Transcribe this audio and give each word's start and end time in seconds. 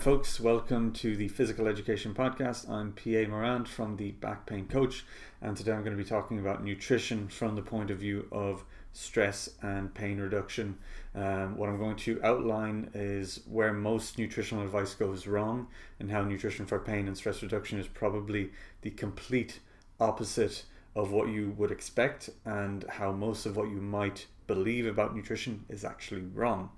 folks. 0.00 0.40
Welcome 0.40 0.94
to 0.94 1.14
the 1.14 1.28
Physical 1.28 1.68
Education 1.68 2.14
Podcast. 2.14 2.66
I'm 2.70 2.92
PA 2.92 3.30
Morand 3.30 3.68
from 3.68 3.98
the 3.98 4.12
Back 4.12 4.46
Pain 4.46 4.66
Coach, 4.66 5.04
and 5.42 5.54
today 5.54 5.72
I'm 5.72 5.84
going 5.84 5.94
to 5.94 6.02
be 6.02 6.08
talking 6.08 6.38
about 6.38 6.64
nutrition 6.64 7.28
from 7.28 7.54
the 7.54 7.60
point 7.60 7.90
of 7.90 7.98
view 7.98 8.26
of 8.32 8.64
stress 8.94 9.50
and 9.60 9.92
pain 9.92 10.18
reduction. 10.18 10.78
Um, 11.14 11.58
what 11.58 11.68
I'm 11.68 11.76
going 11.76 11.96
to 11.96 12.18
outline 12.24 12.90
is 12.94 13.42
where 13.46 13.74
most 13.74 14.16
nutritional 14.16 14.64
advice 14.64 14.94
goes 14.94 15.26
wrong, 15.26 15.66
and 15.98 16.10
how 16.10 16.22
nutrition 16.22 16.64
for 16.64 16.78
pain 16.78 17.06
and 17.06 17.14
stress 17.14 17.42
reduction 17.42 17.78
is 17.78 17.86
probably 17.86 18.52
the 18.80 18.90
complete 18.92 19.60
opposite 20.00 20.64
of 20.96 21.12
what 21.12 21.28
you 21.28 21.54
would 21.58 21.70
expect, 21.70 22.30
and 22.46 22.86
how 22.88 23.12
most 23.12 23.44
of 23.44 23.54
what 23.54 23.68
you 23.68 23.82
might 23.82 24.28
believe 24.46 24.86
about 24.86 25.14
nutrition 25.14 25.66
is 25.68 25.84
actually 25.84 26.22
wrong 26.22 26.70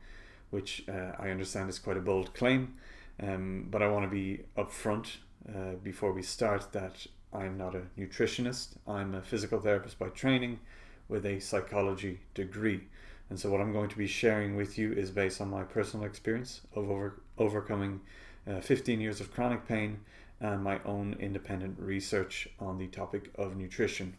which 0.53 0.85
uh, 0.87 1.13
I 1.19 1.31
understand 1.31 1.71
is 1.71 1.79
quite 1.79 1.97
a 1.97 2.01
bold 2.01 2.35
claim. 2.35 2.75
Um, 3.21 3.69
but 3.71 3.83
I 3.83 3.89
want 3.89 4.05
to 4.05 4.11
be 4.11 4.43
upfront 4.57 5.17
uh, 5.49 5.75
before 5.83 6.13
we 6.13 6.23
start 6.23 6.73
that 6.73 7.07
I'm 7.33 7.57
not 7.57 7.75
a 7.75 7.83
nutritionist. 7.99 8.77
I'm 8.87 9.15
a 9.15 9.23
physical 9.23 9.61
therapist 9.61 9.99
by 9.99 10.09
training 10.09 10.61
with 11.09 11.25
a 11.27 11.41
psychology 11.41 12.21
degree. 12.35 12.83
And 13.31 13.39
so, 13.41 13.51
what 13.51 13.61
I'm 13.61 13.73
going 13.73 13.89
to 13.89 13.97
be 13.97 14.07
sharing 14.07 14.57
with 14.57 14.77
you 14.77 14.93
is 14.93 15.11
based 15.11 15.41
on 15.41 15.51
my 15.51 15.63
personal 15.63 16.05
experience 16.05 16.61
of 16.75 16.91
over, 16.91 17.21
overcoming 17.39 18.01
uh, 18.47 18.61
15 18.61 19.01
years 19.01 19.21
of 19.21 19.33
chronic 19.33 19.67
pain 19.67 20.01
and 20.41 20.63
my 20.63 20.81
own 20.85 21.17
independent 21.19 21.79
research 21.79 22.49
on 22.59 22.77
the 22.77 22.89
topic 22.89 23.31
of 23.37 23.57
nutrition. 23.57 24.15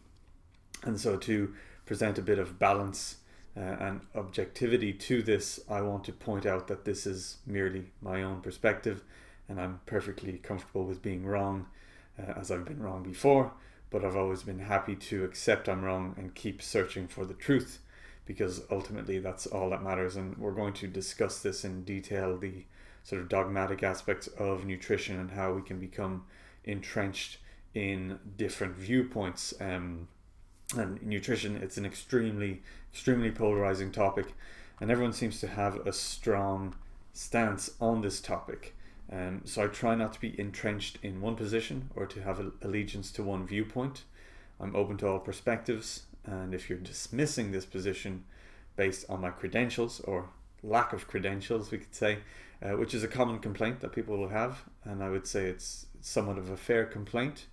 And 0.82 0.98
so, 0.98 1.16
to 1.16 1.54
present 1.86 2.18
a 2.18 2.22
bit 2.22 2.38
of 2.38 2.58
balance 2.58 3.18
uh, 3.56 3.60
and 3.60 4.00
objectivity 4.14 4.92
to 4.92 5.22
this, 5.22 5.60
I 5.70 5.80
want 5.80 6.04
to 6.04 6.12
point 6.12 6.46
out 6.46 6.66
that 6.68 6.84
this 6.84 7.06
is 7.06 7.38
merely 7.46 7.92
my 8.00 8.22
own 8.22 8.40
perspective, 8.40 9.02
and 9.48 9.60
I'm 9.60 9.80
perfectly 9.86 10.38
comfortable 10.38 10.84
with 10.84 11.02
being 11.02 11.24
wrong, 11.24 11.66
uh, 12.18 12.32
as 12.36 12.50
I've 12.50 12.64
been 12.64 12.82
wrong 12.82 13.02
before. 13.02 13.52
But 13.90 14.04
I've 14.04 14.16
always 14.16 14.42
been 14.42 14.58
happy 14.58 14.96
to 14.96 15.24
accept 15.24 15.68
I'm 15.68 15.84
wrong 15.84 16.14
and 16.16 16.34
keep 16.34 16.60
searching 16.60 17.06
for 17.06 17.24
the 17.24 17.34
truth, 17.34 17.78
because 18.26 18.62
ultimately 18.70 19.18
that's 19.20 19.46
all 19.46 19.70
that 19.70 19.84
matters. 19.84 20.16
And 20.16 20.36
we're 20.36 20.50
going 20.50 20.72
to 20.74 20.88
discuss 20.88 21.40
this 21.42 21.64
in 21.64 21.84
detail 21.84 22.36
the 22.36 22.64
sort 23.04 23.22
of 23.22 23.28
dogmatic 23.28 23.82
aspects 23.82 24.26
of 24.26 24.64
nutrition 24.64 25.20
and 25.20 25.30
how 25.30 25.52
we 25.52 25.62
can 25.62 25.78
become 25.78 26.24
entrenched 26.64 27.38
in 27.74 28.18
different 28.36 28.74
viewpoints. 28.74 29.54
Um, 29.60 30.08
and 30.76 31.02
nutrition 31.02 31.56
it's 31.56 31.76
an 31.76 31.86
extremely 31.86 32.62
extremely 32.92 33.30
polarizing 33.30 33.90
topic. 33.90 34.34
And 34.80 34.90
everyone 34.90 35.12
seems 35.12 35.40
to 35.40 35.48
have 35.48 35.86
a 35.86 35.92
strong 35.92 36.74
stance 37.12 37.70
on 37.80 38.00
this 38.00 38.20
topic. 38.20 38.74
Um, 39.12 39.42
so 39.44 39.64
i 39.64 39.66
try 39.66 39.94
not 39.94 40.12
to 40.14 40.20
be 40.20 40.38
entrenched 40.38 40.98
in 41.02 41.20
one 41.20 41.36
position 41.36 41.90
or 41.94 42.06
to 42.06 42.22
have 42.22 42.52
allegiance 42.62 43.10
to 43.12 43.22
one 43.22 43.46
viewpoint. 43.46 44.04
I'm 44.60 44.74
open 44.74 44.96
to 44.98 45.08
all 45.08 45.18
perspectives. 45.18 46.04
And 46.24 46.54
if 46.54 46.70
you're 46.70 46.78
dismissing 46.78 47.52
this 47.52 47.66
position 47.66 48.24
based 48.76 49.04
on 49.08 49.20
my 49.20 49.30
credentials 49.30 50.00
or 50.00 50.28
lack 50.62 50.92
of 50.92 51.06
credentials 51.06 51.70
we 51.70 51.78
could 51.78 51.94
say 51.94 52.18
uh, 52.62 52.70
which 52.70 52.94
is 52.94 53.04
a 53.04 53.08
common 53.08 53.38
complaint 53.38 53.80
that 53.80 53.92
people 53.92 54.16
will 54.16 54.28
have. 54.28 54.62
And 54.84 55.02
i 55.02 55.10
would 55.10 55.26
say 55.26 55.46
it's 55.46 55.86
somewhat 56.00 56.38
of 56.38 56.48
a 56.50 56.56
fair 56.56 56.84
complaint. 56.84 57.46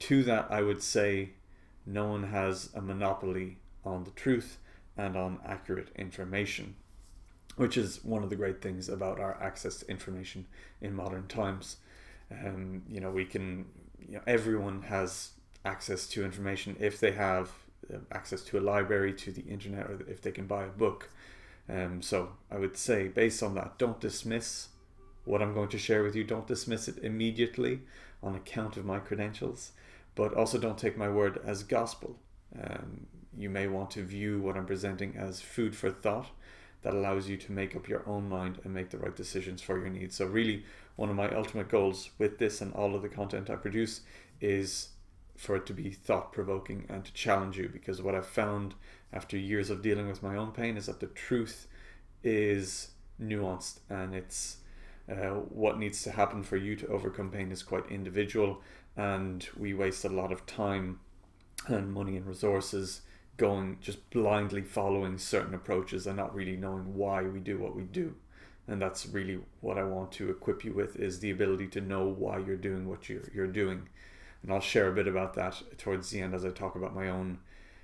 To 0.00 0.22
that 0.24 0.48
i 0.50 0.60
would 0.62 0.82
say 0.82 1.30
no 1.86 2.08
one 2.08 2.24
has 2.24 2.70
a 2.74 2.80
monopoly 2.80 3.58
on 3.84 4.04
the 4.04 4.10
truth 4.10 4.58
and 4.96 5.16
on 5.16 5.38
accurate 5.44 5.88
information, 5.96 6.76
which 7.56 7.76
is 7.76 8.02
one 8.04 8.22
of 8.22 8.30
the 8.30 8.36
great 8.36 8.62
things 8.62 8.88
about 8.88 9.20
our 9.20 9.40
access 9.42 9.78
to 9.78 9.90
information 9.90 10.46
in 10.80 10.94
modern 10.94 11.26
times. 11.26 11.76
Um, 12.30 12.82
you 12.88 13.00
know, 13.00 13.10
we 13.10 13.24
can, 13.24 13.66
you 14.00 14.16
know, 14.16 14.22
everyone 14.26 14.82
has 14.82 15.30
access 15.64 16.06
to 16.08 16.24
information 16.24 16.76
if 16.78 17.00
they 17.00 17.12
have 17.12 17.50
uh, 17.92 17.98
access 18.12 18.42
to 18.42 18.58
a 18.58 18.60
library, 18.60 19.12
to 19.12 19.32
the 19.32 19.42
internet, 19.42 19.86
or 19.86 19.98
if 20.08 20.22
they 20.22 20.32
can 20.32 20.46
buy 20.46 20.64
a 20.64 20.68
book. 20.68 21.10
Um, 21.68 22.02
so 22.02 22.30
I 22.50 22.58
would 22.58 22.76
say, 22.76 23.08
based 23.08 23.42
on 23.42 23.54
that, 23.54 23.78
don't 23.78 24.00
dismiss 24.00 24.68
what 25.24 25.42
I'm 25.42 25.54
going 25.54 25.70
to 25.70 25.78
share 25.78 26.02
with 26.02 26.14
you. 26.14 26.24
Don't 26.24 26.46
dismiss 26.46 26.88
it 26.88 26.98
immediately 26.98 27.80
on 28.22 28.34
account 28.34 28.76
of 28.76 28.84
my 28.84 28.98
credentials 28.98 29.72
but 30.14 30.34
also 30.34 30.58
don't 30.58 30.78
take 30.78 30.96
my 30.96 31.08
word 31.08 31.40
as 31.44 31.62
gospel. 31.62 32.18
Um, 32.60 33.06
you 33.36 33.50
may 33.50 33.66
want 33.66 33.90
to 33.92 34.02
view 34.02 34.40
what 34.40 34.56
I'm 34.56 34.66
presenting 34.66 35.16
as 35.16 35.40
food 35.40 35.74
for 35.74 35.90
thought 35.90 36.28
that 36.82 36.94
allows 36.94 37.28
you 37.28 37.36
to 37.36 37.52
make 37.52 37.74
up 37.74 37.88
your 37.88 38.06
own 38.08 38.28
mind 38.28 38.60
and 38.62 38.72
make 38.72 38.90
the 38.90 38.98
right 38.98 39.16
decisions 39.16 39.62
for 39.62 39.78
your 39.78 39.88
needs. 39.88 40.16
So, 40.16 40.26
really, 40.26 40.64
one 40.96 41.08
of 41.08 41.16
my 41.16 41.34
ultimate 41.34 41.68
goals 41.68 42.10
with 42.18 42.38
this 42.38 42.60
and 42.60 42.72
all 42.74 42.94
of 42.94 43.02
the 43.02 43.08
content 43.08 43.50
I 43.50 43.56
produce 43.56 44.02
is 44.40 44.90
for 45.36 45.56
it 45.56 45.66
to 45.66 45.72
be 45.72 45.90
thought 45.90 46.32
provoking 46.32 46.86
and 46.88 47.04
to 47.04 47.12
challenge 47.12 47.58
you 47.58 47.68
because 47.68 48.00
what 48.00 48.14
I've 48.14 48.26
found 48.26 48.74
after 49.12 49.36
years 49.36 49.70
of 49.70 49.82
dealing 49.82 50.06
with 50.06 50.22
my 50.22 50.36
own 50.36 50.52
pain 50.52 50.76
is 50.76 50.86
that 50.86 51.00
the 51.00 51.06
truth 51.06 51.66
is 52.22 52.90
nuanced 53.20 53.80
and 53.90 54.14
it's 54.14 54.58
uh, 55.10 55.30
what 55.50 55.78
needs 55.78 56.02
to 56.02 56.10
happen 56.10 56.42
for 56.42 56.56
you 56.56 56.76
to 56.76 56.86
overcome 56.86 57.30
pain 57.30 57.52
is 57.52 57.62
quite 57.62 57.90
individual 57.90 58.60
and 58.96 59.48
we 59.56 59.74
waste 59.74 60.04
a 60.04 60.08
lot 60.08 60.32
of 60.32 60.46
time 60.46 61.00
and 61.66 61.92
money 61.92 62.16
and 62.16 62.26
resources 62.26 63.02
going 63.36 63.78
just 63.80 64.08
blindly 64.10 64.62
following 64.62 65.18
certain 65.18 65.54
approaches 65.54 66.06
and 66.06 66.16
not 66.16 66.34
really 66.34 66.56
knowing 66.56 66.94
why 66.94 67.22
we 67.22 67.40
do 67.40 67.58
what 67.58 67.74
we 67.74 67.82
do. 67.82 68.14
And 68.66 68.80
that's 68.80 69.06
really 69.06 69.40
what 69.60 69.76
i 69.76 69.82
want 69.82 70.12
to 70.12 70.30
equip 70.30 70.64
you 70.64 70.72
with 70.72 70.96
is 70.96 71.20
the 71.20 71.30
ability 71.30 71.66
to 71.68 71.80
know 71.80 72.06
why 72.06 72.38
you're 72.38 72.56
doing 72.56 72.88
what 72.88 73.08
you're, 73.08 73.28
you're 73.34 73.46
doing. 73.46 73.88
And 74.42 74.52
i'll 74.52 74.60
share 74.60 74.88
a 74.88 74.94
bit 74.94 75.08
about 75.08 75.34
that 75.34 75.60
towards 75.78 76.10
the 76.10 76.20
end 76.20 76.34
as 76.34 76.44
i 76.44 76.50
talk 76.50 76.76
about 76.76 76.94
my 76.94 77.08
own 77.10 77.38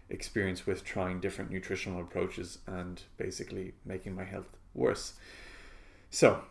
experience 0.08 0.66
with 0.66 0.84
trying 0.84 1.20
different 1.20 1.50
nutritional 1.50 2.00
approaches 2.00 2.58
and 2.66 3.02
basically 3.16 3.74
making 3.84 4.14
my 4.14 4.24
health 4.24 4.56
worse. 4.74 5.14
So 6.10 6.42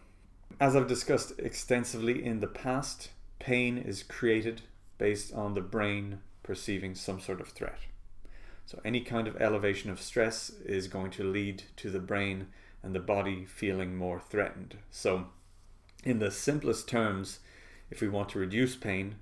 as 0.59 0.75
i've 0.75 0.87
discussed 0.87 1.33
extensively 1.39 2.23
in 2.23 2.39
the 2.39 2.47
past 2.47 3.09
pain 3.39 3.77
is 3.77 4.03
created 4.03 4.61
based 4.97 5.33
on 5.33 5.53
the 5.53 5.61
brain 5.61 6.19
perceiving 6.43 6.95
some 6.95 7.19
sort 7.19 7.41
of 7.41 7.49
threat. 7.49 7.79
So, 8.65 8.79
any 8.85 9.01
kind 9.01 9.27
of 9.27 9.41
elevation 9.41 9.89
of 9.89 10.01
stress 10.01 10.51
is 10.63 10.87
going 10.87 11.11
to 11.11 11.23
lead 11.23 11.63
to 11.77 11.89
the 11.89 11.99
brain 11.99 12.47
and 12.83 12.93
the 12.93 12.99
body 12.99 13.45
feeling 13.45 13.95
more 13.95 14.19
threatened. 14.19 14.77
So, 14.91 15.27
in 16.03 16.19
the 16.19 16.31
simplest 16.31 16.87
terms, 16.87 17.39
if 17.89 18.01
we 18.01 18.09
want 18.09 18.29
to 18.29 18.39
reduce 18.39 18.75
pain, 18.75 19.15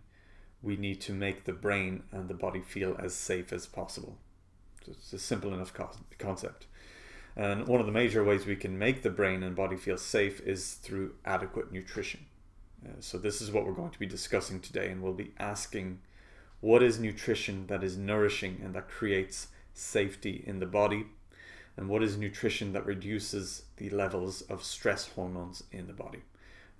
we 0.61 0.75
need 0.75 0.99
to 1.01 1.13
make 1.13 1.45
the 1.45 1.53
brain 1.53 2.03
and 2.11 2.27
the 2.27 2.33
body 2.33 2.61
feel 2.61 2.95
as 2.99 3.13
safe 3.13 3.53
as 3.53 3.65
possible. 3.65 4.17
So 4.85 4.91
it's 4.91 5.13
a 5.13 5.19
simple 5.19 5.53
enough 5.53 5.73
concept. 6.17 6.65
And 7.35 7.67
one 7.67 7.79
of 7.79 7.85
the 7.85 7.91
major 7.91 8.23
ways 8.23 8.45
we 8.45 8.55
can 8.55 8.77
make 8.77 9.03
the 9.03 9.09
brain 9.09 9.43
and 9.43 9.55
body 9.55 9.77
feel 9.77 9.97
safe 9.97 10.41
is 10.41 10.73
through 10.73 11.15
adequate 11.23 11.71
nutrition. 11.71 12.25
Uh, 12.85 12.91
so, 12.99 13.17
this 13.17 13.41
is 13.41 13.51
what 13.51 13.65
we're 13.65 13.73
going 13.73 13.91
to 13.91 13.99
be 13.99 14.05
discussing 14.05 14.59
today, 14.59 14.89
and 14.91 15.01
we'll 15.01 15.13
be 15.13 15.33
asking 15.39 15.99
what 16.61 16.83
is 16.83 16.99
nutrition 16.99 17.67
that 17.67 17.83
is 17.83 17.97
nourishing 17.97 18.59
and 18.63 18.73
that 18.73 18.89
creates 18.89 19.47
safety 19.73 20.43
in 20.45 20.59
the 20.59 20.65
body, 20.65 21.05
and 21.75 21.87
what 21.87 22.03
is 22.03 22.17
nutrition 22.17 22.73
that 22.73 22.85
reduces 22.85 23.63
the 23.77 23.89
levels 23.89 24.41
of 24.43 24.63
stress 24.63 25.07
hormones 25.09 25.63
in 25.71 25.87
the 25.87 25.93
body. 25.93 26.23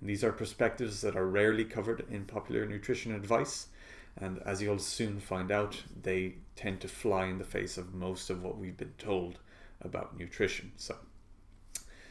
And 0.00 0.08
these 0.08 0.24
are 0.24 0.32
perspectives 0.32 1.00
that 1.00 1.16
are 1.16 1.26
rarely 1.26 1.64
covered 1.64 2.04
in 2.10 2.24
popular 2.24 2.66
nutrition 2.66 3.14
advice, 3.14 3.68
and 4.16 4.40
as 4.44 4.60
you'll 4.60 4.78
soon 4.78 5.20
find 5.20 5.50
out, 5.50 5.82
they 6.02 6.34
tend 6.56 6.80
to 6.80 6.88
fly 6.88 7.26
in 7.26 7.38
the 7.38 7.44
face 7.44 7.78
of 7.78 7.94
most 7.94 8.30
of 8.30 8.42
what 8.42 8.58
we've 8.58 8.76
been 8.76 8.94
told 8.98 9.38
about 9.80 10.18
nutrition. 10.18 10.72
So, 10.76 10.96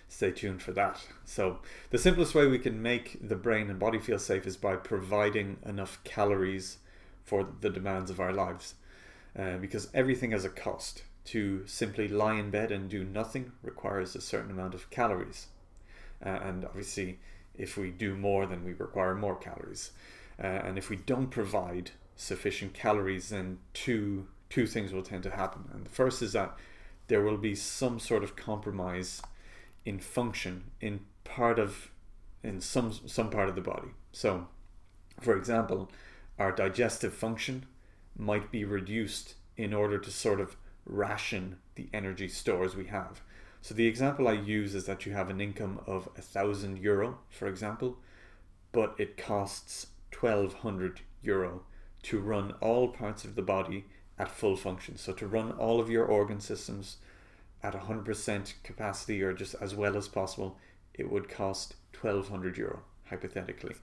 stay 0.07 0.31
tuned 0.31 0.61
for 0.61 0.71
that. 0.73 1.05
So, 1.25 1.59
the 1.89 1.97
simplest 1.97 2.35
way 2.35 2.47
we 2.47 2.59
can 2.59 2.81
make 2.81 3.17
the 3.27 3.35
brain 3.35 3.69
and 3.69 3.79
body 3.79 3.99
feel 3.99 4.19
safe 4.19 4.47
is 4.47 4.57
by 4.57 4.75
providing 4.75 5.57
enough 5.65 6.03
calories 6.03 6.77
for 7.23 7.47
the 7.61 7.69
demands 7.69 8.09
of 8.09 8.19
our 8.19 8.33
lives. 8.33 8.75
Uh, 9.37 9.57
because 9.57 9.89
everything 9.93 10.31
has 10.31 10.45
a 10.45 10.49
cost. 10.49 11.03
To 11.25 11.67
simply 11.67 12.07
lie 12.07 12.35
in 12.35 12.51
bed 12.51 12.71
and 12.71 12.89
do 12.89 13.03
nothing 13.03 13.51
requires 13.61 14.15
a 14.15 14.21
certain 14.21 14.49
amount 14.49 14.73
of 14.73 14.89
calories. 14.89 15.47
Uh, 16.25 16.29
and 16.29 16.63
obviously, 16.63 17.19
if 17.53 17.75
we 17.75 17.91
do 17.91 18.15
more, 18.15 18.45
then 18.45 18.63
we 18.63 18.71
require 18.71 19.13
more 19.13 19.35
calories. 19.35 19.91
Uh, 20.41 20.47
and 20.47 20.77
if 20.77 20.89
we 20.89 20.95
don't 20.95 21.27
provide 21.27 21.91
sufficient 22.15 22.73
calories, 22.73 23.29
then 23.29 23.59
two 23.73 24.27
two 24.49 24.65
things 24.65 24.93
will 24.93 25.03
tend 25.03 25.23
to 25.23 25.31
happen. 25.31 25.65
And 25.73 25.85
the 25.85 25.89
first 25.89 26.21
is 26.21 26.31
that 26.31 26.57
there 27.07 27.21
will 27.21 27.37
be 27.37 27.53
some 27.53 27.99
sort 27.99 28.23
of 28.23 28.37
compromise 28.37 29.21
in 29.87 29.99
function 29.99 30.65
in 30.81 30.99
part 31.23 31.57
of 31.57 31.89
in 32.43 32.59
some 32.59 32.91
some 32.91 33.29
part 33.29 33.47
of 33.47 33.55
the 33.55 33.61
body. 33.61 33.87
So, 34.11 34.47
for 35.21 35.37
example, 35.37 35.89
our 36.37 36.51
digestive 36.51 37.13
function 37.13 37.65
might 38.17 38.51
be 38.51 38.65
reduced 38.65 39.35
in 39.55 39.73
order 39.73 39.97
to 39.97 40.11
sort 40.11 40.41
of 40.41 40.57
ration 40.85 41.59
the 41.75 41.87
energy 41.93 42.27
stores 42.27 42.75
we 42.75 42.87
have. 42.87 43.21
So 43.61 43.73
the 43.73 43.87
example 43.87 44.27
I 44.27 44.33
use 44.33 44.75
is 44.75 44.85
that 44.85 45.05
you 45.05 45.13
have 45.13 45.29
an 45.29 45.39
income 45.39 45.79
of 45.87 46.09
a 46.17 46.21
thousand 46.21 46.79
euro, 46.79 47.19
for 47.29 47.47
example, 47.47 47.97
but 48.73 48.93
it 48.97 49.15
costs 49.17 49.87
1200 50.19 50.99
euro 51.21 51.61
to 52.03 52.19
run 52.19 52.53
all 52.59 52.89
parts 52.89 53.23
of 53.23 53.35
the 53.35 53.41
body 53.41 53.85
at 54.19 54.29
full 54.29 54.57
function. 54.57 54.97
So 54.97 55.13
to 55.13 55.27
run 55.27 55.51
all 55.53 55.79
of 55.79 55.89
your 55.89 56.05
organ 56.05 56.41
systems 56.41 56.97
at 57.63 57.73
100% 57.73 58.53
capacity 58.63 59.21
or 59.21 59.33
just 59.33 59.55
as 59.61 59.75
well 59.75 59.97
as 59.97 60.07
possible, 60.07 60.57
it 60.93 61.11
would 61.11 61.29
cost 61.29 61.75
1200 61.99 62.57
euro 62.57 62.81
hypothetically. 63.05 63.75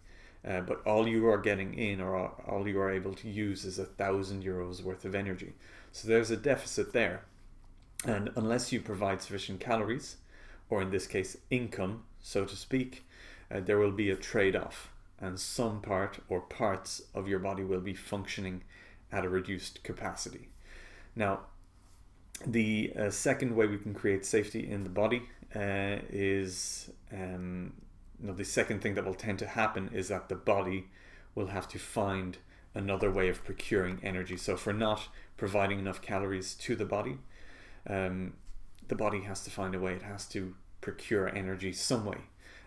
Uh, 0.46 0.60
but 0.60 0.86
all 0.86 1.08
you 1.08 1.26
are 1.26 1.38
getting 1.38 1.74
in 1.74 2.00
or 2.00 2.16
all 2.46 2.68
you 2.68 2.78
are 2.78 2.90
able 2.90 3.14
to 3.14 3.28
use 3.28 3.64
is 3.64 3.78
a 3.78 3.84
thousand 3.84 4.44
euros 4.44 4.82
worth 4.82 5.04
of 5.04 5.14
energy. 5.14 5.52
So 5.92 6.06
there's 6.06 6.30
a 6.30 6.36
deficit 6.36 6.92
there. 6.92 7.24
And 8.06 8.30
unless 8.36 8.70
you 8.70 8.80
provide 8.80 9.22
sufficient 9.22 9.60
calories, 9.60 10.16
or 10.68 10.82
in 10.82 10.90
this 10.90 11.06
case, 11.06 11.36
income, 11.50 12.02
so 12.20 12.44
to 12.44 12.56
speak, 12.56 13.06
uh, 13.50 13.60
there 13.60 13.78
will 13.78 13.92
be 13.92 14.10
a 14.10 14.16
trade 14.16 14.54
off. 14.54 14.90
And 15.18 15.40
some 15.40 15.80
part 15.80 16.18
or 16.28 16.40
parts 16.40 17.02
of 17.14 17.28
your 17.28 17.38
body 17.38 17.64
will 17.64 17.80
be 17.80 17.94
functioning 17.94 18.62
at 19.10 19.24
a 19.24 19.28
reduced 19.28 19.82
capacity. 19.82 20.48
Now, 21.16 21.40
the 22.46 22.92
uh, 22.98 23.10
second 23.10 23.54
way 23.54 23.66
we 23.66 23.78
can 23.78 23.94
create 23.94 24.24
safety 24.24 24.70
in 24.70 24.84
the 24.84 24.90
body 24.90 25.22
uh, 25.54 25.98
is 26.10 26.90
um, 27.12 27.72
you 28.20 28.28
know, 28.28 28.34
the 28.34 28.44
second 28.44 28.80
thing 28.80 28.94
that 28.94 29.04
will 29.04 29.14
tend 29.14 29.38
to 29.40 29.46
happen 29.46 29.90
is 29.92 30.08
that 30.08 30.28
the 30.28 30.34
body 30.34 30.86
will 31.34 31.48
have 31.48 31.68
to 31.68 31.78
find 31.78 32.38
another 32.74 33.10
way 33.10 33.28
of 33.28 33.44
procuring 33.44 34.00
energy. 34.02 34.36
So 34.36 34.54
if 34.54 34.66
we're 34.66 34.72
not 34.72 35.08
providing 35.36 35.78
enough 35.78 36.02
calories 36.02 36.54
to 36.54 36.74
the 36.76 36.84
body, 36.84 37.18
um, 37.88 38.34
the 38.88 38.96
body 38.96 39.20
has 39.20 39.44
to 39.44 39.50
find 39.50 39.74
a 39.74 39.78
way. 39.78 39.92
It 39.92 40.02
has 40.02 40.26
to 40.28 40.54
procure 40.80 41.28
energy 41.34 41.72
some 41.72 42.04
way, 42.04 42.18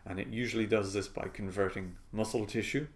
and 0.06 0.19
it 0.19 0.28
usually 0.28 0.66
does 0.66 0.94
this 0.94 1.08
by 1.08 1.28
converting 1.28 1.96
muscle 2.12 2.46
tissue 2.46 2.88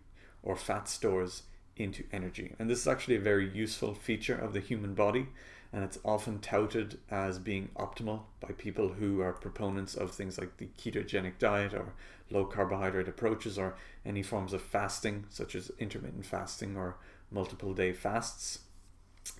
or 0.42 0.56
fat 0.56 0.88
stores 0.88 1.44
into 1.76 2.04
energy. 2.12 2.54
And 2.60 2.70
this 2.70 2.80
is 2.80 2.88
actually 2.88 3.16
a 3.16 3.22
very 3.22 3.50
useful 3.50 3.94
feature 3.94 4.36
of 4.36 4.54
the 4.54 4.60
human 4.60 4.94
body 4.94 5.28
and 5.74 5.84
it's 5.84 6.00
often 6.04 6.40
touted 6.40 7.00
as 7.10 7.40
being 7.40 7.70
optimal 7.78 8.22
by 8.42 8.50
people 8.54 8.90
who 8.90 9.22
are 9.22 9.32
proponents 9.32 9.96
of 9.96 10.12
things 10.12 10.38
like 10.38 10.58
the 10.58 10.68
ketogenic 10.78 11.38
diet 11.40 11.74
or 11.74 11.94
low 12.30 12.46
carbohydrate 12.46 13.08
approaches 13.08 13.58
or 13.58 13.76
any 14.06 14.22
forms 14.22 14.54
of 14.54 14.62
fasting 14.62 15.26
such 15.30 15.56
as 15.56 15.72
intermittent 15.80 16.26
fasting 16.26 16.76
or 16.76 16.98
multiple 17.30 17.74
day 17.74 17.94
fasts. 17.94 18.60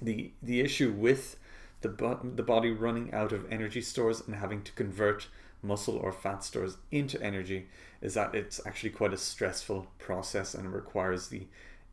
The 0.02 0.32
the 0.42 0.62
issue 0.62 0.92
with 0.92 1.38
the 1.82 1.90
the 2.36 2.44
body 2.44 2.72
running 2.72 3.14
out 3.14 3.32
of 3.32 3.52
energy 3.52 3.82
stores 3.82 4.22
and 4.26 4.36
having 4.36 4.62
to 4.64 4.72
convert 4.74 5.28
muscle 5.62 5.98
or 5.98 6.12
fat 6.12 6.44
stores 6.44 6.78
into 6.92 7.22
energy 7.22 7.68
is 8.02 8.14
that 8.14 8.34
it's 8.34 8.66
actually 8.66 8.90
quite 8.90 9.14
a 9.14 9.18
stressful 9.18 9.88
process 10.00 10.54
and 10.54 10.74
requires 10.74 11.28
the 11.28 11.46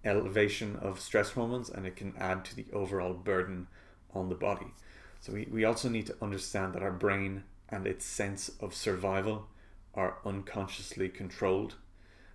elevation 0.04 0.76
of 0.76 1.00
stress 1.00 1.30
hormones 1.30 1.68
and 1.68 1.86
it 1.86 1.96
can 1.96 2.14
add 2.18 2.44
to 2.44 2.56
the 2.56 2.66
overall 2.72 3.12
burden 3.12 3.66
on 4.14 4.28
the 4.28 4.34
body. 4.34 4.66
So 5.20 5.32
we, 5.32 5.48
we 5.50 5.64
also 5.64 5.88
need 5.88 6.06
to 6.06 6.16
understand 6.22 6.74
that 6.74 6.82
our 6.82 6.92
brain 6.92 7.44
and 7.68 7.86
its 7.86 8.04
sense 8.04 8.50
of 8.60 8.74
survival 8.74 9.46
are 9.94 10.18
unconsciously 10.24 11.08
controlled. 11.08 11.74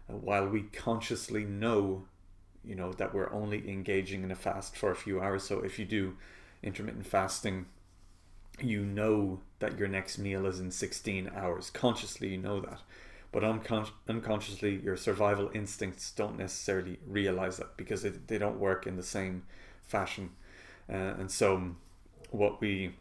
Uh, 0.10 0.18
while 0.18 0.48
we 0.48 0.64
consciously 0.64 1.46
know, 1.46 2.06
you 2.64 2.76
know, 2.76 2.92
that 2.94 3.14
we're 3.14 3.32
only 3.32 3.70
engaging 3.70 4.24
in 4.24 4.32
a 4.32 4.36
fast 4.36 4.76
for 4.76 4.92
a 4.92 4.96
few 4.96 5.22
hours. 5.22 5.44
So 5.44 5.60
if 5.60 5.80
you 5.80 5.86
do 5.86 6.18
intermittent 6.62 7.06
fasting, 7.06 7.66
you 8.60 8.86
know 8.86 9.40
that 9.60 9.78
your 9.80 9.88
next 9.88 10.18
meal 10.18 10.46
is 10.46 10.60
in 10.60 10.72
16 10.72 11.32
hours. 11.36 11.70
Consciously, 11.70 12.30
you 12.30 12.38
know 12.38 12.60
that. 12.60 12.82
But 13.32 13.44
uncon- 13.44 13.90
unconsciously, 14.08 14.80
your 14.84 14.96
survival 14.96 15.50
instincts 15.54 16.12
don't 16.12 16.38
necessarily 16.38 17.00
realize 17.08 17.58
that 17.58 17.76
because 17.78 18.06
it, 18.06 18.28
they 18.28 18.38
don't 18.38 18.60
work 18.60 18.86
in 18.86 18.96
the 18.96 19.04
same 19.04 19.44
fashion. 19.84 20.30
Uh, 20.90 21.16
and 21.20 21.32
so, 21.32 21.76
what 22.32 22.60
we 22.62 22.96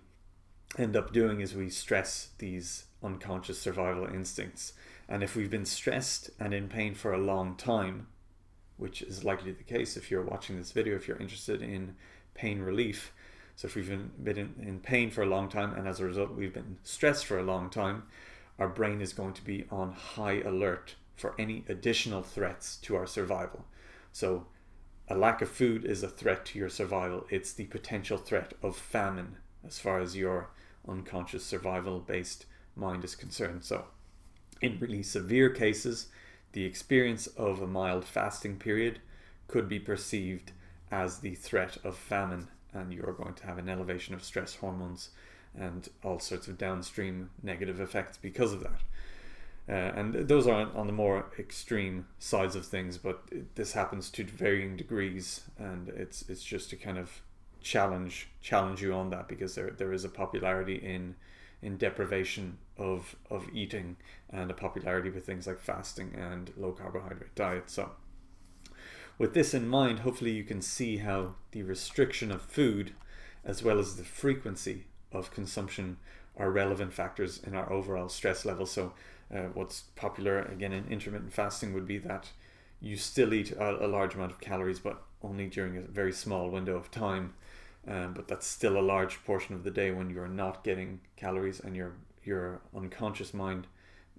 end 0.78 0.96
up 0.96 1.12
doing 1.12 1.40
is 1.40 1.54
we 1.54 1.68
stress 1.68 2.30
these 2.38 2.86
unconscious 3.02 3.60
survival 3.60 4.06
instincts. 4.06 4.72
And 5.08 5.22
if 5.22 5.36
we've 5.36 5.50
been 5.50 5.66
stressed 5.66 6.30
and 6.38 6.54
in 6.54 6.68
pain 6.68 6.94
for 6.94 7.12
a 7.12 7.18
long 7.18 7.56
time, 7.56 8.06
which 8.76 9.02
is 9.02 9.24
likely 9.24 9.52
the 9.52 9.62
case 9.62 9.96
if 9.96 10.10
you're 10.10 10.22
watching 10.22 10.56
this 10.56 10.72
video, 10.72 10.96
if 10.96 11.06
you're 11.06 11.18
interested 11.18 11.62
in 11.62 11.96
pain 12.34 12.60
relief, 12.60 13.12
so 13.56 13.66
if 13.66 13.74
we've 13.74 13.88
been, 13.88 14.10
been 14.22 14.38
in, 14.38 14.54
in 14.66 14.80
pain 14.80 15.10
for 15.10 15.22
a 15.22 15.26
long 15.26 15.48
time 15.48 15.74
and 15.74 15.86
as 15.86 16.00
a 16.00 16.04
result 16.04 16.34
we've 16.34 16.54
been 16.54 16.78
stressed 16.82 17.26
for 17.26 17.38
a 17.38 17.42
long 17.42 17.68
time, 17.68 18.04
our 18.58 18.68
brain 18.68 19.00
is 19.00 19.12
going 19.12 19.34
to 19.34 19.44
be 19.44 19.66
on 19.70 19.92
high 19.92 20.40
alert 20.40 20.94
for 21.16 21.34
any 21.38 21.64
additional 21.68 22.22
threats 22.22 22.76
to 22.76 22.96
our 22.96 23.06
survival. 23.06 23.64
So 24.12 24.46
a 25.12 25.14
lack 25.14 25.42
of 25.42 25.50
food 25.50 25.84
is 25.84 26.02
a 26.02 26.08
threat 26.08 26.46
to 26.46 26.58
your 26.58 26.70
survival. 26.70 27.26
It's 27.28 27.52
the 27.52 27.66
potential 27.66 28.16
threat 28.16 28.54
of 28.62 28.74
famine 28.74 29.36
as 29.62 29.78
far 29.78 30.00
as 30.00 30.16
your 30.16 30.48
unconscious 30.88 31.44
survival 31.44 32.00
based 32.00 32.46
mind 32.74 33.04
is 33.04 33.14
concerned. 33.14 33.62
So, 33.62 33.84
in 34.62 34.78
really 34.80 35.02
severe 35.02 35.50
cases, 35.50 36.06
the 36.52 36.64
experience 36.64 37.26
of 37.26 37.60
a 37.60 37.66
mild 37.66 38.06
fasting 38.06 38.56
period 38.56 39.00
could 39.48 39.68
be 39.68 39.78
perceived 39.78 40.52
as 40.90 41.18
the 41.18 41.34
threat 41.34 41.76
of 41.84 41.94
famine, 41.94 42.48
and 42.72 42.90
you're 42.90 43.12
going 43.12 43.34
to 43.34 43.46
have 43.46 43.58
an 43.58 43.68
elevation 43.68 44.14
of 44.14 44.24
stress 44.24 44.54
hormones 44.54 45.10
and 45.54 45.90
all 46.02 46.20
sorts 46.20 46.48
of 46.48 46.56
downstream 46.56 47.28
negative 47.42 47.80
effects 47.80 48.16
because 48.16 48.54
of 48.54 48.62
that. 48.62 48.80
Uh, 49.68 49.72
and 49.72 50.14
those 50.14 50.46
are 50.46 50.68
on 50.74 50.86
the 50.86 50.92
more 50.92 51.26
extreme 51.38 52.06
sides 52.18 52.56
of 52.56 52.66
things, 52.66 52.98
but 52.98 53.22
it, 53.30 53.54
this 53.54 53.72
happens 53.72 54.10
to 54.10 54.24
varying 54.24 54.76
degrees, 54.76 55.42
and 55.56 55.88
it's 55.88 56.22
it's 56.28 56.42
just 56.42 56.70
to 56.70 56.76
kind 56.76 56.98
of 56.98 57.22
challenge 57.60 58.28
challenge 58.40 58.82
you 58.82 58.92
on 58.92 59.10
that 59.10 59.28
because 59.28 59.54
there 59.54 59.70
there 59.70 59.92
is 59.92 60.04
a 60.04 60.08
popularity 60.08 60.74
in 60.74 61.14
in 61.62 61.76
deprivation 61.76 62.58
of 62.76 63.14
of 63.30 63.46
eating 63.52 63.96
and 64.30 64.50
a 64.50 64.54
popularity 64.54 65.10
with 65.10 65.24
things 65.24 65.46
like 65.46 65.60
fasting 65.60 66.12
and 66.16 66.52
low 66.56 66.72
carbohydrate 66.72 67.34
diet. 67.36 67.70
So 67.70 67.92
with 69.16 69.34
this 69.34 69.54
in 69.54 69.68
mind, 69.68 70.00
hopefully 70.00 70.32
you 70.32 70.42
can 70.42 70.60
see 70.60 70.96
how 70.96 71.36
the 71.52 71.62
restriction 71.62 72.32
of 72.32 72.42
food 72.42 72.94
as 73.44 73.62
well 73.62 73.78
as 73.78 73.96
the 73.96 74.04
frequency 74.04 74.86
of 75.12 75.32
consumption 75.32 75.98
are 76.36 76.50
relevant 76.50 76.92
factors 76.92 77.40
in 77.44 77.54
our 77.54 77.70
overall 77.72 78.08
stress 78.08 78.44
level. 78.44 78.66
So 78.66 78.92
uh, 79.34 79.48
what's 79.54 79.82
popular 79.96 80.40
again 80.42 80.72
in 80.72 80.86
intermittent 80.88 81.32
fasting 81.32 81.72
would 81.74 81.86
be 81.86 81.98
that 81.98 82.30
you 82.80 82.96
still 82.96 83.32
eat 83.32 83.52
a, 83.52 83.86
a, 83.86 83.88
large 83.88 84.14
amount 84.14 84.32
of 84.32 84.40
calories, 84.40 84.80
but 84.80 85.02
only 85.22 85.46
during 85.46 85.76
a 85.76 85.82
very 85.82 86.12
small 86.12 86.50
window 86.50 86.76
of 86.76 86.90
time. 86.90 87.34
Um, 87.86 88.12
but 88.12 88.28
that's 88.28 88.46
still 88.46 88.76
a 88.76 88.82
large 88.82 89.24
portion 89.24 89.54
of 89.54 89.64
the 89.64 89.70
day 89.70 89.90
when 89.90 90.10
you're 90.10 90.28
not 90.28 90.62
getting 90.62 91.00
calories, 91.16 91.60
and 91.60 91.74
your 91.74 91.94
your 92.22 92.60
unconscious 92.76 93.34
mind 93.34 93.66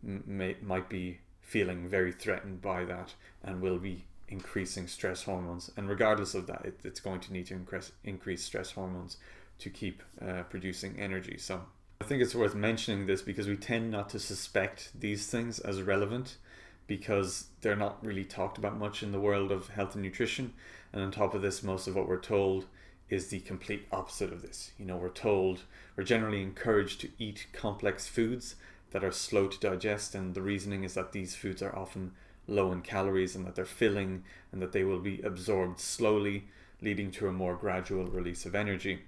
may, 0.01 0.57
might 0.61 0.89
be 0.89 1.19
feeling 1.41 1.87
very 1.87 2.11
threatened 2.11 2.61
by 2.61 2.83
that, 2.85 3.13
and 3.41 3.61
will 3.61 3.79
be 3.79 4.05
increasing 4.27 4.87
stress 4.87 5.23
hormones. 5.23 5.71
And 5.77 5.87
regardless 5.87 6.33
of 6.35 6.47
that, 6.47 6.65
it, 6.65 6.79
it's 6.83 6.99
going 6.99 7.21
to 7.21 7.33
need 7.33 7.47
to 7.47 7.53
increase 7.53 7.91
increase 8.03 8.43
stress 8.43 8.71
hormones 8.71 9.17
to 9.59 9.69
keep 9.69 10.03
uh, 10.21 10.43
producing 10.43 10.99
energy. 10.99 11.37
So 11.37 11.61
I 12.01 12.05
think 12.05 12.21
it's 12.21 12.35
worth 12.35 12.55
mentioning 12.55 13.05
this 13.05 13.21
because 13.21 13.47
we 13.47 13.55
tend 13.55 13.91
not 13.91 14.09
to 14.09 14.19
suspect 14.19 14.91
these 14.99 15.27
things 15.27 15.59
as 15.59 15.81
relevant 15.81 16.37
because 16.85 17.47
they're 17.61 17.75
not 17.75 18.03
really 18.05 18.25
talked 18.25 18.57
about 18.57 18.77
much 18.77 19.03
in 19.03 19.11
the 19.11 19.19
world 19.19 19.51
of 19.51 19.69
health 19.69 19.95
and 19.95 20.03
nutrition. 20.03 20.53
And 20.91 21.01
on 21.01 21.11
top 21.11 21.33
of 21.33 21.41
this, 21.41 21.63
most 21.63 21.87
of 21.87 21.95
what 21.95 22.07
we're 22.07 22.19
told 22.19 22.65
is 23.09 23.27
the 23.27 23.39
complete 23.41 23.87
opposite 23.91 24.33
of 24.33 24.41
this. 24.41 24.71
You 24.77 24.85
know, 24.85 24.97
we're 24.97 25.09
told, 25.09 25.61
we're 25.95 26.03
generally 26.03 26.41
encouraged 26.41 27.01
to 27.01 27.09
eat 27.19 27.47
complex 27.53 28.07
foods 28.07 28.55
that 28.91 29.03
are 29.03 29.11
slow 29.11 29.47
to 29.47 29.59
digest, 29.59 30.13
and 30.13 30.33
the 30.33 30.41
reasoning 30.41 30.83
is 30.83 30.93
that 30.93 31.11
these 31.11 31.35
foods 31.35 31.61
are 31.61 31.75
often 31.75 32.11
low 32.47 32.71
in 32.71 32.81
calories 32.81 33.35
and 33.35 33.45
that 33.45 33.55
they're 33.55 33.65
filling 33.65 34.23
and 34.51 34.61
that 34.61 34.71
they 34.71 34.83
will 34.83 34.99
be 34.99 35.21
absorbed 35.21 35.79
slowly, 35.79 36.45
leading 36.81 37.11
to 37.11 37.27
a 37.27 37.31
more 37.31 37.55
gradual 37.55 38.05
release 38.05 38.45
of 38.45 38.55
energy. 38.55 39.03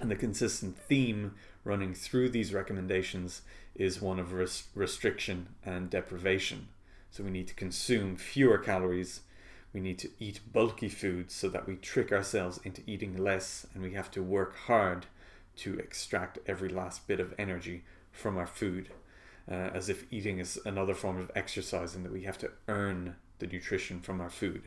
And 0.00 0.10
the 0.10 0.16
consistent 0.16 0.76
theme 0.78 1.34
running 1.64 1.94
through 1.94 2.28
these 2.28 2.52
recommendations 2.52 3.42
is 3.74 4.02
one 4.02 4.18
of 4.18 4.32
res- 4.32 4.64
restriction 4.74 5.48
and 5.64 5.90
deprivation. 5.90 6.68
So 7.10 7.22
we 7.22 7.30
need 7.30 7.48
to 7.48 7.54
consume 7.54 8.16
fewer 8.16 8.58
calories. 8.58 9.20
We 9.72 9.80
need 9.80 9.98
to 10.00 10.10
eat 10.18 10.40
bulky 10.52 10.88
foods 10.88 11.34
so 11.34 11.48
that 11.48 11.66
we 11.66 11.76
trick 11.76 12.12
ourselves 12.12 12.60
into 12.64 12.82
eating 12.86 13.16
less, 13.16 13.66
and 13.74 13.82
we 13.82 13.92
have 13.92 14.10
to 14.12 14.22
work 14.22 14.56
hard 14.66 15.06
to 15.56 15.78
extract 15.78 16.38
every 16.46 16.68
last 16.68 17.06
bit 17.06 17.20
of 17.20 17.34
energy 17.38 17.84
from 18.10 18.36
our 18.36 18.46
food, 18.46 18.90
uh, 19.50 19.54
as 19.54 19.88
if 19.88 20.10
eating 20.10 20.38
is 20.38 20.58
another 20.64 20.94
form 20.94 21.18
of 21.18 21.30
exercise 21.34 21.94
and 21.94 22.04
that 22.04 22.12
we 22.12 22.22
have 22.22 22.38
to 22.38 22.50
earn 22.68 23.16
the 23.38 23.46
nutrition 23.46 24.00
from 24.00 24.20
our 24.20 24.30
food. 24.30 24.62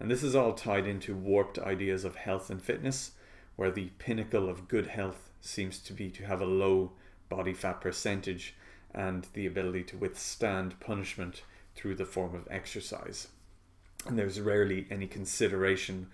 And 0.00 0.10
this 0.10 0.22
is 0.22 0.34
all 0.34 0.52
tied 0.52 0.86
into 0.86 1.14
warped 1.14 1.58
ideas 1.58 2.04
of 2.04 2.16
health 2.16 2.50
and 2.50 2.60
fitness, 2.60 3.12
where 3.56 3.70
the 3.70 3.90
pinnacle 3.98 4.48
of 4.48 4.68
good 4.68 4.88
health 4.88 5.30
seems 5.44 5.78
to 5.78 5.92
be 5.92 6.10
to 6.10 6.24
have 6.24 6.40
a 6.40 6.46
low 6.46 6.92
body 7.28 7.52
fat 7.52 7.80
percentage 7.80 8.54
and 8.94 9.26
the 9.34 9.46
ability 9.46 9.82
to 9.82 9.96
withstand 9.96 10.78
punishment 10.80 11.42
through 11.74 11.94
the 11.94 12.06
form 12.06 12.34
of 12.34 12.46
exercise. 12.50 13.28
And 14.06 14.18
there's 14.18 14.40
rarely 14.40 14.86
any 14.90 15.06
consideration 15.06 16.08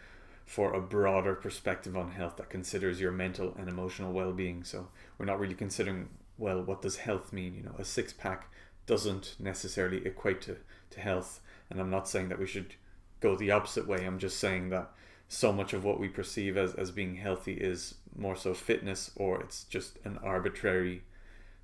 for 0.44 0.72
a 0.72 0.80
broader 0.80 1.34
perspective 1.34 1.96
on 1.96 2.10
health 2.12 2.36
that 2.36 2.50
considers 2.50 3.00
your 3.00 3.12
mental 3.12 3.54
and 3.58 3.68
emotional 3.68 4.12
well-being. 4.12 4.64
So 4.64 4.88
we're 5.18 5.26
not 5.26 5.38
really 5.38 5.54
considering 5.54 6.08
well 6.38 6.62
what 6.62 6.82
does 6.82 6.96
health 6.96 7.32
mean? 7.32 7.54
You 7.54 7.62
know, 7.62 7.74
a 7.78 7.84
six 7.84 8.12
pack 8.12 8.50
doesn't 8.86 9.36
necessarily 9.38 10.04
equate 10.06 10.40
to, 10.42 10.56
to 10.90 11.00
health. 11.00 11.40
And 11.68 11.80
I'm 11.80 11.90
not 11.90 12.08
saying 12.08 12.30
that 12.30 12.38
we 12.38 12.46
should 12.46 12.74
go 13.20 13.36
the 13.36 13.52
opposite 13.52 13.86
way. 13.86 14.04
I'm 14.04 14.18
just 14.18 14.38
saying 14.38 14.70
that 14.70 14.90
so 15.32 15.52
much 15.52 15.72
of 15.72 15.84
what 15.84 16.00
we 16.00 16.08
perceive 16.08 16.56
as, 16.56 16.74
as 16.74 16.90
being 16.90 17.14
healthy 17.14 17.54
is 17.54 17.94
more 18.16 18.34
so 18.34 18.52
fitness 18.52 19.12
or 19.14 19.40
it's 19.40 19.62
just 19.62 19.96
an 20.04 20.18
arbitrary 20.24 21.04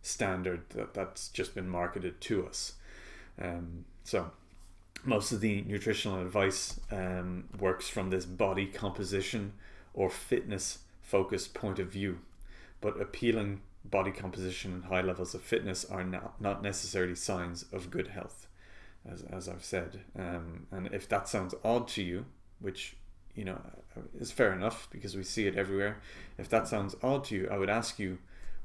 standard 0.02 0.62
that, 0.70 0.94
that's 0.94 1.28
just 1.30 1.52
been 1.52 1.68
marketed 1.68 2.20
to 2.20 2.46
us. 2.46 2.74
Um, 3.42 3.84
so 4.04 4.30
most 5.04 5.32
of 5.32 5.40
the 5.40 5.62
nutritional 5.62 6.22
advice 6.22 6.78
um, 6.92 7.48
works 7.58 7.88
from 7.88 8.08
this 8.08 8.24
body 8.24 8.66
composition 8.66 9.52
or 9.94 10.10
fitness 10.10 10.78
focused 11.02 11.52
point 11.52 11.80
of 11.80 11.90
view, 11.90 12.20
but 12.80 13.00
appealing 13.00 13.62
body 13.84 14.12
composition 14.12 14.74
and 14.74 14.84
high 14.84 15.00
levels 15.02 15.34
of 15.34 15.42
fitness 15.42 15.84
are 15.84 16.04
not, 16.04 16.40
not 16.40 16.62
necessarily 16.62 17.16
signs 17.16 17.64
of 17.72 17.90
good 17.90 18.06
health, 18.08 18.46
as, 19.04 19.22
as 19.22 19.48
I've 19.48 19.64
said. 19.64 20.02
Um, 20.16 20.68
and 20.70 20.86
if 20.94 21.08
that 21.08 21.28
sounds 21.28 21.52
odd 21.64 21.88
to 21.88 22.02
you, 22.04 22.26
which 22.60 22.94
you 23.36 23.44
know 23.44 23.60
is 24.18 24.32
fair 24.32 24.52
enough 24.52 24.88
because 24.90 25.16
we 25.16 25.22
see 25.22 25.46
it 25.46 25.56
everywhere, 25.56 26.00
if 26.38 26.48
that 26.48 26.66
sounds 26.66 26.96
odd 27.02 27.24
to 27.24 27.36
you, 27.36 27.48
I 27.50 27.58
would 27.58 27.70
ask 27.70 27.98
you 27.98 28.18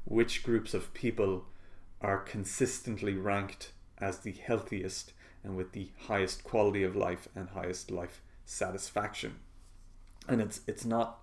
which 0.04 0.42
groups 0.42 0.74
of 0.74 0.92
people 0.94 1.44
are 2.00 2.18
consistently 2.18 3.14
ranked 3.14 3.72
as 3.98 4.18
the 4.18 4.32
healthiest 4.32 5.12
and 5.44 5.56
with 5.56 5.72
the 5.72 5.90
highest 6.08 6.42
quality 6.42 6.82
of 6.82 6.96
life 6.96 7.28
and 7.36 7.50
highest 7.50 7.90
life 7.90 8.20
satisfaction. 8.44 9.36
And 10.28 10.40
it's 10.40 10.60
it's 10.66 10.84
not 10.84 11.18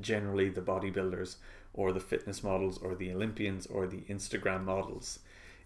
generally 0.00 0.48
the 0.48 0.60
bodybuilders 0.60 1.36
or 1.72 1.92
the 1.92 2.00
fitness 2.00 2.42
models 2.42 2.78
or 2.78 2.94
the 2.94 3.12
Olympians 3.12 3.66
or 3.66 3.86
the 3.86 4.02
Instagram 4.08 4.64
models. 4.64 5.20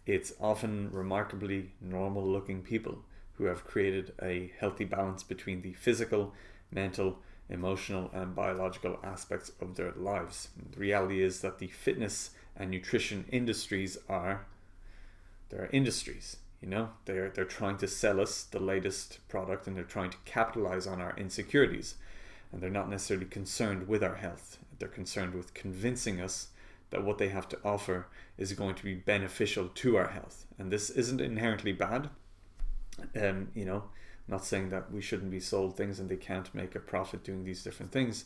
It's 0.07 0.35
often 0.41 0.91
remarkably 0.93 1.73
normal 1.81 2.27
looking 2.27 2.63
people 2.63 2.99
who 3.35 3.45
have 3.45 3.65
created 3.65 4.13
a 4.23 4.53
healthy 4.59 4.85
balance 4.85 5.23
between 5.23 5.63
the 5.63 5.73
physical, 5.73 6.35
mental, 6.75 7.19
emotional, 7.49 8.11
and 8.13 8.35
biological 8.35 8.99
aspects 9.03 9.53
of 9.61 9.77
their 9.77 9.93
lives. 9.93 10.49
The 10.73 10.81
reality 10.81 11.23
is 11.23 11.41
that 11.41 11.59
the 11.59 11.69
fitness 11.69 12.31
and 12.57 12.71
nutrition 12.71 13.25
industries 13.31 13.97
are 14.09 14.47
there 15.51 15.63
are 15.63 15.71
industries 15.73 16.37
you 16.65 16.71
know? 16.71 16.89
They're 17.05 17.29
they're 17.29 17.45
trying 17.45 17.77
to 17.79 17.87
sell 17.87 18.19
us 18.19 18.45
the 18.45 18.59
latest 18.59 19.19
product 19.29 19.67
and 19.67 19.77
they're 19.77 19.85
trying 19.85 20.09
to 20.11 20.17
capitalize 20.25 20.87
on 20.87 20.99
our 20.99 21.15
insecurities. 21.19 21.97
And 22.51 22.63
they're 22.63 22.71
not 22.71 22.89
necessarily 22.89 23.27
concerned 23.27 23.87
with 23.87 24.03
our 24.03 24.15
health. 24.15 24.57
They're 24.79 24.89
concerned 24.89 25.35
with 25.35 25.53
convincing 25.53 26.23
us 26.23 26.49
that 26.89 27.05
what 27.05 27.19
they 27.19 27.29
have 27.29 27.51
to 27.51 27.59
offer 27.65 28.07
is 28.39 28.55
going 28.55 28.77
to 28.77 28.85
be 28.85 28.95
beneficial 28.95 29.69
to 29.69 29.97
our 29.97 30.09
health. 30.09 30.47
And 30.59 30.71
this 30.71 30.89
isn't 30.89 31.21
inherently 31.21 31.73
bad. 31.73 32.09
Um 33.15 33.49
you 33.55 33.67
know 33.67 33.85
not 34.29 34.45
saying 34.45 34.71
that 34.71 34.91
we 34.91 35.01
shouldn't 35.01 35.31
be 35.31 35.41
sold 35.41 35.77
things 35.77 36.01
and 36.01 36.09
they 36.09 36.17
can't 36.17 36.55
make 36.55 36.75
a 36.75 36.81
profit 36.81 37.25
doing 37.25 37.45
these 37.45 37.63
different 37.63 37.93
things. 37.93 38.25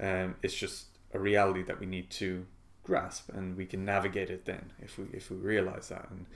Um 0.00 0.36
it's 0.42 0.54
just 0.54 0.86
a 1.12 1.18
reality 1.18 1.62
that 1.62 1.80
we 1.80 1.86
need 1.86 2.10
to 2.10 2.46
grasp 2.82 3.30
and 3.30 3.56
we 3.56 3.66
can 3.66 3.84
navigate 3.84 4.30
it 4.30 4.44
then 4.44 4.72
if 4.80 4.98
we 4.98 5.04
if 5.12 5.30
we 5.30 5.36
realize 5.36 5.88
that. 5.88 6.08
And 6.10 6.26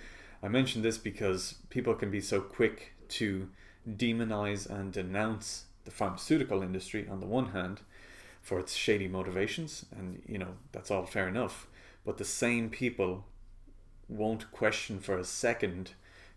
I 0.42 0.48
mention 0.48 0.82
this 0.82 0.98
because 0.98 1.54
people 1.68 1.94
can 1.94 2.10
be 2.10 2.20
so 2.20 2.40
quick 2.40 2.92
to 3.20 3.48
demonize 3.88 4.68
and 4.68 4.92
denounce 4.92 5.64
the 5.84 5.90
pharmaceutical 5.90 6.62
industry 6.62 7.06
on 7.08 7.20
the 7.20 7.26
one 7.26 7.50
hand 7.50 7.80
for 8.42 8.58
its 8.58 8.74
shady 8.74 9.08
motivations 9.08 9.86
and 9.96 10.22
you 10.26 10.38
know 10.38 10.54
that's 10.72 10.90
all 10.90 11.06
fair 11.06 11.28
enough. 11.28 11.66
But 12.04 12.16
the 12.18 12.24
same 12.24 12.70
people 12.70 13.26
won't 14.08 14.50
question 14.50 14.98
for 14.98 15.18
a 15.18 15.24
second 15.24 15.92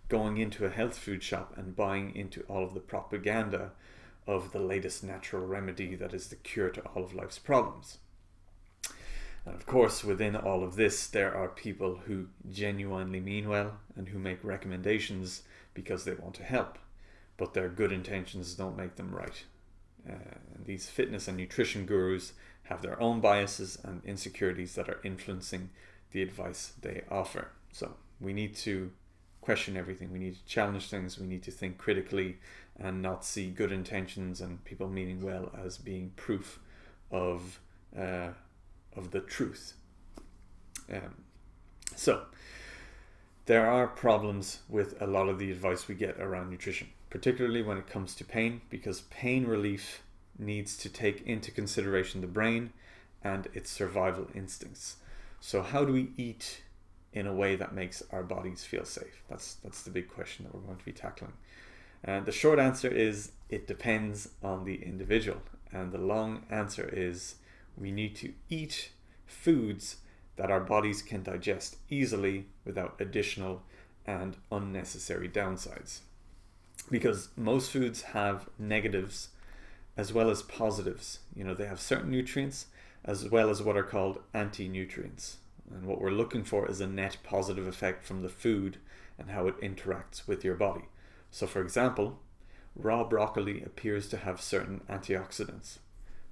going 0.10 0.38
into 0.38 0.66
a 0.66 0.70
health 0.70 0.98
food 0.98 1.24
shop 1.24 1.54
and 1.58 1.76
buying 1.76 2.16
into 2.16 2.42
all 2.44 2.64
of 2.64 2.74
the 2.74 2.80
propaganda 2.80 3.72
of 4.28 4.52
the 4.52 4.60
latest 4.60 5.04
natural 5.04 5.46
remedy 5.46 5.96
that 5.96 6.14
is 6.14 6.28
the 6.28 6.36
cure 6.36 6.70
to 6.70 6.82
all 6.82 7.04
of 7.04 7.14
life's 7.14 7.40
problems 7.40 7.98
and 9.46 9.56
of 9.56 9.66
course, 9.66 10.04
within 10.04 10.36
all 10.36 10.64
of 10.64 10.76
this, 10.76 11.08
there 11.08 11.36
are 11.36 11.50
people 11.50 11.96
who 12.06 12.28
genuinely 12.50 13.20
mean 13.20 13.50
well 13.50 13.80
and 13.96 14.08
who 14.08 14.20
make 14.20 14.44
recommendations 14.44 15.44
because 15.74 16.06
they 16.06 16.14
want 16.14 16.36
to 16.36 16.44
help, 16.44 16.78
but 17.36 17.54
their 17.54 17.68
good 17.68 17.92
intentions 17.92 18.54
don't 18.54 18.78
make 18.78 18.96
them 18.96 19.14
right. 19.14 19.44
Uh, 20.10 20.38
these 20.66 20.90
fitness 20.90 21.28
and 21.28 21.38
nutrition 21.38 21.86
gurus 21.86 22.34
have 22.64 22.82
their 22.82 23.00
own 23.02 23.20
biases 23.20 23.78
and 23.84 24.02
insecurities 24.06 24.76
that 24.76 24.88
are 24.88 25.02
influencing 25.04 25.70
the 26.12 26.22
advice 26.22 26.74
they 26.82 27.04
offer. 27.12 27.50
So 27.72 27.96
we 28.22 28.32
need 28.32 28.56
to 28.58 28.92
question 29.44 29.76
everything. 29.78 30.12
We 30.12 30.20
need 30.20 30.36
to 30.36 30.46
challenge 30.46 30.90
things. 30.90 31.20
We 31.20 31.28
need 31.28 31.44
to 31.44 31.52
think 31.52 31.78
critically 31.78 32.38
and 32.80 33.02
not 33.02 33.24
see 33.26 33.50
good 33.50 33.72
intentions 33.72 34.42
and 34.42 34.64
people 34.64 34.90
meaning 34.90 35.22
well 35.22 35.52
as 35.64 35.78
being 35.78 36.12
proof 36.16 36.60
of 37.12 37.60
uh, 37.98 38.30
of 38.96 39.12
the 39.12 39.20
truth. 39.20 39.74
Um, 40.92 41.24
so, 41.96 42.24
there 43.46 43.70
are 43.70 43.88
problems 43.88 44.60
with 44.70 45.02
a 45.02 45.08
lot 45.08 45.30
of 45.30 45.38
the 45.40 45.52
advice 45.52 45.88
we 45.88 45.96
get 45.96 46.20
around 46.20 46.50
nutrition, 46.50 46.88
particularly 47.10 47.62
when 47.62 47.78
it 47.78 47.88
comes 47.88 48.16
to 48.16 48.26
pain, 48.26 48.62
because 48.70 49.02
pain 49.02 49.46
relief 49.46 50.04
needs 50.40 50.78
to 50.78 50.90
take 50.90 51.22
into 51.28 51.52
consideration 51.52 52.22
the 52.22 52.28
brain 52.28 52.74
and 53.24 53.48
its 53.54 53.70
survival 53.70 54.28
instincts. 54.34 54.98
So, 55.40 55.62
how 55.62 55.86
do 55.86 55.94
we 55.94 56.12
eat 56.18 56.63
in 57.14 57.28
a 57.28 57.34
way 57.34 57.56
that 57.56 57.74
makes 57.74 58.04
our 58.12 58.24
bodies 58.24 58.64
feel 58.64 58.86
safe? 58.86 59.24
That's 59.30 59.56
that's 59.56 59.84
the 59.84 59.92
big 59.92 60.10
question 60.10 60.46
that 60.46 60.54
we're 60.54 60.62
going 60.62 60.78
to 60.78 60.86
be 60.86 60.92
tackling. 60.92 61.34
And 62.04 62.26
the 62.26 62.32
short 62.32 62.60
answer 62.60 62.90
is 62.90 63.32
it 63.50 63.68
depends 63.68 64.30
on 64.44 64.66
the 64.66 64.84
individual, 64.84 65.42
and 65.72 65.92
the 65.92 65.98
long 65.98 66.46
answer 66.50 66.90
is 66.92 67.36
we 67.78 67.92
need 67.92 68.16
to 68.18 68.34
eat 68.50 68.92
foods 69.26 69.98
that 70.36 70.52
our 70.52 70.60
bodies 70.60 71.02
can 71.02 71.24
digest 71.24 71.78
easily 71.90 72.48
without 72.66 72.96
additional 73.00 73.64
and 74.06 74.36
unnecessary 74.52 75.30
downsides. 75.30 76.00
Because 76.90 77.30
most 77.38 77.72
foods 77.72 78.02
have 78.02 78.50
negatives 78.60 79.30
as 79.96 80.12
well 80.12 80.30
as 80.30 80.42
positives. 80.42 81.20
You 81.36 81.44
know, 81.44 81.54
they 81.54 81.68
have 81.68 81.80
certain 81.80 82.12
nutrients 82.12 82.68
as 83.06 83.30
well 83.30 83.50
as 83.50 83.62
what 83.62 83.78
are 83.78 83.84
called 83.84 84.20
anti 84.34 84.68
nutrients. 84.68 85.38
And 85.72 85.86
what 85.86 86.02
we're 86.02 86.12
looking 86.12 86.44
for 86.44 86.70
is 86.70 86.82
a 86.82 86.88
net 86.88 87.18
positive 87.24 87.68
effect 87.68 88.04
from 88.04 88.22
the 88.22 88.30
food 88.30 88.78
and 89.18 89.30
how 89.30 89.48
it 89.48 89.62
interacts 89.62 90.28
with 90.28 90.44
your 90.44 90.56
body. 90.56 90.86
So, 91.32 91.48
for 91.48 91.62
example, 91.62 92.20
raw 92.76 93.04
broccoli 93.04 93.64
appears 93.64 94.08
to 94.10 94.18
have 94.18 94.42
certain 94.42 94.82
antioxidants, 94.90 95.80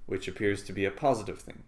which 0.06 0.28
appears 0.28 0.62
to 0.64 0.72
be 0.72 0.84
a 0.84 0.90
positive 0.90 1.40
thing. 1.40 1.64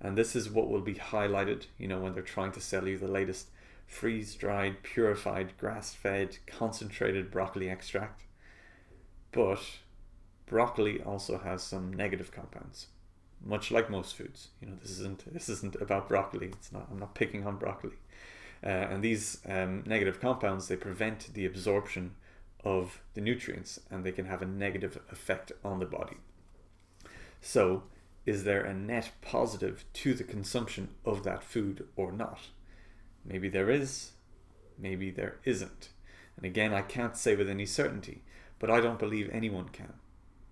And 0.00 0.18
this 0.18 0.36
is 0.36 0.50
what 0.50 0.68
will 0.68 0.80
be 0.80 0.94
highlighted, 0.94 1.66
you 1.78 1.88
know, 1.88 2.00
when 2.00 2.14
they're 2.14 2.22
trying 2.22 2.52
to 2.52 2.60
sell 2.60 2.86
you 2.86 2.98
the 2.98 3.08
latest 3.08 3.48
freeze 3.86 4.34
dried, 4.34 4.82
purified, 4.82 5.56
grass 5.58 5.94
fed, 5.94 6.38
concentrated 6.46 7.30
broccoli 7.30 7.70
extract. 7.70 8.24
But 9.32 9.60
broccoli 10.46 11.02
also 11.02 11.38
has 11.38 11.62
some 11.62 11.92
negative 11.92 12.32
compounds, 12.32 12.88
much 13.42 13.70
like 13.70 13.90
most 13.90 14.16
foods. 14.16 14.48
You 14.60 14.68
know, 14.68 14.76
this 14.80 14.90
isn't 14.92 15.32
this 15.32 15.48
isn't 15.48 15.76
about 15.76 16.08
broccoli. 16.08 16.48
It's 16.48 16.72
not. 16.72 16.88
I'm 16.90 16.98
not 16.98 17.14
picking 17.14 17.46
on 17.46 17.56
broccoli. 17.56 17.96
Uh, 18.62 18.68
and 18.68 19.02
these 19.02 19.40
um, 19.46 19.82
negative 19.86 20.20
compounds 20.20 20.68
they 20.68 20.76
prevent 20.76 21.34
the 21.34 21.44
absorption 21.44 22.14
of 22.64 23.02
the 23.12 23.20
nutrients, 23.20 23.78
and 23.90 24.04
they 24.04 24.12
can 24.12 24.24
have 24.24 24.40
a 24.40 24.46
negative 24.46 24.98
effect 25.10 25.52
on 25.62 25.80
the 25.80 25.86
body. 25.86 26.16
So 27.42 27.82
is 28.24 28.44
there 28.44 28.64
a 28.64 28.72
net 28.72 29.10
positive 29.20 29.84
to 29.92 30.14
the 30.14 30.24
consumption 30.24 30.88
of 31.04 31.24
that 31.24 31.42
food 31.42 31.86
or 31.94 32.10
not? 32.10 32.40
Maybe 33.24 33.50
there 33.50 33.70
is, 33.70 34.12
maybe 34.78 35.10
there 35.10 35.36
isn't. 35.44 35.90
And 36.36 36.46
again, 36.46 36.72
I 36.72 36.82
can't 36.82 37.16
say 37.16 37.36
with 37.36 37.48
any 37.48 37.66
certainty, 37.66 38.22
but 38.58 38.70
I 38.70 38.80
don't 38.80 38.98
believe 38.98 39.28
anyone 39.30 39.68
can, 39.68 39.92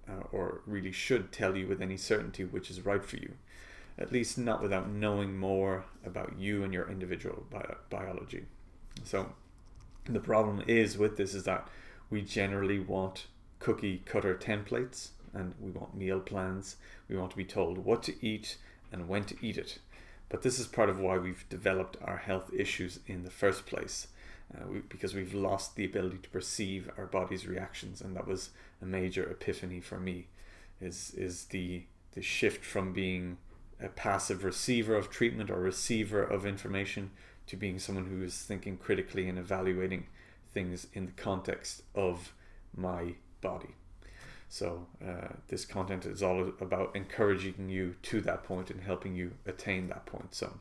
uh, 0.09 0.25
or 0.33 0.63
really 0.67 0.93
should 0.93 1.33
tell 1.33 1.57
you 1.57 1.67
with 1.67 1.81
any 1.81 1.97
certainty 1.97 2.45
which 2.45 2.71
is 2.71 2.85
right 2.85 3.05
for 3.05 3.17
you. 3.17 3.33
At 3.99 4.13
least 4.13 4.39
not 4.39 4.63
without 4.63 4.91
knowing 4.91 5.37
more 5.39 5.85
about 6.05 6.39
you 6.39 6.65
and 6.65 6.73
your 6.73 6.91
individual 6.91 7.45
bi- 7.51 7.75
biology. 7.91 8.47
So, 9.05 9.33
the 10.05 10.21
problem 10.21 10.63
is 10.67 10.99
with 10.99 11.17
this 11.17 11.35
is 11.35 11.45
that 11.45 11.69
we 12.11 12.23
generally 12.23 12.81
want 12.81 13.27
cookie 13.59 14.03
cutter 14.05 14.35
templates 14.35 15.11
and 15.33 15.55
we 15.61 15.71
want 15.71 15.95
meal 15.95 16.21
plans. 16.21 16.77
We 17.09 17.17
want 17.17 17.31
to 17.31 17.37
be 17.37 17.45
told 17.45 17.79
what 17.79 18.03
to 18.05 18.27
eat 18.27 18.57
and 18.91 19.09
when 19.09 19.25
to 19.25 19.37
eat 19.41 19.57
it. 19.57 19.79
But 20.29 20.43
this 20.43 20.59
is 20.59 20.67
part 20.67 20.89
of 20.89 20.99
why 20.99 21.19
we've 21.19 21.49
developed 21.49 21.97
our 22.03 22.17
health 22.17 22.51
issues 22.55 23.01
in 23.07 23.23
the 23.23 23.31
first 23.31 23.67
place. 23.67 24.09
Uh, 24.55 24.67
we, 24.69 24.79
because 24.81 25.15
we've 25.15 25.35
lost 25.35 25.77
the 25.77 25.85
ability 25.85 26.19
to 26.19 26.29
perceive 26.29 26.91
our 26.99 27.07
body's 27.07 27.47
reactions, 27.47 28.01
and 28.01 28.15
that 28.15 28.27
was 28.27 28.51
a 28.83 28.87
major 28.87 29.25
epiphany 29.29 29.81
for 29.81 29.99
me. 29.99 30.27
Is 30.81 31.13
is 31.17 31.45
the 31.47 31.85
the 32.13 32.23
shift 32.23 32.65
from 32.65 32.93
being 32.93 33.39
a 33.81 33.89
passive 33.89 34.45
receiver 34.45 34.95
of 34.95 35.11
treatment 35.11 35.51
or 35.51 35.61
receiver 35.61 36.23
of 36.23 36.47
information 36.47 37.11
to 37.47 37.57
being 37.57 37.79
someone 37.79 38.07
who 38.07 38.23
is 38.23 38.37
thinking 38.37 38.77
critically 38.77 39.29
and 39.29 39.39
evaluating 39.39 40.07
things 40.53 40.87
in 40.93 41.07
the 41.07 41.13
context 41.13 41.83
of 41.95 42.33
my 42.77 43.15
body. 43.41 43.75
So, 44.49 44.87
uh, 45.05 45.29
this 45.49 45.65
content 45.65 46.05
is 46.05 46.23
all 46.23 46.53
about 46.61 46.95
encouraging 46.95 47.71
you 47.71 47.97
to 48.03 48.21
that 48.21 48.45
point 48.45 48.71
and 48.71 48.83
helping 48.83 49.17
you 49.17 49.33
attain 49.47 49.89
that 49.89 50.05
point. 50.05 50.35
So, 50.35 50.59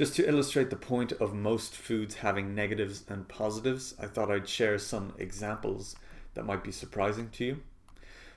just 0.00 0.16
to 0.16 0.26
illustrate 0.26 0.70
the 0.70 0.76
point 0.76 1.12
of 1.12 1.34
most 1.34 1.74
foods 1.74 2.14
having 2.14 2.54
negatives 2.54 3.04
and 3.10 3.28
positives, 3.28 3.94
I 4.00 4.06
thought 4.06 4.30
I'd 4.30 4.48
share 4.48 4.78
some 4.78 5.12
examples 5.18 5.94
that 6.32 6.46
might 6.46 6.64
be 6.64 6.72
surprising 6.72 7.28
to 7.32 7.44
you. 7.44 7.62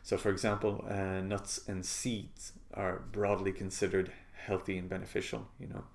So, 0.01 0.17
for 0.17 0.29
example, 0.29 0.83
uh, 0.89 1.21
nuts 1.21 1.61
and 1.65 1.85
seeds 1.85 2.51
are 2.73 3.03
broadly 3.13 3.53
considered 3.53 4.11
healthy 4.33 4.77
and 4.77 4.89
beneficial. 4.89 5.47
You 5.57 5.67
know, 5.67 5.85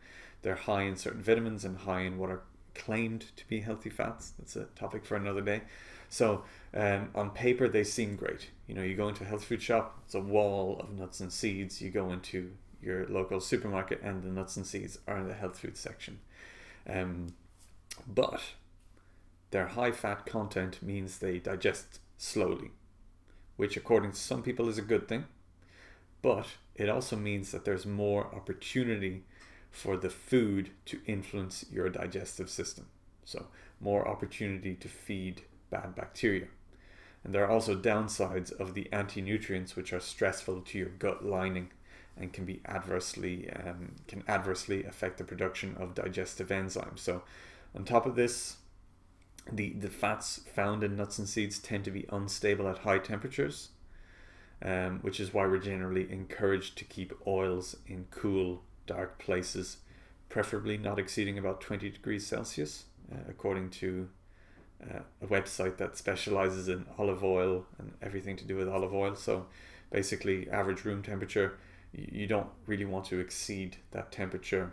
they're 0.41 0.55
high 0.55 0.85
in 0.85 0.97
certain 0.97 1.21
vitamins 1.21 1.67
and 1.67 1.77
high 1.77 2.01
in 2.01 2.17
what 2.17 2.31
are 2.31 2.45
claimed 2.75 3.27
to 3.37 3.47
be 3.47 3.61
healthy 3.61 3.91
fats. 3.91 4.33
That's 4.39 4.57
a 4.57 4.65
topic 4.75 5.05
for 5.05 5.17
another 5.17 5.43
day. 5.43 5.61
So 6.09 6.45
um, 6.73 7.11
on 7.15 7.29
paper, 7.33 7.69
they 7.69 7.85
seem 7.85 8.17
great. 8.17 8.49
You 8.69 8.75
know, 8.75 8.83
you 8.83 8.95
go 8.95 9.09
into 9.09 9.23
a 9.23 9.27
health 9.27 9.45
food 9.45 9.61
shop, 9.61 10.01
it's 10.07 10.15
a 10.15 10.21
wall 10.21 10.81
of 10.81 10.99
nuts 10.99 11.21
and 11.21 11.31
seeds. 11.31 11.83
You 11.83 11.91
go 11.91 12.11
into 12.11 12.53
your 12.83 13.07
local 13.07 13.41
supermarket, 13.41 14.01
and 14.03 14.23
the 14.23 14.29
nuts 14.29 14.57
and 14.57 14.67
seeds 14.67 14.99
are 15.07 15.19
in 15.19 15.29
the 15.29 15.35
health 15.35 15.59
food 15.59 15.77
section. 15.77 16.21
Um, 16.89 17.35
but 18.07 18.41
their 19.51 19.69
high 19.69 19.93
fat 19.93 20.27
content 20.27 20.83
means 20.83 21.19
they 21.19 21.39
digest 21.39 22.01
slowly, 22.17 22.71
which, 23.57 23.77
according 23.77 24.13
to 24.13 24.19
some 24.19 24.43
people, 24.43 24.69
is 24.69 24.79
a 24.79 24.83
good 24.83 25.09
thing. 25.09 25.25
But 26.23 26.47
it 26.75 26.89
also 26.89 27.17
means 27.17 27.53
that 27.53 27.65
there's 27.65 27.87
more 27.87 28.35
opportunity 28.35 29.25
for 29.71 29.97
the 29.97 30.11
food 30.11 30.71
to 30.87 31.01
influence 31.07 31.65
your 31.71 31.89
digestive 31.89 32.51
system. 32.51 32.87
So, 33.25 33.47
more 33.81 34.09
opportunity 34.09 34.75
to 34.75 34.89
feed 34.89 35.43
bad 35.71 35.95
bacteria. 35.95 36.49
And 37.25 37.35
there 37.35 37.45
are 37.45 37.51
also 37.51 37.77
downsides 37.77 38.53
of 38.53 38.75
the 38.75 38.91
anti 38.93 39.21
nutrients, 39.21 39.77
which 39.77 39.93
are 39.93 40.01
stressful 40.01 40.63
to 40.63 40.79
your 40.79 40.89
gut 40.89 41.25
lining 41.25 41.71
and 42.19 42.33
can 42.33 42.45
be 42.45 42.61
adversely 42.67 43.51
um, 43.51 43.93
can 44.07 44.23
adversely 44.29 44.85
affect 44.85 45.19
the 45.19 45.25
production 45.25 45.77
of 45.79 45.95
digestive 45.95 46.49
enzymes. 46.49 46.99
So, 46.99 47.23
on 47.75 47.85
top 47.85 48.07
of 48.07 48.17
this, 48.17 48.57
the 49.51 49.73
the 49.75 49.89
fats 49.89 50.41
found 50.55 50.83
in 50.83 50.97
nuts 50.97 51.19
and 51.19 51.29
seeds 51.29 51.59
tend 51.59 51.85
to 51.85 51.91
be 51.91 52.07
unstable 52.11 52.69
at 52.69 52.79
high 52.79 52.99
temperatures, 52.99 53.71
um, 54.63 55.01
which 55.01 55.21
is 55.21 55.33
why 55.33 55.47
we're 55.47 55.59
generally 55.59 56.11
encouraged 56.11 56.77
to 56.79 56.85
keep 56.85 57.13
oils 57.27 57.77
in 57.87 58.07
cool, 58.11 58.63
dark 58.87 59.19
places, 59.19 59.79
preferably 60.29 60.77
not 60.77 60.99
exceeding 60.99 61.39
about 61.39 61.61
20 61.61 61.91
degrees 61.91 62.27
Celsius, 62.27 62.85
uh, 63.13 63.17
according 63.29 63.71
to 63.71 64.09
uh, 64.83 65.01
a 65.23 65.27
website 65.27 65.77
that 65.79 65.97
specializes 65.97 66.69
in 66.69 66.87
olive 66.99 67.25
oil 67.25 67.67
and 67.79 67.93
everything 68.03 68.37
to 68.37 68.45
do 68.45 68.57
with 68.57 68.69
olive 68.69 68.95
oil. 68.95 69.17
So 69.17 69.47
basically, 69.91 70.49
average 70.51 70.85
room 70.85 71.03
temperature, 71.03 71.59
you 71.93 72.27
don't 72.27 72.51
really 72.67 72.85
want 72.85 73.07
to 73.07 73.19
exceed 73.19 73.77
that 73.93 74.13
temperature 74.13 74.73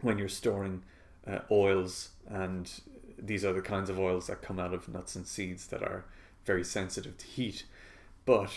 when 0.00 0.18
you're 0.18 0.28
storing 0.28 0.82
uh, 1.26 1.40
oils 1.50 2.10
and 2.28 2.80
these 3.18 3.44
are 3.44 3.52
the 3.52 3.60
kinds 3.60 3.90
of 3.90 3.98
oils 3.98 4.28
that 4.28 4.42
come 4.42 4.58
out 4.58 4.72
of 4.72 4.88
nuts 4.88 5.16
and 5.16 5.26
seeds 5.26 5.66
that 5.68 5.82
are 5.82 6.04
very 6.44 6.64
sensitive 6.64 7.18
to 7.18 7.26
heat. 7.26 7.64
But 8.24 8.50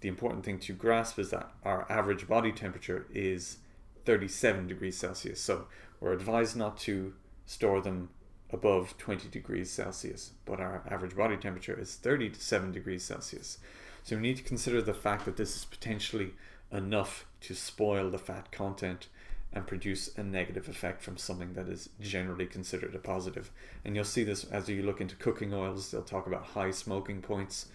the 0.00 0.08
important 0.08 0.44
thing 0.44 0.58
to 0.60 0.72
grasp 0.72 1.18
is 1.18 1.30
that 1.30 1.50
our 1.64 1.90
average 1.90 2.26
body 2.26 2.52
temperature 2.52 3.06
is 3.12 3.58
37 4.06 4.66
degrees 4.66 4.96
Celsius. 4.96 5.40
So 5.40 5.66
we're 6.00 6.12
advised 6.12 6.56
not 6.56 6.78
to 6.78 7.12
store 7.44 7.80
them 7.80 8.08
above 8.52 8.96
20 8.98 9.28
degrees 9.28 9.70
Celsius, 9.70 10.32
but 10.44 10.60
our 10.60 10.82
average 10.90 11.14
body 11.14 11.36
temperature 11.36 11.78
is 11.78 11.94
37 11.96 12.72
degrees 12.72 13.04
Celsius. 13.04 13.58
So 14.02 14.16
we 14.16 14.22
need 14.22 14.38
to 14.38 14.42
consider 14.42 14.80
the 14.80 14.94
fact 14.94 15.26
that 15.26 15.36
this 15.36 15.56
is 15.56 15.64
potentially 15.64 16.32
enough 16.72 17.26
to 17.42 17.54
spoil 17.54 18.10
the 18.10 18.18
fat 18.18 18.52
content 18.52 19.08
and 19.52 19.66
produce 19.66 20.16
a 20.16 20.22
negative 20.22 20.68
effect 20.68 21.02
from 21.02 21.16
something 21.16 21.54
that 21.54 21.68
is 21.68 21.90
generally 22.00 22.46
considered 22.46 22.94
a 22.94 22.98
positive. 22.98 23.50
And 23.84 23.96
you'll 23.96 24.04
see 24.04 24.22
this 24.22 24.44
as 24.44 24.68
you 24.68 24.82
look 24.82 25.00
into 25.00 25.16
cooking 25.16 25.52
oils, 25.52 25.90
they'll 25.90 26.02
talk 26.02 26.26
about 26.26 26.44
high 26.44 26.70
smoking 26.70 27.20
points. 27.20 27.66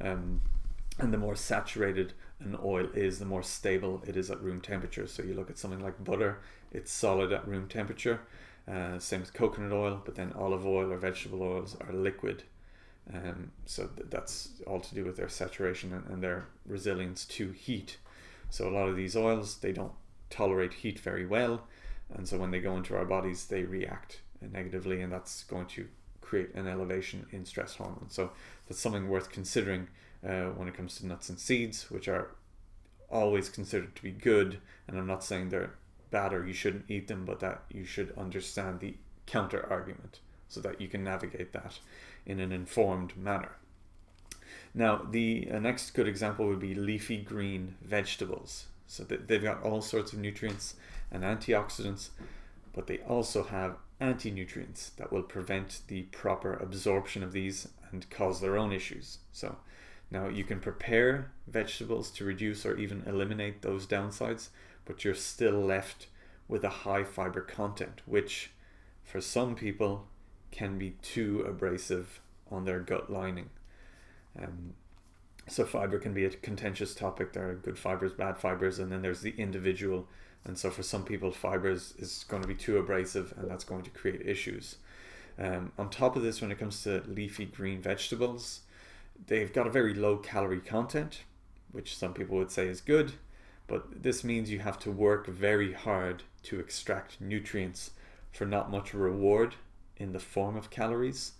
Um, 0.00 0.40
and 0.98 1.12
the 1.12 1.18
more 1.18 1.34
saturated 1.34 2.12
an 2.38 2.56
oil 2.62 2.88
is, 2.94 3.18
the 3.18 3.24
more 3.24 3.42
stable 3.42 4.02
it 4.06 4.16
is 4.16 4.30
at 4.30 4.40
room 4.40 4.60
temperature. 4.60 5.08
So 5.08 5.24
you 5.24 5.34
look 5.34 5.50
at 5.50 5.58
something 5.58 5.82
like 5.82 6.02
butter, 6.04 6.40
it's 6.70 6.92
solid 6.92 7.32
at 7.32 7.48
room 7.48 7.68
temperature. 7.68 8.20
Uh, 8.70 8.98
same 8.98 9.20
with 9.20 9.34
coconut 9.34 9.72
oil, 9.72 10.02
but 10.04 10.14
then 10.14 10.32
olive 10.34 10.64
oil 10.64 10.92
or 10.92 10.96
vegetable 10.96 11.42
oils 11.42 11.76
are 11.80 11.92
liquid. 11.92 12.44
Um, 13.12 13.50
so 13.66 13.88
th- 13.88 14.08
that's 14.08 14.50
all 14.66 14.80
to 14.80 14.94
do 14.94 15.04
with 15.04 15.16
their 15.16 15.28
saturation 15.28 15.92
and, 15.92 16.06
and 16.06 16.22
their 16.22 16.46
resilience 16.64 17.24
to 17.26 17.50
heat. 17.50 17.98
So 18.54 18.68
a 18.68 18.70
lot 18.70 18.88
of 18.88 18.94
these 18.94 19.16
oils 19.16 19.56
they 19.56 19.72
don't 19.72 19.94
tolerate 20.30 20.74
heat 20.74 21.00
very 21.00 21.26
well, 21.26 21.66
and 22.14 22.28
so 22.28 22.38
when 22.38 22.52
they 22.52 22.60
go 22.60 22.76
into 22.76 22.94
our 22.94 23.04
bodies, 23.04 23.46
they 23.46 23.64
react 23.64 24.20
negatively, 24.40 25.00
and 25.00 25.12
that's 25.12 25.42
going 25.42 25.66
to 25.66 25.88
create 26.20 26.54
an 26.54 26.68
elevation 26.68 27.26
in 27.32 27.44
stress 27.44 27.74
hormones. 27.74 28.14
So 28.14 28.30
that's 28.68 28.78
something 28.78 29.08
worth 29.08 29.32
considering 29.32 29.88
uh, 30.24 30.50
when 30.50 30.68
it 30.68 30.74
comes 30.74 30.98
to 30.98 31.06
nuts 31.06 31.30
and 31.30 31.38
seeds, 31.40 31.90
which 31.90 32.06
are 32.06 32.28
always 33.10 33.48
considered 33.48 33.96
to 33.96 34.02
be 34.04 34.12
good. 34.12 34.58
And 34.86 34.96
I'm 34.96 35.08
not 35.08 35.24
saying 35.24 35.48
they're 35.48 35.74
bad 36.12 36.32
or 36.32 36.46
you 36.46 36.52
shouldn't 36.52 36.88
eat 36.88 37.08
them, 37.08 37.24
but 37.24 37.40
that 37.40 37.62
you 37.72 37.84
should 37.84 38.16
understand 38.16 38.78
the 38.78 38.94
counter 39.26 39.66
argument 39.68 40.20
so 40.46 40.60
that 40.60 40.80
you 40.80 40.86
can 40.86 41.02
navigate 41.02 41.52
that 41.54 41.80
in 42.24 42.38
an 42.38 42.52
informed 42.52 43.16
manner. 43.16 43.56
Now, 44.74 45.06
the 45.08 45.48
uh, 45.52 45.58
next 45.60 45.92
good 45.92 46.08
example 46.08 46.48
would 46.48 46.58
be 46.58 46.74
leafy 46.74 47.18
green 47.18 47.76
vegetables. 47.82 48.66
So 48.86 49.04
they've 49.04 49.42
got 49.42 49.62
all 49.62 49.80
sorts 49.80 50.12
of 50.12 50.18
nutrients 50.18 50.74
and 51.10 51.22
antioxidants, 51.22 52.10
but 52.72 52.86
they 52.86 52.98
also 52.98 53.44
have 53.44 53.76
anti 54.00 54.30
nutrients 54.30 54.90
that 54.96 55.12
will 55.12 55.22
prevent 55.22 55.80
the 55.86 56.02
proper 56.02 56.54
absorption 56.54 57.22
of 57.22 57.32
these 57.32 57.68
and 57.92 58.08
cause 58.10 58.40
their 58.40 58.58
own 58.58 58.72
issues. 58.72 59.18
So 59.32 59.56
now 60.10 60.28
you 60.28 60.44
can 60.44 60.60
prepare 60.60 61.30
vegetables 61.46 62.10
to 62.12 62.24
reduce 62.24 62.66
or 62.66 62.76
even 62.76 63.04
eliminate 63.06 63.62
those 63.62 63.86
downsides, 63.86 64.48
but 64.84 65.04
you're 65.04 65.14
still 65.14 65.60
left 65.60 66.08
with 66.48 66.64
a 66.64 66.68
high 66.68 67.04
fiber 67.04 67.40
content, 67.40 68.02
which 68.06 68.50
for 69.02 69.20
some 69.20 69.54
people 69.54 70.08
can 70.50 70.78
be 70.78 70.90
too 71.00 71.44
abrasive 71.48 72.20
on 72.50 72.64
their 72.64 72.80
gut 72.80 73.10
lining. 73.10 73.50
Um, 74.40 74.74
so 75.48 75.64
fiber 75.64 75.98
can 75.98 76.14
be 76.14 76.24
a 76.24 76.30
contentious 76.30 76.94
topic. 76.94 77.32
There 77.32 77.50
are 77.50 77.54
good 77.54 77.78
fibers, 77.78 78.12
bad 78.12 78.38
fibers, 78.38 78.78
and 78.78 78.90
then 78.90 79.02
there's 79.02 79.20
the 79.20 79.34
individual. 79.36 80.08
And 80.44 80.58
so 80.58 80.70
for 80.70 80.82
some 80.82 81.04
people, 81.04 81.30
fibers 81.30 81.94
is 81.98 82.24
going 82.28 82.42
to 82.42 82.48
be 82.48 82.54
too 82.54 82.78
abrasive, 82.78 83.34
and 83.36 83.50
that's 83.50 83.64
going 83.64 83.82
to 83.82 83.90
create 83.90 84.26
issues. 84.26 84.76
Um, 85.38 85.72
on 85.78 85.90
top 85.90 86.16
of 86.16 86.22
this, 86.22 86.40
when 86.40 86.50
it 86.50 86.58
comes 86.58 86.82
to 86.84 87.02
leafy 87.06 87.44
green 87.44 87.82
vegetables, 87.82 88.60
they've 89.26 89.52
got 89.52 89.66
a 89.66 89.70
very 89.70 89.94
low 89.94 90.16
calorie 90.16 90.60
content, 90.60 91.22
which 91.72 91.96
some 91.96 92.14
people 92.14 92.36
would 92.38 92.50
say 92.50 92.66
is 92.68 92.80
good. 92.80 93.12
But 93.66 94.02
this 94.02 94.22
means 94.24 94.50
you 94.50 94.58
have 94.60 94.78
to 94.80 94.90
work 94.90 95.26
very 95.26 95.72
hard 95.72 96.22
to 96.44 96.60
extract 96.60 97.20
nutrients 97.20 97.92
for 98.32 98.44
not 98.44 98.70
much 98.70 98.92
reward 98.92 99.54
in 99.96 100.12
the 100.12 100.20
form 100.20 100.56
of 100.56 100.70
calories. 100.70 101.32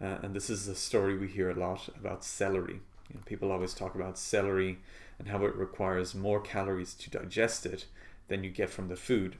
Uh, 0.00 0.18
and 0.22 0.34
this 0.34 0.48
is 0.48 0.68
a 0.68 0.74
story 0.74 1.16
we 1.16 1.28
hear 1.28 1.50
a 1.50 1.58
lot 1.58 1.88
about 1.96 2.24
celery. 2.24 2.80
You 3.08 3.16
know, 3.16 3.22
people 3.24 3.50
always 3.50 3.74
talk 3.74 3.94
about 3.94 4.18
celery 4.18 4.78
and 5.18 5.28
how 5.28 5.44
it 5.44 5.56
requires 5.56 6.14
more 6.14 6.40
calories 6.40 6.94
to 6.94 7.10
digest 7.10 7.66
it 7.66 7.86
than 8.28 8.44
you 8.44 8.50
get 8.50 8.70
from 8.70 8.88
the 8.88 8.96
food, 8.96 9.36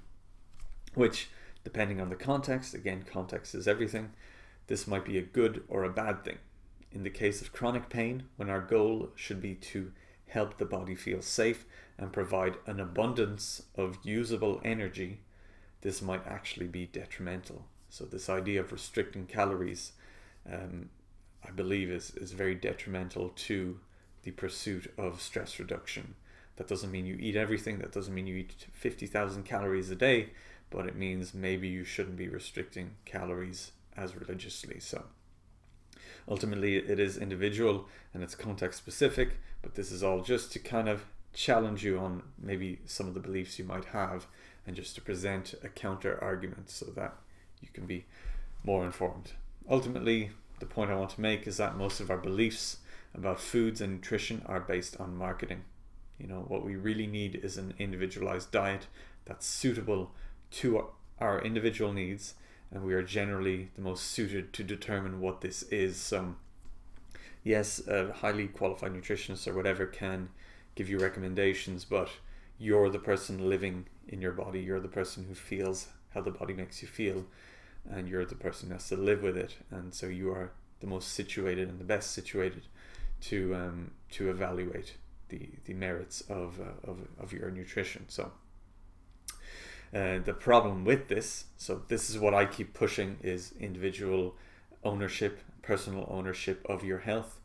which, 0.95 1.29
depending 1.63 2.01
on 2.01 2.09
the 2.09 2.17
context, 2.17 2.75
again, 2.75 3.05
context 3.09 3.55
is 3.55 3.69
everything, 3.69 4.11
this 4.67 4.87
might 4.87 5.05
be 5.05 5.19
a 5.19 5.23
good 5.23 5.63
or 5.69 5.85
a 5.85 5.91
bad 5.91 6.25
thing. 6.25 6.39
In 6.91 7.03
the 7.03 7.11
case 7.11 7.41
of 7.41 7.53
chronic 7.53 7.89
pain, 7.89 8.25
when 8.37 8.49
our 8.49 8.61
goal 8.61 9.11
should 9.15 9.41
be 9.41 9.55
to 9.55 9.93
help 10.27 10.59
the 10.59 10.65
body 10.65 10.95
feel 10.95 11.23
safe 11.23 11.65
and 11.99 12.13
provide 12.13 12.57
an 12.67 12.81
abundance 12.81 13.63
of 13.77 13.99
usable 14.03 14.61
energy, 14.65 15.21
this 15.83 16.03
might 16.03 16.27
actually 16.27 16.67
be 16.67 16.87
detrimental. 16.87 17.67
So, 17.91 18.05
this 18.05 18.29
idea 18.29 18.61
of 18.61 18.73
restricting 18.73 19.27
calories, 19.27 19.93
um, 20.53 20.89
I 21.47 21.51
believe, 21.51 21.91
is, 21.91 22.11
is 22.17 22.33
very 22.33 22.55
detrimental 22.55 23.31
to 23.31 23.79
the 24.23 24.31
pursuit 24.33 24.93
of 24.99 25.23
stress 25.23 25.59
reduction. 25.59 26.15
That 26.57 26.69
doesn't 26.69 26.91
mean 26.91 27.07
you 27.07 27.17
eat 27.21 27.37
everything. 27.37 27.79
That 27.79 27.93
doesn't 27.93 28.15
mean 28.15 28.27
you 28.27 28.37
eat 28.37 28.67
50,000 28.73 29.45
calories 29.45 29.91
a 29.91 29.95
day, 29.95 30.31
but 30.71 30.87
it 30.87 30.97
means 30.97 31.33
maybe 31.33 31.69
you 31.69 31.85
shouldn't 31.85 32.17
be 32.17 32.29
restricting 32.29 32.97
calories 33.05 33.73
as 33.97 34.17
religiously. 34.17 34.81
So 34.81 35.05
ultimately, 36.29 36.77
it 36.77 36.99
is 36.99 37.17
individual 37.17 37.87
and 38.13 38.23
it's 38.23 38.35
context 38.35 38.79
specific, 38.79 39.39
but 39.63 39.75
this 39.75 39.93
is 39.93 40.03
all 40.03 40.21
just 40.21 40.53
to 40.53 40.59
kind 40.59 40.89
of 40.89 41.05
challenge 41.33 41.85
you 41.85 41.99
on 41.99 42.23
maybe 42.39 42.81
some 42.87 43.07
of 43.07 43.15
the 43.15 43.21
beliefs 43.21 43.59
you 43.59 43.65
might 43.65 43.87
have 43.87 44.27
and 44.67 44.75
just 44.75 44.95
to 44.97 45.01
present 45.01 45.55
a 45.63 45.69
counter 45.69 46.19
argument 46.23 46.71
so 46.71 46.87
that 46.87 47.15
you 47.61 47.69
can 47.73 47.87
be 47.87 48.05
more 48.65 48.85
informed. 48.85 49.33
Ultimately, 49.69 50.31
the 50.61 50.67
point 50.67 50.91
I 50.91 50.97
want 50.97 51.11
to 51.11 51.21
make 51.21 51.47
is 51.47 51.59
that 51.59 51.77
most 51.77 52.01
of 52.01 52.11
our 52.11 52.17
beliefs 52.17 52.79
about 53.15 53.41
foods 53.41 53.81
and 53.81 53.95
nutrition 53.95 54.43
are 54.47 54.61
based 54.61 54.97
on 54.99 55.17
marketing. 55.17 55.65
You 56.19 56.27
know, 56.27 56.45
what 56.49 56.65
we 56.65 56.77
really 56.77 57.07
need 57.07 57.37
is 57.37 57.57
an 57.57 57.75
individualized 57.79 58.51
diet 58.51 58.87
that's 59.25 59.47
suitable 59.47 60.13
to 60.51 60.87
our 61.21 61.41
individual 61.43 61.93
needs, 61.93 62.35
and 62.71 62.83
we 62.83 62.95
are 62.95 63.03
generally 63.03 63.71
the 63.75 63.83
most 63.83 64.05
suited 64.05 64.53
to 64.55 64.65
determine 64.65 65.21
what 65.21 65.41
this 65.41 65.63
is. 65.65 65.97
So, 65.97 66.37
yes, 67.45 67.87
a 67.87 68.13
highly 68.13 68.49
qualified 68.49 68.93
nutritionist 68.93 69.47
or 69.47 69.55
whatever 69.55 69.87
can 69.87 70.31
give 70.75 70.89
you 70.89 70.99
recommendations, 70.99 71.85
but 71.85 72.09
you're 72.59 72.91
the 72.91 72.99
person 72.99 73.49
living 73.49 73.87
in 74.09 74.21
your 74.21 74.33
body, 74.33 74.61
you're 74.61 74.81
the 74.81 74.89
person 74.89 75.25
who 75.29 75.35
feels 75.35 75.89
how 76.15 76.21
the 76.21 76.31
body 76.31 76.55
makes 76.55 76.83
you 76.83 76.89
feel, 76.89 77.27
and 77.91 78.09
you're 78.09 78.25
the 78.25 78.35
person 78.35 78.69
who 78.69 78.75
has 78.75 78.89
to 78.89 78.97
live 78.97 79.23
with 79.23 79.37
it, 79.37 79.57
and 79.71 79.95
so 79.95 80.07
you 80.07 80.31
are 80.31 80.53
the 80.81 80.87
most 80.87 81.13
situated 81.13 81.69
and 81.69 81.79
the 81.79 81.85
best 81.85 82.13
situated 82.13 82.63
to 83.21 83.55
um, 83.55 83.91
to 84.11 84.31
evaluate 84.31 84.97
the 85.29 85.51
the 85.65 85.75
merits 85.75 86.23
of 86.23 86.61
uh, 86.61 86.91
of, 86.91 86.99
of 87.19 87.33
your 87.33 87.51
nutrition. 87.51 88.05
So. 88.09 88.33
Uh, 89.95 90.19
the 90.19 90.35
problem 90.35 90.85
with 90.85 91.09
this, 91.09 91.47
so 91.57 91.81
this 91.89 92.11
is 92.11 92.19
what 92.19 92.35
I 92.35 92.45
keep 92.45 92.75
pushing, 92.75 93.17
is 93.23 93.55
individual 93.59 94.35
ownership, 94.85 95.41
personal 95.63 96.07
ownership 96.11 96.65
of 96.69 96.85
your 96.85 96.99
health. 96.99 97.41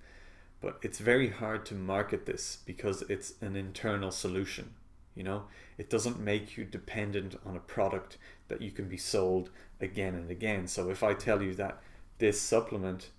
But 0.59 0.77
it's 0.81 0.99
very 0.99 1.29
hard 1.29 1.65
to 1.67 1.73
market 1.73 2.25
this 2.25 2.57
because 2.65 3.01
it's 3.03 3.33
an 3.41 3.55
internal 3.55 4.11
solution. 4.11 4.73
You 5.15 5.23
know, 5.23 5.43
it 5.77 5.89
doesn't 5.89 6.19
make 6.19 6.57
you 6.57 6.65
dependent 6.65 7.35
on 7.45 7.55
a 7.55 7.59
product 7.59 8.17
that 8.47 8.61
you 8.61 8.71
can 8.71 8.87
be 8.87 8.97
sold 8.97 9.49
again 9.79 10.15
and 10.15 10.31
again. 10.31 10.67
So 10.67 10.89
if 10.89 11.03
I 11.03 11.13
tell 11.13 11.41
you 11.41 11.53
that 11.55 11.81
this 12.17 12.41
supplement 12.41 13.09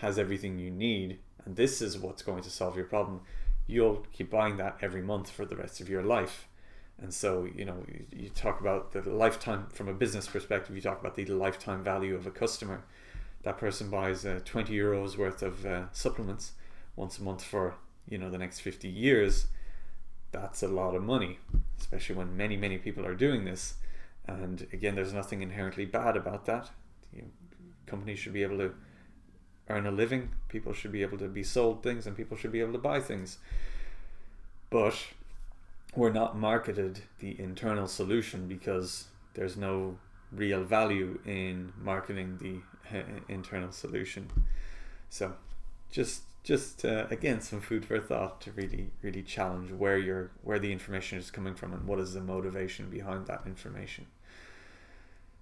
has 0.00 0.18
everything 0.18 0.58
you 0.58 0.70
need 0.70 1.18
and 1.44 1.56
this 1.56 1.82
is 1.82 1.98
what's 1.98 2.22
going 2.22 2.42
to 2.42 2.50
solve 2.50 2.76
your 2.76 2.86
problem, 2.86 3.20
you'll 3.66 4.06
keep 4.12 4.30
buying 4.30 4.56
that 4.56 4.78
every 4.80 5.02
month 5.02 5.30
for 5.30 5.44
the 5.44 5.56
rest 5.56 5.80
of 5.80 5.88
your 5.88 6.02
life. 6.02 6.48
And 7.00 7.12
so, 7.12 7.48
you 7.54 7.64
know, 7.64 7.84
you, 8.12 8.28
talk 8.28 8.60
about 8.60 8.92
the 8.92 9.02
lifetime 9.10 9.66
from 9.72 9.88
a 9.88 9.94
business 9.94 10.26
perspective, 10.28 10.76
you 10.76 10.82
talk 10.82 11.00
about 11.00 11.16
the 11.16 11.24
lifetime 11.24 11.82
value 11.82 12.14
of 12.14 12.26
a 12.26 12.30
customer. 12.30 12.84
That 13.42 13.58
person 13.58 13.90
buys 13.90 14.24
uh, 14.24 14.40
20 14.44 14.72
euros 14.72 15.16
worth 15.16 15.42
of 15.42 15.66
uh, 15.66 15.84
supplements 15.90 16.52
once 16.94 17.18
a 17.18 17.22
month 17.22 17.42
for, 17.42 17.74
you 18.08 18.18
know, 18.18 18.30
the 18.30 18.38
next 18.38 18.60
50 18.60 18.88
years. 18.88 19.48
That's 20.32 20.62
a 20.62 20.68
lot 20.68 20.94
of 20.94 21.02
money, 21.02 21.38
especially 21.78 22.16
when 22.16 22.36
many, 22.36 22.56
many 22.56 22.78
people 22.78 23.06
are 23.06 23.14
doing 23.14 23.44
this. 23.44 23.74
And 24.26 24.66
again, 24.72 24.94
there's 24.94 25.12
nothing 25.12 25.42
inherently 25.42 25.84
bad 25.84 26.16
about 26.16 26.46
that. 26.46 26.70
You 27.12 27.22
know, 27.22 27.28
companies 27.86 28.18
should 28.18 28.32
be 28.32 28.42
able 28.42 28.58
to 28.58 28.74
earn 29.68 29.86
a 29.86 29.90
living. 29.90 30.30
People 30.48 30.72
should 30.72 30.92
be 30.92 31.02
able 31.02 31.18
to 31.18 31.28
be 31.28 31.42
sold 31.42 31.82
things, 31.82 32.06
and 32.06 32.16
people 32.16 32.36
should 32.36 32.52
be 32.52 32.60
able 32.60 32.72
to 32.72 32.78
buy 32.78 33.00
things. 33.00 33.38
But 34.70 34.94
we're 35.94 36.12
not 36.12 36.36
marketed 36.36 37.02
the 37.18 37.38
internal 37.38 37.86
solution 37.86 38.48
because 38.48 39.08
there's 39.34 39.56
no 39.56 39.98
real 40.30 40.64
value 40.64 41.18
in 41.26 41.72
marketing 41.78 42.38
the 42.40 43.02
internal 43.28 43.72
solution. 43.72 44.30
So, 45.10 45.34
just 45.90 46.22
just 46.42 46.84
uh, 46.84 47.06
again 47.10 47.40
some 47.40 47.60
food 47.60 47.84
for 47.84 48.00
thought 48.00 48.40
to 48.40 48.50
really 48.52 48.90
really 49.00 49.22
challenge 49.22 49.70
where 49.70 49.98
your 49.98 50.30
where 50.42 50.58
the 50.58 50.72
information 50.72 51.18
is 51.18 51.30
coming 51.30 51.54
from 51.54 51.72
and 51.72 51.86
what 51.86 52.00
is 52.00 52.14
the 52.14 52.20
motivation 52.20 52.90
behind 52.90 53.26
that 53.26 53.42
information. 53.46 54.06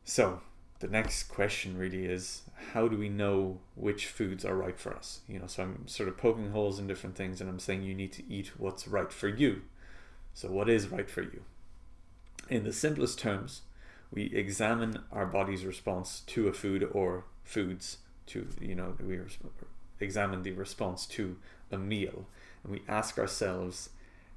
So, 0.04 0.40
the 0.80 0.88
next 0.88 1.24
question 1.24 1.76
really 1.76 2.06
is 2.06 2.42
how 2.72 2.88
do 2.88 2.96
we 2.96 3.08
know 3.08 3.60
which 3.74 4.06
foods 4.06 4.44
are 4.44 4.56
right 4.56 4.78
for 4.78 4.94
us? 4.94 5.20
You 5.28 5.38
know 5.38 5.46
so 5.46 5.62
i'm 5.62 5.88
sort 5.88 6.08
of 6.08 6.16
poking 6.16 6.50
holes 6.50 6.78
in 6.78 6.86
different 6.86 7.16
things 7.16 7.40
and 7.40 7.48
i'm 7.48 7.58
saying 7.58 7.82
you 7.82 7.94
need 7.94 8.12
to 8.12 8.32
eat 8.32 8.52
what's 8.58 8.86
right 8.88 9.12
for 9.12 9.28
you. 9.28 9.62
So 10.34 10.50
what 10.50 10.68
is 10.68 10.88
right 10.88 11.08
for 11.08 11.22
you? 11.22 11.42
In 12.48 12.64
the 12.64 12.72
simplest 12.72 13.18
terms 13.18 13.62
we 14.12 14.24
examine 14.34 15.00
our 15.12 15.26
body's 15.26 15.64
response 15.64 16.20
to 16.26 16.48
a 16.48 16.52
food 16.52 16.88
or 16.92 17.24
foods 17.44 17.98
to 18.26 18.48
you 18.60 18.74
know 18.74 18.94
we 19.00 19.18
examine 20.00 20.42
the 20.42 20.52
response 20.52 21.06
to 21.06 21.36
a 21.70 21.78
meal 21.78 22.26
and 22.62 22.72
we 22.72 22.82
ask 22.88 23.18
ourselves 23.18 23.90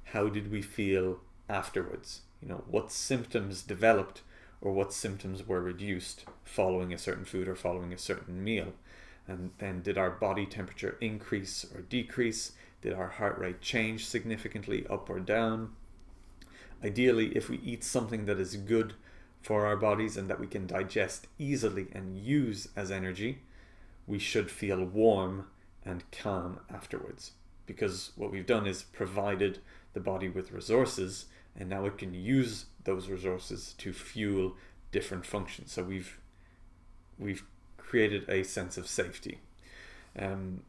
how 0.04 0.28
did 0.28 0.50
we 0.50 0.62
feel 0.62 1.18
afterwards 1.48 2.20
you 2.40 2.48
know 2.48 2.64
what 2.68 2.92
symptoms 2.92 3.62
developed 3.62 4.22
or 4.64 4.72
what 4.72 4.92
symptoms 4.92 5.46
were 5.46 5.60
reduced 5.60 6.24
following 6.42 6.92
a 6.92 6.98
certain 6.98 7.24
food 7.24 7.46
or 7.46 7.54
following 7.54 7.92
a 7.92 7.98
certain 7.98 8.42
meal. 8.42 8.72
And 9.28 9.50
then 9.58 9.82
did 9.82 9.98
our 9.98 10.10
body 10.10 10.46
temperature 10.46 10.96
increase 11.00 11.64
or 11.74 11.82
decrease? 11.82 12.52
Did 12.80 12.94
our 12.94 13.08
heart 13.08 13.38
rate 13.38 13.60
change 13.60 14.06
significantly 14.06 14.86
up 14.88 15.08
or 15.08 15.20
down? 15.20 15.72
Ideally, 16.82 17.36
if 17.36 17.48
we 17.48 17.58
eat 17.58 17.84
something 17.84 18.24
that 18.26 18.40
is 18.40 18.56
good 18.56 18.94
for 19.42 19.66
our 19.66 19.76
bodies 19.76 20.16
and 20.16 20.28
that 20.28 20.40
we 20.40 20.46
can 20.46 20.66
digest 20.66 21.26
easily 21.38 21.88
and 21.92 22.18
use 22.18 22.68
as 22.74 22.90
energy, 22.90 23.40
we 24.06 24.18
should 24.18 24.50
feel 24.50 24.84
warm 24.84 25.46
and 25.84 26.10
calm 26.10 26.60
afterwards. 26.72 27.32
Because 27.66 28.12
what 28.16 28.30
we've 28.30 28.46
done 28.46 28.66
is 28.66 28.82
provided 28.82 29.58
the 29.92 30.00
body 30.00 30.28
with 30.28 30.52
resources 30.52 31.26
and 31.56 31.68
now 31.68 31.84
it 31.86 31.98
can 31.98 32.14
use 32.14 32.66
those 32.84 33.08
resources 33.08 33.74
to 33.78 33.92
fuel 33.92 34.54
different 34.92 35.24
functions. 35.24 35.72
So 35.72 35.82
we've 35.82 36.18
we've 37.18 37.44
created 37.76 38.28
a 38.28 38.42
sense 38.42 38.76
of 38.76 38.86
safety. 38.86 39.38
Um, 40.18 40.62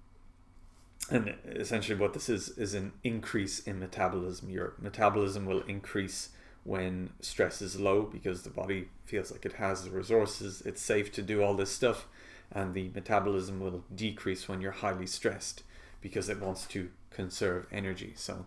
and 1.10 1.36
essentially 1.46 2.00
what 2.00 2.14
this 2.14 2.30
is 2.30 2.50
is 2.50 2.74
an 2.74 2.94
increase 3.04 3.60
in 3.60 3.80
metabolism. 3.80 4.50
Your 4.50 4.74
metabolism 4.80 5.46
will 5.46 5.62
increase 5.64 6.30
when 6.64 7.12
stress 7.20 7.62
is 7.62 7.80
low 7.80 8.02
because 8.02 8.42
the 8.42 8.50
body 8.50 8.88
feels 9.06 9.32
like 9.32 9.46
it 9.46 9.54
has 9.54 9.84
the 9.84 9.92
resources, 9.92 10.64
it's 10.66 10.82
safe 10.82 11.12
to 11.12 11.22
do 11.22 11.44
all 11.44 11.54
this 11.54 11.72
stuff, 11.72 12.08
and 12.56 12.74
the 12.74 12.90
metabolism 12.96 13.60
will 13.60 13.84
decrease 13.94 14.48
when 14.48 14.62
you're 14.62 14.72
highly 14.72 15.06
stressed 15.06 15.62
because 16.02 16.30
it 16.30 16.42
wants 16.42 16.66
to 16.68 16.90
conserve 17.12 17.68
energy. 17.72 18.14
So 18.16 18.46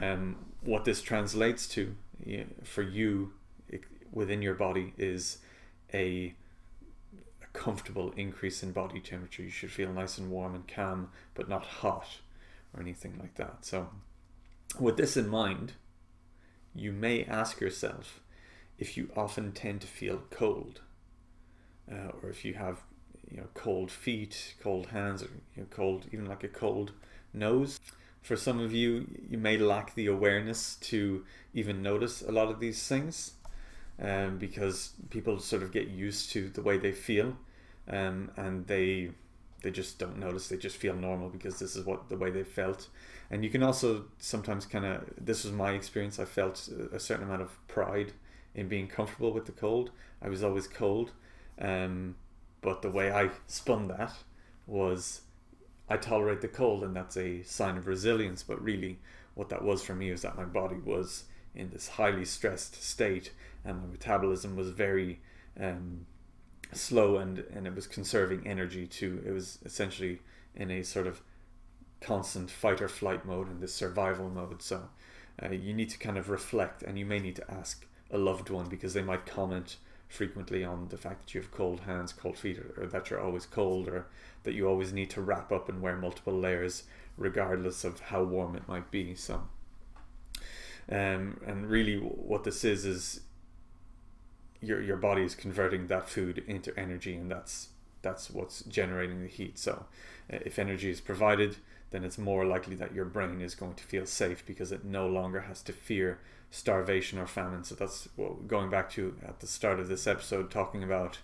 um, 0.00 0.36
what 0.62 0.84
this 0.84 1.00
translates 1.00 1.66
to 1.68 1.94
for 2.62 2.82
you 2.82 3.32
within 4.12 4.42
your 4.42 4.54
body 4.54 4.92
is 4.96 5.38
a, 5.92 6.34
comfortable 7.54 8.12
increase 8.16 8.64
in 8.64 8.72
body 8.72 9.00
temperature. 9.00 9.42
You 9.42 9.50
should 9.50 9.70
feel 9.70 9.92
nice 9.92 10.18
and 10.18 10.28
warm 10.28 10.56
and 10.56 10.66
calm, 10.66 11.10
but 11.34 11.48
not 11.48 11.64
hot 11.64 12.18
or 12.74 12.82
anything 12.82 13.16
like 13.18 13.36
that. 13.36 13.64
So, 13.64 13.88
with 14.78 14.96
this 14.96 15.16
in 15.16 15.28
mind, 15.28 15.74
you 16.74 16.90
may 16.90 17.24
ask 17.24 17.60
yourself 17.60 18.20
if 18.76 18.96
you 18.96 19.08
often 19.16 19.52
tend 19.52 19.82
to 19.82 19.86
feel 19.86 20.24
cold, 20.30 20.80
uh, 21.88 22.10
or 22.20 22.28
if 22.28 22.44
you 22.44 22.54
have 22.54 22.82
you 23.30 23.38
know 23.38 23.48
cold 23.54 23.90
feet, 23.90 24.54
cold 24.62 24.86
hands, 24.86 25.22
or 25.22 25.28
you 25.56 25.62
know, 25.62 25.66
cold 25.70 26.06
even 26.12 26.26
like 26.26 26.44
a 26.44 26.48
cold 26.48 26.92
nose. 27.32 27.80
For 28.22 28.36
some 28.36 28.58
of 28.58 28.72
you, 28.72 29.06
you 29.28 29.36
may 29.36 29.58
lack 29.58 29.94
the 29.94 30.06
awareness 30.06 30.76
to 30.76 31.24
even 31.52 31.82
notice 31.82 32.22
a 32.22 32.32
lot 32.32 32.48
of 32.50 32.58
these 32.58 32.86
things 32.86 33.32
um, 34.00 34.38
because 34.38 34.92
people 35.10 35.38
sort 35.38 35.62
of 35.62 35.72
get 35.72 35.88
used 35.88 36.30
to 36.32 36.48
the 36.48 36.62
way 36.62 36.78
they 36.78 36.92
feel 36.92 37.36
um, 37.88 38.30
and 38.36 38.66
they 38.66 39.10
they 39.62 39.70
just 39.70 39.98
don't 39.98 40.18
notice. 40.18 40.48
They 40.48 40.58
just 40.58 40.76
feel 40.76 40.94
normal 40.94 41.30
because 41.30 41.58
this 41.58 41.74
is 41.74 41.86
what 41.86 42.08
the 42.08 42.16
way 42.16 42.30
they 42.30 42.44
felt. 42.44 42.88
And 43.30 43.42
you 43.42 43.50
can 43.50 43.62
also 43.62 44.04
sometimes 44.18 44.66
kind 44.66 44.84
of 44.84 45.04
this 45.18 45.44
was 45.44 45.52
my 45.52 45.70
experience 45.72 46.18
i 46.18 46.24
felt 46.24 46.68
a 46.92 47.00
certain 47.00 47.24
amount 47.24 47.42
of 47.42 47.66
pride 47.66 48.12
in 48.54 48.68
being 48.68 48.86
comfortable 48.86 49.32
with 49.32 49.46
the 49.46 49.52
cold. 49.52 49.90
I 50.22 50.28
was 50.28 50.44
always 50.44 50.66
cold 50.66 51.12
um, 51.60 52.14
but 52.64 52.82
the 52.82 52.90
way 52.90 53.12
i 53.12 53.30
spun 53.46 53.86
that 53.86 54.12
was 54.66 55.20
I 55.88 55.96
tolerate 55.96 56.40
the 56.40 56.48
cold 56.48 56.82
and 56.82 56.96
that's 56.96 57.16
a 57.16 57.42
sign 57.42 57.76
of 57.76 57.86
resilience. 57.86 58.42
But 58.42 58.62
really, 58.62 58.98
what 59.34 59.48
that 59.50 59.62
was 59.62 59.82
for 59.82 59.94
me 59.94 60.10
was 60.10 60.22
that 60.22 60.36
my 60.36 60.44
body 60.44 60.76
was 60.76 61.24
in 61.54 61.70
this 61.70 61.88
highly 61.88 62.24
stressed 62.24 62.82
state 62.82 63.32
and 63.64 63.80
my 63.80 63.86
metabolism 63.86 64.56
was 64.56 64.70
very 64.70 65.20
um, 65.60 66.06
slow 66.72 67.18
and, 67.18 67.38
and 67.38 67.66
it 67.66 67.74
was 67.74 67.86
conserving 67.86 68.46
energy 68.46 68.86
too. 68.86 69.22
It 69.26 69.32
was 69.32 69.58
essentially 69.64 70.20
in 70.54 70.70
a 70.70 70.82
sort 70.82 71.06
of 71.06 71.20
constant 72.00 72.50
fight 72.50 72.80
or 72.80 72.88
flight 72.88 73.24
mode 73.24 73.50
in 73.50 73.60
this 73.60 73.74
survival 73.74 74.30
mode. 74.30 74.62
So 74.62 74.88
uh, 75.42 75.50
you 75.50 75.74
need 75.74 75.90
to 75.90 75.98
kind 75.98 76.16
of 76.16 76.30
reflect 76.30 76.82
and 76.82 76.98
you 76.98 77.06
may 77.06 77.18
need 77.18 77.36
to 77.36 77.50
ask 77.50 77.86
a 78.10 78.18
loved 78.18 78.50
one 78.50 78.68
because 78.68 78.94
they 78.94 79.02
might 79.02 79.26
comment 79.26 79.76
frequently 80.08 80.64
on 80.64 80.88
the 80.88 80.96
fact 80.96 81.22
that 81.22 81.34
you 81.34 81.40
have 81.40 81.50
cold 81.50 81.80
hands, 81.80 82.12
cold 82.12 82.38
feet, 82.38 82.58
or, 82.58 82.86
that 82.86 83.10
you're 83.10 83.20
always 83.20 83.46
cold, 83.46 83.88
or 83.88 84.06
that 84.44 84.54
you 84.54 84.68
always 84.68 84.92
need 84.92 85.10
to 85.10 85.20
wrap 85.20 85.50
up 85.50 85.68
and 85.68 85.82
wear 85.82 85.96
multiple 85.96 86.38
layers, 86.38 86.84
regardless 87.16 87.84
of 87.84 88.00
how 88.00 88.22
warm 88.22 88.54
it 88.54 88.68
might 88.68 88.90
be. 88.90 89.14
So, 89.14 89.42
um, 90.90 91.40
and 91.46 91.68
really, 91.68 91.96
what 91.96 92.44
this 92.44 92.64
is 92.64 92.84
is 92.84 93.20
your 94.60 94.80
your 94.82 94.96
body 94.96 95.22
is 95.22 95.34
converting 95.34 95.86
that 95.88 96.08
food 96.08 96.42
into 96.46 96.78
energy, 96.78 97.14
and 97.14 97.30
that's 97.30 97.68
that's 98.02 98.30
what's 98.30 98.62
generating 98.64 99.22
the 99.22 99.28
heat. 99.28 99.58
So, 99.58 99.86
uh, 100.32 100.38
if 100.44 100.58
energy 100.58 100.90
is 100.90 101.00
provided, 101.00 101.56
then 101.90 102.04
it's 102.04 102.18
more 102.18 102.44
likely 102.44 102.76
that 102.76 102.94
your 102.94 103.04
brain 103.04 103.40
is 103.40 103.54
going 103.54 103.74
to 103.74 103.84
feel 103.84 104.06
safe 104.06 104.44
because 104.44 104.72
it 104.72 104.84
no 104.84 105.06
longer 105.06 105.40
has 105.42 105.62
to 105.62 105.72
fear 105.72 106.18
starvation 106.54 107.18
or 107.18 107.26
famine. 107.26 107.64
So 107.64 107.74
that's 107.74 108.08
what 108.14 108.46
going 108.46 108.70
back 108.70 108.88
to 108.90 109.16
at 109.26 109.40
the 109.40 109.46
start 109.48 109.80
of 109.80 109.88
this 109.88 110.06
episode, 110.06 110.52
talking 110.52 110.84
about 110.84 111.18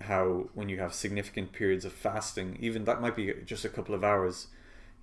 how 0.00 0.48
when 0.54 0.68
you 0.68 0.80
have 0.80 0.92
significant 0.92 1.52
periods 1.52 1.84
of 1.84 1.92
fasting, 1.92 2.58
even 2.60 2.84
that 2.84 3.00
might 3.00 3.14
be 3.14 3.32
just 3.46 3.64
a 3.64 3.68
couple 3.68 3.94
of 3.94 4.02
hours. 4.02 4.48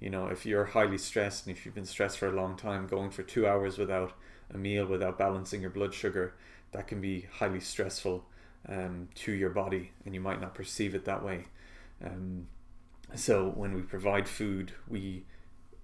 You 0.02 0.10
know, 0.10 0.28
if 0.28 0.46
you're 0.46 0.66
highly 0.66 0.98
stressed 0.98 1.48
and 1.48 1.56
if 1.56 1.66
you've 1.66 1.76
been 1.76 1.86
stressed 1.86 2.18
for 2.18 2.28
a 2.28 2.36
long 2.36 2.58
time, 2.58 2.88
going 2.88 3.10
for 3.10 3.24
two 3.24 3.48
hours 3.48 3.78
without 3.78 4.12
a 4.54 4.58
meal, 4.58 4.86
without 4.86 5.18
balancing 5.18 5.62
your 5.62 5.70
blood 5.70 5.94
sugar, 5.94 6.34
that 6.74 6.88
can 6.88 7.00
be 7.00 7.28
highly 7.32 7.62
stressful 7.62 8.26
um, 8.68 9.08
to 9.16 9.32
your 9.32 9.50
body, 9.50 9.92
and 10.06 10.14
you 10.14 10.20
might 10.20 10.42
not 10.42 10.54
perceive 10.54 10.94
it 10.94 11.06
that 11.06 11.24
way. 11.24 11.46
Um, 12.04 12.48
so 13.16 13.50
when 13.50 13.74
we 13.74 13.82
provide 13.82 14.28
food, 14.28 14.74
we 14.90 15.24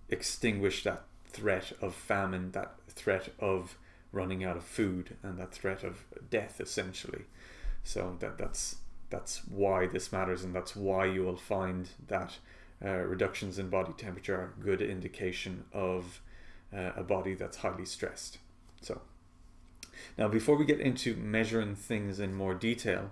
extinguish 0.10 0.84
that 0.84 1.04
threat 1.30 1.72
of 1.82 1.94
famine, 1.94 2.52
that 2.52 2.76
threat 2.98 3.30
of 3.40 3.78
running 4.12 4.44
out 4.44 4.58
of 4.58 4.64
food, 4.64 5.16
and 5.24 5.38
that 5.38 5.54
threat 5.54 5.84
of 5.84 6.04
death, 6.30 6.60
essentially. 6.60 7.26
So 7.84 8.18
that 8.20 8.38
that's 8.38 8.78
that's 9.10 9.42
why 9.48 9.88
this 9.88 10.12
matters, 10.12 10.44
and 10.44 10.54
that's 10.54 10.76
why 10.76 11.06
you 11.06 11.24
will 11.24 11.38
find 11.38 11.90
that 12.08 12.38
uh, 12.84 12.90
reductions 12.90 13.60
in 13.60 13.70
body 13.70 13.94
temperature 13.98 14.36
are 14.36 14.54
a 14.58 14.64
good 14.64 14.82
indication 14.82 15.64
of 15.74 16.22
uh, 16.76 16.92
a 16.96 17.04
body 17.04 17.34
that's 17.34 17.58
highly 17.58 17.86
stressed. 17.86 18.40
So. 18.82 19.02
Now, 20.18 20.28
before 20.28 20.56
we 20.58 20.66
get 20.66 20.80
into 20.80 21.16
measuring 21.16 21.76
things 21.76 22.20
in 22.20 22.34
more 22.34 22.54
detail, 22.54 23.12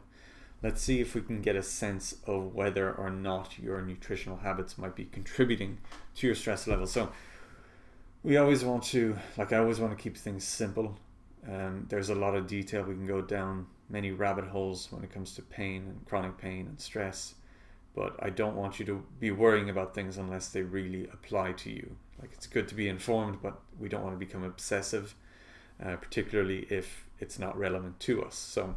let's 0.61 0.81
see 0.81 1.01
if 1.01 1.15
we 1.15 1.21
can 1.21 1.41
get 1.41 1.55
a 1.55 1.63
sense 1.63 2.15
of 2.25 2.53
whether 2.53 2.91
or 2.91 3.09
not 3.09 3.57
your 3.59 3.81
nutritional 3.81 4.37
habits 4.37 4.77
might 4.77 4.95
be 4.95 5.05
contributing 5.05 5.79
to 6.15 6.27
your 6.27 6.35
stress 6.35 6.67
level. 6.67 6.87
So, 6.87 7.11
we 8.25 8.37
always 8.37 8.65
want 8.65 8.83
to, 8.83 9.17
like, 9.37 9.53
I 9.53 9.57
always 9.57 9.79
want 9.79 9.97
to 9.97 10.03
keep 10.03 10.17
things 10.17 10.43
simple. 10.43 10.97
Um, 11.47 11.85
there's 11.89 12.09
a 12.09 12.15
lot 12.15 12.35
of 12.35 12.47
detail. 12.47 12.83
We 12.83 12.95
can 12.95 13.07
go 13.07 13.21
down 13.21 13.67
many 13.89 14.11
rabbit 14.11 14.45
holes 14.45 14.87
when 14.91 15.03
it 15.03 15.11
comes 15.13 15.35
to 15.35 15.41
pain 15.43 15.83
and 15.87 16.05
chronic 16.05 16.37
pain 16.37 16.65
and 16.67 16.79
stress. 16.79 17.35
But 17.95 18.15
I 18.19 18.31
don't 18.31 18.55
want 18.55 18.79
you 18.79 18.85
to 18.87 19.05
be 19.19 19.31
worrying 19.31 19.69
about 19.69 19.93
things 19.93 20.17
unless 20.17 20.49
they 20.49 20.63
really 20.63 21.07
apply 21.13 21.53
to 21.53 21.69
you. 21.69 21.95
Like, 22.19 22.31
it's 22.33 22.47
good 22.47 22.67
to 22.69 22.75
be 22.75 22.89
informed, 22.89 23.37
but 23.41 23.61
we 23.79 23.89
don't 23.89 24.03
want 24.03 24.15
to 24.15 24.25
become 24.25 24.43
obsessive 24.43 25.15
uh, 25.83 25.95
particularly 25.97 26.67
if 26.69 27.05
it's 27.19 27.39
not 27.39 27.57
relevant 27.57 27.99
to 28.01 28.23
us. 28.23 28.35
So 28.35 28.75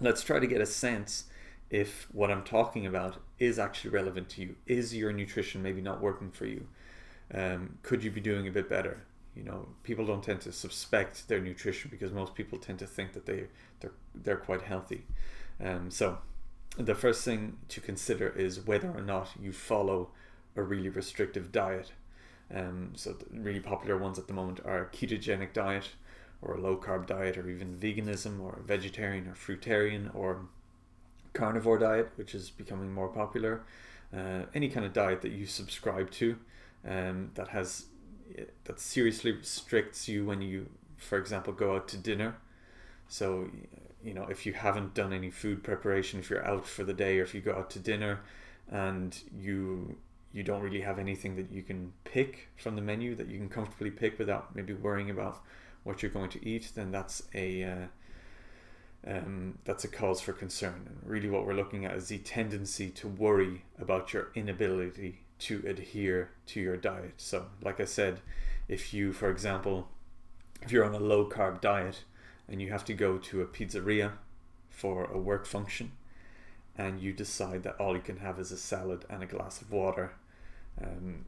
let's 0.00 0.22
try 0.22 0.38
to 0.38 0.46
get 0.46 0.60
a 0.60 0.66
sense 0.66 1.24
if 1.70 2.08
what 2.12 2.30
I'm 2.30 2.42
talking 2.42 2.86
about 2.86 3.16
is 3.38 3.58
actually 3.58 3.90
relevant 3.90 4.28
to 4.30 4.42
you. 4.42 4.56
Is 4.66 4.94
your 4.94 5.12
nutrition 5.12 5.62
maybe 5.62 5.80
not 5.80 6.00
working 6.00 6.30
for 6.30 6.46
you? 6.46 6.66
Um, 7.32 7.78
could 7.82 8.02
you 8.02 8.10
be 8.10 8.20
doing 8.20 8.48
a 8.48 8.50
bit 8.50 8.68
better? 8.68 9.02
You 9.36 9.44
know, 9.44 9.68
people 9.82 10.04
don't 10.04 10.22
tend 10.22 10.40
to 10.42 10.52
suspect 10.52 11.28
their 11.28 11.40
nutrition 11.40 11.90
because 11.90 12.12
most 12.12 12.34
people 12.34 12.58
tend 12.58 12.78
to 12.80 12.86
think 12.86 13.12
that 13.12 13.26
they 13.26 13.46
they're 13.80 13.92
they're 14.14 14.36
quite 14.36 14.62
healthy. 14.62 15.04
Um, 15.62 15.90
so 15.90 16.18
the 16.76 16.94
first 16.94 17.24
thing 17.24 17.58
to 17.68 17.80
consider 17.80 18.28
is 18.28 18.66
whether 18.66 18.90
or 18.90 19.02
not 19.02 19.30
you 19.40 19.52
follow 19.52 20.10
a 20.56 20.62
really 20.62 20.88
restrictive 20.88 21.52
diet. 21.52 21.92
Um, 22.52 22.92
so 22.96 23.16
really 23.32 23.60
popular 23.60 23.96
ones 23.96 24.18
at 24.18 24.26
the 24.26 24.34
moment 24.34 24.60
are 24.64 24.90
ketogenic 24.92 25.52
diet, 25.52 25.90
or 26.42 26.54
a 26.54 26.60
low 26.60 26.76
carb 26.76 27.06
diet 27.06 27.36
or 27.36 27.48
even 27.48 27.76
veganism 27.76 28.40
or 28.40 28.60
vegetarian 28.64 29.28
or 29.28 29.34
fruitarian 29.34 30.14
or 30.14 30.46
carnivore 31.32 31.78
diet, 31.78 32.10
which 32.16 32.34
is 32.34 32.50
becoming 32.50 32.92
more 32.92 33.08
popular. 33.08 33.62
Uh, 34.12 34.42
any 34.54 34.68
kind 34.68 34.84
of 34.84 34.92
diet 34.92 35.22
that 35.22 35.32
you 35.32 35.46
subscribe 35.46 36.10
to 36.10 36.36
um, 36.86 37.30
that 37.34 37.48
has 37.48 37.86
that 38.64 38.78
seriously 38.78 39.32
restricts 39.32 40.08
you 40.08 40.24
when 40.24 40.40
you, 40.40 40.68
for 40.96 41.18
example, 41.18 41.52
go 41.52 41.74
out 41.74 41.88
to 41.88 41.96
dinner. 41.96 42.36
So, 43.08 43.50
you 44.04 44.14
know, 44.14 44.24
if 44.30 44.46
you 44.46 44.52
haven't 44.52 44.94
done 44.94 45.12
any 45.12 45.30
food 45.30 45.62
preparation, 45.64 46.20
if 46.20 46.30
you're 46.30 46.46
out 46.46 46.66
for 46.66 46.84
the 46.84 46.94
day, 46.94 47.18
or 47.18 47.24
if 47.24 47.34
you 47.34 47.40
go 47.40 47.52
out 47.52 47.70
to 47.70 47.78
dinner 47.78 48.20
and 48.70 49.18
you 49.36 49.96
you 50.32 50.44
don't 50.44 50.62
really 50.62 50.80
have 50.80 50.98
anything 50.98 51.34
that 51.34 51.50
you 51.50 51.62
can 51.62 51.92
pick 52.04 52.48
from 52.56 52.76
the 52.76 52.82
menu 52.82 53.16
that 53.16 53.26
you 53.26 53.36
can 53.36 53.48
comfortably 53.48 53.90
pick 53.90 54.16
without 54.16 54.54
maybe 54.54 54.72
worrying 54.72 55.10
about 55.10 55.42
what 55.82 56.02
you're 56.02 56.10
going 56.10 56.30
to 56.30 56.48
eat, 56.48 56.70
then 56.76 56.92
that's 56.92 57.24
a 57.34 57.64
uh, 57.64 57.86
um, 59.06 59.58
that's 59.64 59.84
a 59.84 59.88
cause 59.88 60.20
for 60.20 60.32
concern. 60.32 60.86
And 60.86 60.98
really, 61.10 61.28
what 61.28 61.46
we're 61.46 61.54
looking 61.54 61.84
at 61.84 61.94
is 61.94 62.08
the 62.08 62.18
tendency 62.18 62.90
to 62.90 63.08
worry 63.08 63.64
about 63.80 64.12
your 64.12 64.28
inability 64.34 65.22
to 65.40 65.62
adhere 65.66 66.30
to 66.46 66.60
your 66.60 66.76
diet. 66.76 67.14
So, 67.16 67.46
like 67.62 67.80
I 67.80 67.84
said, 67.84 68.20
if 68.68 68.94
you, 68.94 69.12
for 69.12 69.30
example, 69.30 69.88
if 70.62 70.70
you're 70.70 70.84
on 70.84 70.94
a 70.94 71.00
low 71.00 71.28
carb 71.28 71.60
diet 71.60 72.04
and 72.48 72.60
you 72.60 72.70
have 72.70 72.84
to 72.86 72.94
go 72.94 73.18
to 73.18 73.40
a 73.42 73.46
pizzeria 73.46 74.12
for 74.68 75.04
a 75.04 75.18
work 75.18 75.46
function, 75.46 75.92
and 76.76 77.00
you 77.00 77.12
decide 77.12 77.62
that 77.62 77.76
all 77.80 77.94
you 77.94 78.02
can 78.02 78.18
have 78.18 78.38
is 78.38 78.52
a 78.52 78.56
salad 78.56 79.04
and 79.10 79.22
a 79.22 79.26
glass 79.26 79.60
of 79.60 79.70
water, 79.70 80.12
um, 80.82 81.24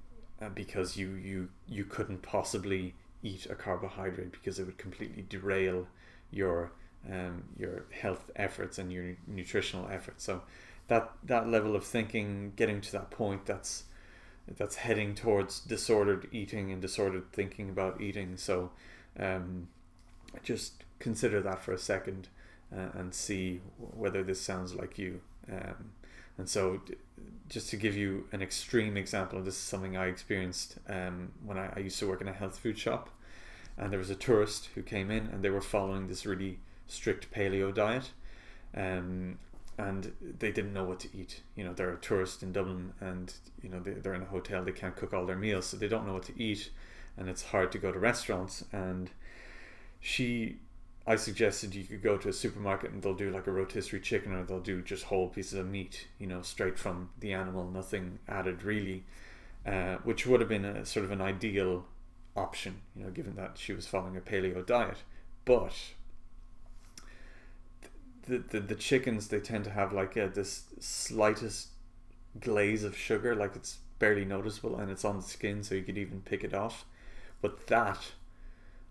because 0.55 0.97
you 0.97 1.15
you 1.15 1.49
you 1.69 1.85
couldn't 1.85 2.23
possibly 2.23 2.95
eat 3.23 3.47
a 3.47 3.55
carbohydrate 3.55 4.33
because 4.33 4.59
it 4.59 4.67
would 4.67 4.79
completely 4.79 5.25
derail 5.29 5.87
your 6.31 6.73
um, 7.11 7.45
your 7.57 7.85
health 7.91 8.31
efforts 8.37 8.79
and 8.79 8.93
your 8.93 9.17
nutritional 9.27 9.89
efforts. 9.89 10.25
So 10.25 10.43
that 10.89 11.13
that 11.25 11.49
level 11.49 11.77
of 11.77 11.85
thinking, 11.85 12.53
getting 12.57 12.81
to 12.81 12.93
that 12.93 13.11
point, 13.11 13.47
that's 13.47 13.85
that's 14.57 14.77
heading 14.77 15.15
towards 15.15 15.61
disordered 15.61 16.29
eating 16.33 16.71
and 16.71 16.81
disordered 16.81 17.33
thinking 17.33 17.69
about 17.69 18.01
eating. 18.01 18.37
So 18.37 18.71
um, 19.19 19.69
just 20.43 20.85
consider 20.99 21.41
that 21.43 21.63
for 21.63 21.73
a 21.73 21.79
second 21.79 22.29
uh, 22.75 22.89
and 22.95 23.15
see 23.15 23.61
whether 23.79 24.23
this 24.23 24.41
sounds 24.41 24.75
like 24.75 24.99
you. 24.99 25.21
Um, 25.51 25.93
and 26.39 26.49
so, 26.49 26.81
just 27.49 27.69
to 27.71 27.77
give 27.77 27.97
you 27.97 28.27
an 28.33 28.41
extreme 28.41 28.97
example, 28.97 29.43
this 29.43 29.55
is 29.55 29.61
something 29.61 29.97
I 29.97 30.07
experienced 30.07 30.79
um, 30.89 31.33
when 31.45 31.59
I, 31.59 31.71
I, 31.77 31.81
used 31.81 31.99
to 31.99 32.09
work 32.09 32.23
in 32.23 32.29
a 32.29 32.33
health 32.33 32.59
food 32.59 32.79
shop. 32.79 33.11
And 33.77 33.93
there 33.93 33.99
was 33.99 34.11
a 34.11 34.15
tourist 34.15 34.71
who 34.75 34.83
came 34.83 35.11
in 35.11 35.27
and 35.27 35.43
they 35.43 35.51
were 35.51 35.61
following 35.61 36.07
this 36.09 36.25
really 36.25 36.59
strict 36.87 37.31
paleo 37.33 37.75
diet. 37.75 38.11
Um, 38.75 39.39
and 39.79 40.13
they 40.39 40.53
didn't 40.53 40.73
know 40.73 40.85
what 40.85 41.01
to 41.01 41.09
eat. 41.17 41.41
You 41.57 41.65
know, 41.65 41.73
they're 41.73 41.93
a 41.93 41.99
tourist 41.99 42.43
in 42.43 42.53
Dublin 42.53 42.93
and, 43.01 43.33
you 43.63 43.69
know, 43.69 43.81
they, 43.81 43.93
they're 43.93 44.15
in 44.15 44.23
a 44.23 44.27
hotel, 44.27 44.63
they 44.63 44.73
can't 44.73 44.97
cook 44.97 45.13
all 45.15 45.27
their 45.27 45.37
meals, 45.37 45.67
so 45.67 45.77
they 45.77 45.89
don't 45.89 46.07
know 46.07 46.13
what 46.13 46.25
to 46.25 46.43
eat. 46.43 46.71
And 47.17 47.29
it's 47.29 47.43
hard 47.43 47.73
to 47.73 47.79
go 47.79 47.93
to 47.93 47.99
restaurants. 47.99 48.65
And 48.73 49.11
she 50.01 50.59
I 51.07 51.17
suggested 51.17 51.75
you 51.75 51.85
could 51.85 52.03
go 52.03 52.17
to 52.17 52.29
a 52.29 52.33
supermarket 52.33 52.93
and 52.93 53.03
they'll 53.03 53.15
do 53.15 53.31
like 53.31 53.49
a 53.49 53.53
rotisserie 53.53 54.01
chicken 54.01 54.33
or 54.35 54.45
they'll 54.45 54.61
do 54.61 54.83
just 54.83 55.05
whole 55.05 55.29
pieces 55.29 55.55
of 55.55 55.69
meat, 55.69 56.07
you 56.19 56.29
know, 56.29 56.43
straight 56.43 56.79
from 56.79 57.11
the 57.19 57.33
animal, 57.33 57.69
nothing 57.69 58.21
added 58.29 58.63
really, 58.63 59.03
uh, 59.67 59.97
which 60.05 60.27
would 60.27 60.41
have 60.41 60.49
been 60.49 60.65
a 60.65 60.87
sort 60.87 61.05
of 61.05 61.11
an 61.11 61.21
ideal 61.21 61.85
option, 62.37 62.81
you 62.95 63.03
know, 63.03 63.11
given 63.11 63.35
that 63.35 63.59
she 63.59 63.73
was 63.73 63.87
following 63.87 64.17
a 64.17 64.21
paleo 64.21 64.65
diet. 64.65 64.99
But 65.45 65.75
the, 68.27 68.39
the, 68.39 68.61
the 68.61 68.75
chickens, 68.75 69.29
they 69.29 69.41
tend 69.41 69.65
to 69.65 69.71
have 69.71 69.93
like 69.93 70.17
a, 70.17 70.29
this 70.29 70.65
slightest 70.81 71.69
glaze 72.39 72.85
of 72.85 72.97
sugar, 72.97 73.35
like 73.35 73.57
it's 73.57 73.79
barely 73.99 74.25
noticeable 74.25 74.77
and 74.77 74.91
it's 74.91 75.05
on 75.05 75.17
the 75.17 75.23
skin, 75.23 75.63
so 75.63 75.75
you 75.75 75.83
could 75.83 75.99
even 75.99 76.21
pick 76.21 76.45
it 76.45 76.55
off. 76.55 76.85
But 77.41 77.67
that 77.67 78.13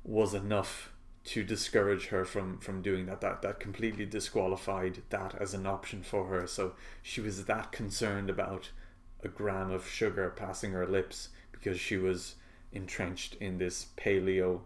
was 0.04 0.34
enough 0.34 0.91
to 1.24 1.44
discourage 1.44 2.08
her 2.08 2.26
from 2.26 2.58
from 2.58 2.82
doing 2.82 3.06
that. 3.06 3.22
That 3.22 3.41
that 3.41 3.60
completely 3.60 4.06
disqualified 4.06 5.04
that 5.10 5.36
as 5.39 5.54
an 5.54 5.65
option 5.65 6.02
for 6.02 6.26
her. 6.28 6.48
So 6.48 6.74
she 7.02 7.22
was 7.22 7.46
that 7.46 7.72
concerned 7.72 8.30
about 8.30 8.72
a 9.24 9.28
gram 9.28 9.72
of 9.72 9.88
sugar 9.88 10.34
passing 10.36 10.72
her 10.72 10.88
lips 10.88 11.30
because 11.52 11.80
she 11.80 11.96
was 11.96 12.36
entrenched 12.72 13.36
in 13.36 13.58
this 13.58 13.88
paleo 13.98 14.62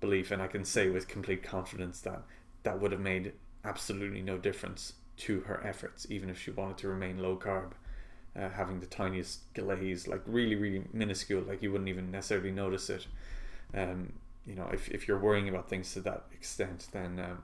belief. 0.00 0.30
And 0.30 0.40
i 0.40 0.46
can 0.46 0.64
say 0.64 0.88
with 0.88 1.08
complete 1.08 1.42
confidence 1.42 2.00
that 2.00 2.22
that 2.62 2.80
would 2.80 2.92
have 2.92 3.00
made 3.00 3.32
absolutely 3.64 4.22
no 4.22 4.38
difference 4.38 4.94
to 5.16 5.40
her 5.40 5.64
efforts 5.66 6.06
even 6.10 6.30
if 6.30 6.40
she 6.40 6.50
wanted 6.50 6.76
to 6.78 6.88
remain 6.88 7.18
low 7.18 7.36
carb 7.36 7.72
uh, 8.36 8.48
having 8.50 8.78
the 8.80 8.86
tiniest 8.86 9.52
glaze 9.54 10.06
like 10.06 10.22
really 10.26 10.54
really 10.54 10.84
minuscule 10.92 11.42
like 11.42 11.62
you 11.62 11.72
wouldn't 11.72 11.88
even 11.88 12.10
necessarily 12.10 12.52
notice 12.52 12.88
it 12.88 13.06
um, 13.74 14.12
you 14.48 14.54
know, 14.54 14.68
if, 14.72 14.88
if 14.88 15.06
you're 15.06 15.18
worrying 15.18 15.48
about 15.48 15.68
things 15.68 15.92
to 15.92 16.00
that 16.00 16.24
extent, 16.32 16.88
then 16.92 17.20
um, 17.20 17.42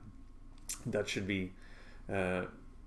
that 0.86 1.08
should 1.08 1.26
be 1.26 1.52
uh, 2.12 2.42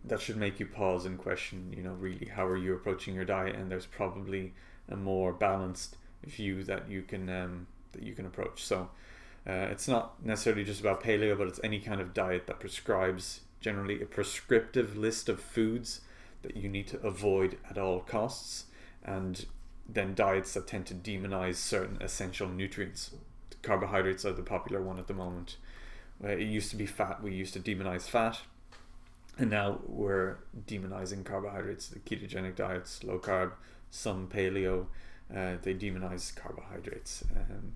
that 0.05 0.21
should 0.21 0.37
make 0.37 0.59
you 0.59 0.65
pause 0.65 1.05
and 1.05 1.17
question, 1.17 1.73
you 1.75 1.83
know, 1.83 1.93
really 1.93 2.25
how 2.25 2.45
are 2.45 2.57
you 2.57 2.73
approaching 2.73 3.13
your 3.13 3.25
diet? 3.25 3.55
And 3.55 3.69
there's 3.69 3.85
probably 3.85 4.53
a 4.89 4.95
more 4.95 5.33
balanced 5.33 5.97
view 6.25 6.63
that 6.63 6.89
you 6.89 7.03
can 7.03 7.29
um, 7.29 7.67
that 7.91 8.01
you 8.01 8.13
can 8.13 8.25
approach. 8.25 8.63
So 8.63 8.89
uh, 9.47 9.67
it's 9.71 9.87
not 9.87 10.23
necessarily 10.25 10.63
just 10.63 10.81
about 10.81 11.01
paleo, 11.01 11.37
but 11.37 11.47
it's 11.47 11.59
any 11.63 11.79
kind 11.79 12.01
of 12.01 12.13
diet 12.13 12.47
that 12.47 12.59
prescribes 12.59 13.41
generally 13.61 14.01
a 14.01 14.05
prescriptive 14.05 14.97
list 14.97 15.29
of 15.29 15.39
foods 15.39 16.01
that 16.41 16.57
you 16.57 16.67
need 16.69 16.87
to 16.87 16.99
avoid 16.99 17.57
at 17.69 17.77
all 17.77 18.01
costs, 18.01 18.65
and 19.03 19.45
then 19.87 20.13
diets 20.13 20.53
that 20.53 20.67
tend 20.67 20.85
to 20.85 20.93
demonize 20.93 21.55
certain 21.55 22.01
essential 22.01 22.47
nutrients. 22.47 23.11
Carbohydrates 23.61 24.25
are 24.25 24.33
the 24.33 24.43
popular 24.43 24.81
one 24.81 24.99
at 24.99 25.07
the 25.07 25.13
moment. 25.13 25.57
Uh, 26.23 26.29
it 26.29 26.41
used 26.41 26.69
to 26.71 26.75
be 26.75 26.85
fat. 26.85 27.23
We 27.23 27.33
used 27.33 27.53
to 27.53 27.59
demonize 27.59 28.03
fat, 28.03 28.39
and 29.37 29.49
now 29.49 29.79
we're 29.87 30.37
demonizing 30.67 31.23
carbohydrates. 31.23 31.87
The 31.87 31.99
ketogenic 31.99 32.55
diets, 32.55 33.03
low 33.03 33.19
carb, 33.19 33.53
some 33.91 34.27
paleo, 34.27 34.87
uh, 35.33 35.55
they 35.61 35.73
demonize 35.73 36.35
carbohydrates. 36.35 37.23
Um, 37.35 37.73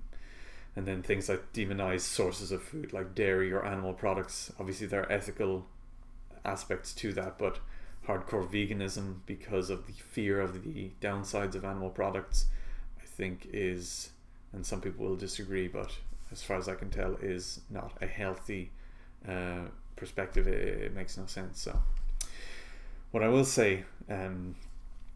and 0.75 0.85
then 0.85 1.01
things 1.03 1.27
like 1.27 1.51
demonize 1.53 2.01
sources 2.01 2.51
of 2.51 2.63
food 2.63 2.93
like 2.93 3.13
dairy 3.13 3.51
or 3.51 3.65
animal 3.65 3.93
products. 3.93 4.51
Obviously, 4.59 4.87
there 4.87 5.01
are 5.01 5.11
ethical 5.11 5.65
aspects 6.45 6.93
to 6.93 7.13
that, 7.13 7.37
but 7.37 7.59
hardcore 8.07 8.47
veganism 8.47 9.17
because 9.25 9.69
of 9.69 9.85
the 9.87 9.93
fear 9.93 10.39
of 10.39 10.63
the 10.63 10.91
downsides 11.01 11.55
of 11.55 11.65
animal 11.65 11.89
products, 11.89 12.45
I 12.99 13.05
think 13.05 13.47
is, 13.51 14.11
and 14.53 14.65
some 14.65 14.81
people 14.81 15.05
will 15.05 15.15
disagree, 15.15 15.67
but 15.67 15.97
as 16.31 16.41
far 16.41 16.57
as 16.57 16.67
I 16.67 16.75
can 16.75 16.89
tell, 16.89 17.15
is 17.21 17.61
not 17.69 17.93
a 18.01 18.07
healthy 18.07 18.71
uh, 19.27 19.65
perspective. 19.95 20.47
It, 20.47 20.83
it, 20.83 20.95
makes 20.95 21.17
no 21.17 21.25
sense. 21.25 21.61
So, 21.61 21.77
what 23.11 23.23
I 23.23 23.27
will 23.27 23.45
say, 23.45 23.83
um, 24.09 24.55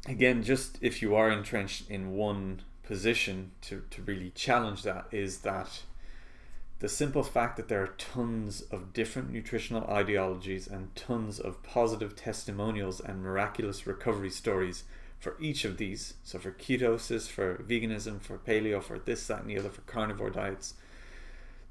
again, 0.08 0.44
just 0.44 0.78
if 0.82 1.02
you 1.02 1.16
are 1.16 1.32
entrenched 1.32 1.90
in 1.90 2.12
one 2.12 2.62
position 2.86 3.52
to, 3.62 3.84
to 3.90 4.02
really 4.02 4.32
challenge 4.32 4.84
that 4.84 5.08
is 5.12 5.40
that 5.40 5.84
the 6.80 6.90
simple 6.90 7.24
fact 7.24 7.58
that 7.58 7.68
there 7.68 7.82
are 7.82 7.96
tons 7.98 8.62
of 8.70 8.94
different 8.94 9.32
nutritional 9.32 9.84
ideologies 9.86 10.68
and 10.68 10.96
tons 10.96 11.40
of 11.40 11.64
positive 11.64 12.16
testimonials 12.16 13.00
and 13.00 13.24
miraculous 13.24 13.88
recovery 13.88 14.30
stories 14.30 14.84
for 15.20 15.36
each 15.40 15.66
of 15.66 15.78
these 15.78 16.16
so 16.24 16.38
for 16.38 16.52
ketosis 16.52 17.28
for 17.28 17.56
veganism 17.68 18.22
for 18.22 18.38
paleo 18.38 18.84
for 18.84 19.00
this 19.00 19.26
that 19.28 19.42
and 19.42 19.50
the 19.50 19.58
other 19.58 19.70
for 19.70 19.82
carnivore 19.82 20.30
diets 20.30 20.76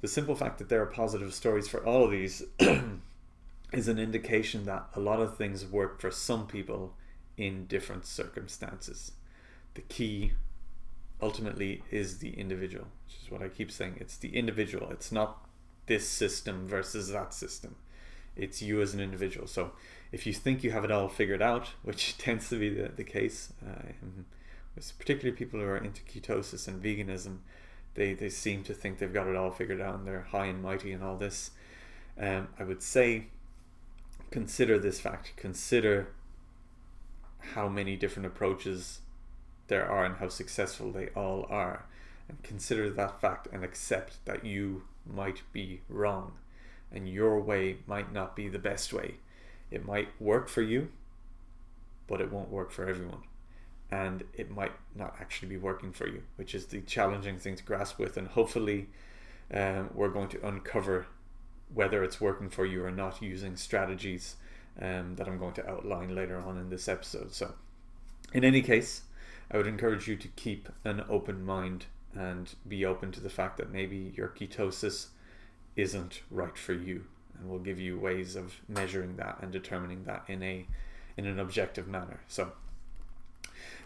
the 0.01 0.07
simple 0.07 0.35
fact 0.35 0.57
that 0.57 0.69
there 0.69 0.81
are 0.81 0.87
positive 0.87 1.33
stories 1.33 1.67
for 1.67 1.85
all 1.85 2.03
of 2.03 2.11
these 2.11 2.43
is 3.71 3.87
an 3.87 3.99
indication 3.99 4.65
that 4.65 4.87
a 4.95 4.99
lot 4.99 5.19
of 5.19 5.37
things 5.37 5.65
work 5.65 5.99
for 5.99 6.11
some 6.11 6.47
people 6.47 6.93
in 7.37 7.65
different 7.65 8.05
circumstances. 8.05 9.11
The 9.73 9.81
key 9.81 10.33
ultimately 11.21 11.83
is 11.91 12.19
the 12.19 12.37
individual, 12.37 12.87
which 13.05 13.23
is 13.23 13.31
what 13.31 13.41
I 13.41 13.49
keep 13.49 13.71
saying. 13.71 13.97
It's 13.99 14.17
the 14.17 14.35
individual. 14.35 14.89
It's 14.91 15.11
not 15.11 15.47
this 15.85 16.07
system 16.07 16.67
versus 16.67 17.09
that 17.09 17.33
system. 17.33 17.75
It's 18.35 18.61
you 18.61 18.81
as 18.81 18.93
an 18.93 18.99
individual. 18.99 19.47
So 19.47 19.71
if 20.11 20.27
you 20.27 20.33
think 20.33 20.63
you 20.63 20.71
have 20.71 20.83
it 20.83 20.91
all 20.91 21.07
figured 21.07 21.41
out, 21.41 21.69
which 21.83 22.17
tends 22.17 22.49
to 22.49 22.59
be 22.59 22.69
the, 22.69 22.89
the 22.89 23.03
case, 23.03 23.53
uh, 23.65 23.91
particularly 24.99 25.37
people 25.37 25.59
who 25.59 25.65
are 25.65 25.77
into 25.77 26.01
ketosis 26.03 26.67
and 26.67 26.83
veganism, 26.83 27.37
they, 27.93 28.13
they 28.13 28.29
seem 28.29 28.63
to 28.63 28.73
think 28.73 28.97
they've 28.97 29.13
got 29.13 29.27
it 29.27 29.37
all 29.37 29.51
figured 29.51 29.79
out 29.79 29.95
and 29.95 30.05
they're 30.05 30.27
high 30.31 30.47
and 30.47 30.61
mighty 30.61 30.91
and 30.91 31.03
all 31.03 31.15
this. 31.15 31.51
Um, 32.19 32.49
I 32.59 32.63
would 32.63 32.81
say 32.81 33.27
consider 34.31 34.77
this 34.77 34.99
fact. 34.99 35.33
Consider 35.37 36.09
how 37.53 37.69
many 37.69 37.95
different 37.95 38.25
approaches 38.25 38.99
there 39.67 39.89
are 39.89 40.05
and 40.05 40.17
how 40.17 40.29
successful 40.29 40.91
they 40.91 41.09
all 41.15 41.45
are. 41.49 41.85
And 42.27 42.41
consider 42.43 42.89
that 42.89 43.21
fact 43.21 43.47
and 43.51 43.63
accept 43.63 44.23
that 44.25 44.45
you 44.45 44.83
might 45.05 45.41
be 45.53 45.81
wrong 45.89 46.33
and 46.91 47.09
your 47.09 47.39
way 47.39 47.77
might 47.85 48.11
not 48.11 48.35
be 48.35 48.47
the 48.47 48.59
best 48.59 48.93
way. 48.93 49.15
It 49.69 49.85
might 49.85 50.09
work 50.19 50.47
for 50.47 50.61
you, 50.61 50.89
but 52.07 52.21
it 52.21 52.31
won't 52.31 52.49
work 52.49 52.71
for 52.71 52.87
everyone. 52.87 53.23
And 53.91 54.23
it 54.33 54.49
might 54.49 54.71
not 54.95 55.15
actually 55.19 55.49
be 55.49 55.57
working 55.57 55.91
for 55.91 56.07
you, 56.07 56.23
which 56.37 56.55
is 56.55 56.67
the 56.67 56.81
challenging 56.81 57.37
thing 57.37 57.55
to 57.55 57.63
grasp 57.63 57.99
with. 57.99 58.17
And 58.17 58.27
hopefully, 58.27 58.87
um, 59.53 59.89
we're 59.93 60.09
going 60.09 60.29
to 60.29 60.47
uncover 60.47 61.07
whether 61.73 62.03
it's 62.03 62.21
working 62.21 62.49
for 62.49 62.65
you 62.65 62.83
or 62.83 62.91
not 62.91 63.21
using 63.21 63.55
strategies 63.55 64.35
um, 64.81 65.15
that 65.15 65.27
I'm 65.27 65.37
going 65.37 65.53
to 65.53 65.69
outline 65.69 66.15
later 66.15 66.37
on 66.37 66.57
in 66.57 66.69
this 66.69 66.87
episode. 66.87 67.33
So, 67.33 67.53
in 68.33 68.43
any 68.43 68.61
case, 68.61 69.01
I 69.51 69.57
would 69.57 69.67
encourage 69.67 70.07
you 70.07 70.15
to 70.17 70.27
keep 70.29 70.69
an 70.83 71.03
open 71.09 71.45
mind 71.45 71.85
and 72.13 72.53
be 72.67 72.85
open 72.85 73.11
to 73.11 73.19
the 73.19 73.29
fact 73.29 73.57
that 73.57 73.71
maybe 73.71 74.13
your 74.15 74.29
ketosis 74.29 75.07
isn't 75.75 76.21
right 76.31 76.57
for 76.57 76.73
you 76.73 77.05
and 77.37 77.49
we'll 77.49 77.59
give 77.59 77.79
you 77.79 77.99
ways 77.99 78.35
of 78.35 78.61
measuring 78.67 79.17
that 79.17 79.37
and 79.41 79.51
determining 79.51 80.05
that 80.05 80.23
in 80.27 80.41
a 80.41 80.65
in 81.17 81.25
an 81.25 81.39
objective 81.39 81.87
manner. 81.87 82.19
So 82.27 82.51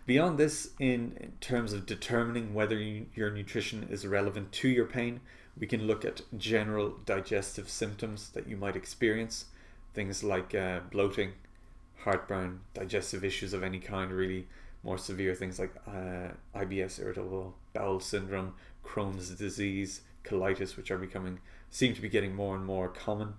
beyond 0.06 0.38
this 0.38 0.72
in, 0.80 1.34
terms 1.42 1.74
of 1.74 1.86
determining 1.86 2.56
whether 2.56 2.78
you, 2.78 3.06
your 3.16 3.30
nutrition 3.30 3.88
is 3.92 4.06
relevant 4.06 4.52
to 4.52 4.68
your 4.68 4.86
pain 4.86 5.20
we 5.60 5.68
can 5.68 5.86
look 5.86 6.06
at 6.06 6.22
general 6.38 6.96
digestive 7.06 7.70
symptoms 7.70 8.30
that 8.30 8.48
you 8.48 8.56
might 8.56 8.76
experience. 8.76 9.46
Things 9.94 10.24
like 10.24 10.56
uh, 10.56 10.80
bloating 10.92 11.34
heartburn 11.98 12.62
digestive 12.74 13.26
issues 13.26 13.52
of 13.52 13.62
any 13.62 13.80
kind 13.80 14.12
really 14.12 14.48
more 14.84 14.98
severe 14.98 15.36
things 15.36 15.60
like 15.60 15.74
uh, 15.88 16.30
IBS, 16.56 17.00
irritable 17.00 17.56
bowel 17.74 18.00
syndrome, 18.00 18.54
Crohn's 18.86 19.30
disease, 19.32 20.02
colitis, 20.24 20.78
which 20.78 20.92
are 20.92 20.98
becoming 20.98 21.40
seem 21.70 21.94
to 21.94 22.02
be 22.02 22.10
getting 22.10 22.36
more 22.36 22.56
and 22.56 22.66
more 22.66 22.88
common. 22.88 23.34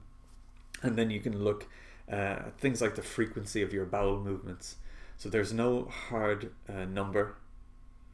And 0.82 0.96
then 0.96 1.10
you 1.10 1.20
can 1.20 1.42
look 1.42 1.66
uh, 2.10 2.14
at 2.46 2.58
things 2.58 2.80
like 2.80 2.94
the 2.94 3.02
frequency 3.02 3.62
of 3.62 3.72
your 3.72 3.84
bowel 3.84 4.20
movements. 4.20 4.76
So 5.16 5.28
there's 5.28 5.52
no 5.52 5.84
hard 5.84 6.52
uh, 6.68 6.84
number. 6.84 7.36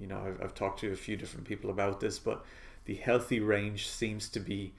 You 0.01 0.07
know, 0.07 0.19
I've, 0.19 0.43
I've 0.43 0.55
talked 0.55 0.81
to 0.81 0.93
a 0.93 0.97
few 0.97 1.17
different 1.17 1.47
people 1.47 1.71
about 1.71 2.01
this, 2.01 2.19
but 2.19 2.45
the 2.85 2.95
healthy 2.95 3.41
range 3.41 3.89
seems 3.89 4.29
to 4.31 4.41
be 4.41 4.73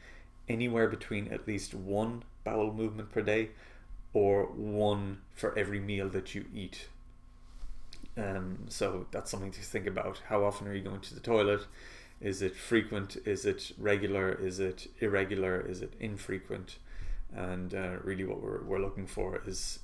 anywhere 0.49 0.87
between 0.87 1.27
at 1.27 1.47
least 1.47 1.73
one 1.73 2.23
bowel 2.43 2.73
movement 2.73 3.11
per 3.11 3.21
day 3.21 3.49
or 4.13 4.45
one 4.45 5.19
for 5.33 5.57
every 5.57 5.79
meal 5.79 6.09
that 6.09 6.33
you 6.33 6.45
eat 6.53 6.87
um, 8.17 8.57
so 8.67 9.05
that's 9.11 9.29
something 9.29 9.51
to 9.51 9.61
think 9.61 9.85
about. 9.85 10.21
How 10.27 10.43
often 10.43 10.67
are 10.67 10.73
you 10.73 10.81
going 10.81 11.01
to 11.01 11.13
the 11.13 11.19
toilet? 11.19 11.61
Is 12.19 12.41
it 12.41 12.55
frequent? 12.55 13.17
Is 13.25 13.45
it 13.45 13.71
regular? 13.77 14.31
Is 14.33 14.59
it 14.59 14.87
irregular? 14.99 15.61
Is 15.61 15.81
it 15.81 15.93
infrequent? 15.99 16.79
And 17.35 17.75
uh, 17.75 17.97
really, 18.03 18.23
what 18.23 18.41
we're, 18.41 18.63
we're 18.63 18.79
looking 18.79 19.05
for 19.05 19.41
is 19.45 19.79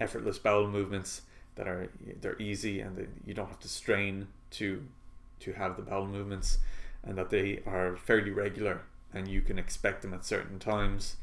effortless 0.00 0.38
bowel 0.38 0.66
movements 0.66 1.22
that 1.54 1.68
are 1.68 1.88
they're 2.20 2.40
easy 2.40 2.80
and 2.80 2.96
they, 2.96 3.06
you 3.26 3.34
don't 3.34 3.46
have 3.46 3.60
to 3.60 3.68
strain 3.68 4.26
to 4.50 4.82
to 5.40 5.52
have 5.52 5.76
the 5.76 5.82
bowel 5.82 6.06
movements, 6.06 6.58
and 7.04 7.16
that 7.16 7.30
they 7.30 7.60
are 7.66 7.96
fairly 7.96 8.30
regular 8.30 8.82
and 9.14 9.28
you 9.28 9.42
can 9.42 9.58
expect 9.58 10.02
them 10.02 10.14
at 10.14 10.24
certain 10.24 10.58
times, 10.58 11.16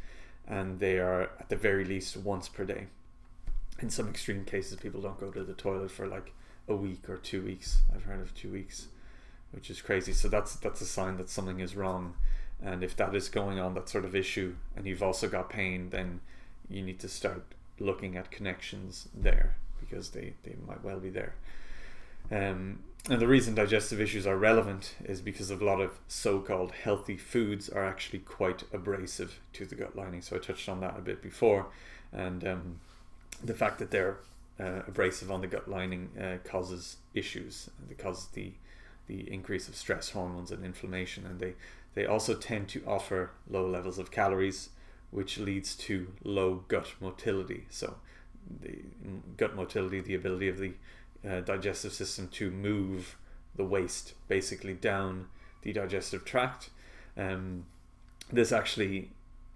and 0.48 0.80
they 0.80 1.00
are 1.00 1.24
at 1.40 1.50
the 1.50 1.56
very 1.56 1.84
least 1.84 2.16
once 2.16 2.48
per 2.48 2.64
day 2.64 2.86
in 3.82 3.90
some 3.90 4.10
extreme 4.10 4.46
cases, 4.46 4.78
people 4.78 5.02
don't 5.02 5.20
go 5.20 5.32
to 5.32 5.44
the 5.44 5.54
toilet 5.54 5.92
for 5.92 6.08
like 6.08 6.34
a 6.68 6.76
week 6.76 7.10
or 7.10 7.18
two 7.18 7.42
weeks. 7.42 7.80
I've 7.94 8.04
heard 8.04 8.22
of 8.22 8.34
two 8.36 8.52
weeks, 8.52 8.88
which 9.52 9.70
is 9.70 9.82
crazy. 9.82 10.14
So 10.14 10.28
that's 10.28 10.56
that's 10.56 10.82
a 10.82 10.86
sign 10.86 11.18
that 11.18 11.30
something 11.30 11.60
is 11.60 11.76
wrong. 11.76 12.16
And 12.62 12.84
if 12.84 12.96
that 12.98 13.16
is 13.16 13.30
going 13.30 13.60
on, 13.60 13.74
that 13.76 13.88
sort 13.88 14.06
of 14.06 14.16
issue, 14.16 14.56
and 14.76 14.86
you've 14.86 15.04
also 15.04 15.30
got 15.30 15.50
pain, 15.50 15.90
then 15.92 16.20
you 16.70 16.82
need 16.82 17.00
to 17.00 17.08
start 17.08 17.44
looking 17.80 18.18
at 18.18 18.32
connections 18.32 19.08
there 19.16 19.56
because 19.80 20.10
they, 20.10 20.34
they 20.44 20.56
might 20.68 20.84
well 20.84 21.00
be 21.00 21.10
there. 21.10 21.34
Um, 22.30 22.80
and 23.10 23.22
the 23.22 23.28
reason 23.28 23.56
digestive 23.56 24.02
issues 24.02 24.28
are 24.28 24.36
relevant 24.36 24.96
is 25.06 25.22
because 25.22 25.50
of 25.50 25.62
a 25.62 25.66
lot 25.66 25.80
of 25.80 25.98
so-called 26.10 26.72
healthy 26.72 27.16
foods 27.16 27.70
are 27.70 27.86
actually 27.86 28.20
quite 28.20 28.64
abrasive 28.74 29.40
to 29.54 29.66
the 29.66 29.76
gut 29.76 29.96
lining. 29.96 30.22
So 30.22 30.36
I 30.36 30.40
touched 30.40 30.68
on 30.68 30.82
that 30.82 30.98
a 30.98 31.02
bit 31.02 31.22
before, 31.22 31.68
and 32.12 32.46
um, 32.46 32.80
the 33.44 33.54
fact 33.54 33.80
that 33.80 33.92
they're 33.92 34.18
uh, 34.60 34.82
abrasive 34.88 35.32
on 35.32 35.42
the 35.42 35.48
gut 35.48 35.70
lining 35.70 36.10
uh, 36.20 36.38
causes 36.44 36.98
issues. 37.14 37.70
It 37.90 37.98
causes 37.98 38.28
the 38.34 38.54
the 39.08 39.32
increase 39.34 39.68
of 39.68 39.76
stress 39.76 40.12
hormones 40.12 40.52
and 40.52 40.64
inflammation, 40.64 41.26
and 41.26 41.40
they 41.40 41.56
they 41.96 42.06
also 42.06 42.36
tend 42.36 42.68
to 42.70 42.84
offer 42.86 43.32
low 43.50 43.68
levels 43.68 43.98
of 43.98 44.12
calories, 44.12 44.70
which 45.12 45.38
leads 45.38 45.76
to 45.76 46.08
low 46.24 46.64
gut 46.68 46.94
motility. 47.02 47.66
So, 47.70 47.96
the 48.62 48.80
gut 49.38 49.56
motility, 49.56 50.02
the 50.02 50.16
ability 50.16 50.50
of 50.50 50.60
the 50.60 50.74
uh, 51.28 51.42
digestive 51.42 51.94
system 51.94 52.28
to 52.30 52.52
move 52.52 53.18
the 53.56 53.64
waste 53.64 54.14
basically 54.28 54.74
down 54.74 55.28
the 55.64 55.74
digestive 55.74 56.24
tract. 56.24 56.70
Um, 57.18 57.66
this 58.32 58.52
actually 58.52 59.10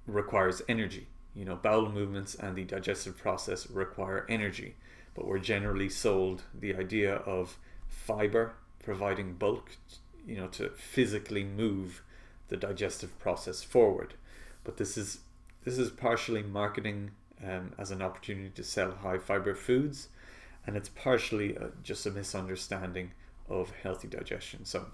requires 0.07 0.61
energy. 0.67 1.07
You 1.35 1.45
know, 1.45 1.55
bowel 1.55 1.91
movements 1.91 2.35
and 2.35 2.55
the 2.55 2.63
digestive 2.63 3.17
process 3.17 3.69
require 3.69 4.25
energy, 4.29 4.75
but 5.15 5.25
we're 5.25 5.39
generally 5.39 5.89
sold 5.89 6.43
the 6.53 6.75
idea 6.75 7.15
of 7.15 7.57
fiber 7.87 8.55
providing 8.83 9.33
bulk, 9.33 9.71
you 10.27 10.35
know, 10.35 10.47
to 10.47 10.69
physically 10.69 11.43
move 11.43 12.03
the 12.49 12.57
digestive 12.57 13.17
process 13.19 13.63
forward. 13.63 14.13
But 14.63 14.77
this 14.77 14.97
is 14.97 15.19
this 15.63 15.77
is 15.77 15.89
partially 15.89 16.43
marketing 16.43 17.11
um, 17.43 17.73
as 17.77 17.91
an 17.91 18.01
opportunity 18.01 18.49
to 18.49 18.63
sell 18.63 18.91
high 18.91 19.17
fiber 19.17 19.55
foods, 19.55 20.09
and 20.67 20.75
it's 20.75 20.89
partially 20.89 21.57
uh, 21.57 21.67
just 21.81 22.05
a 22.05 22.11
misunderstanding 22.11 23.11
of 23.49 23.71
healthy 23.81 24.07
digestion. 24.07 24.65
So, 24.65 24.87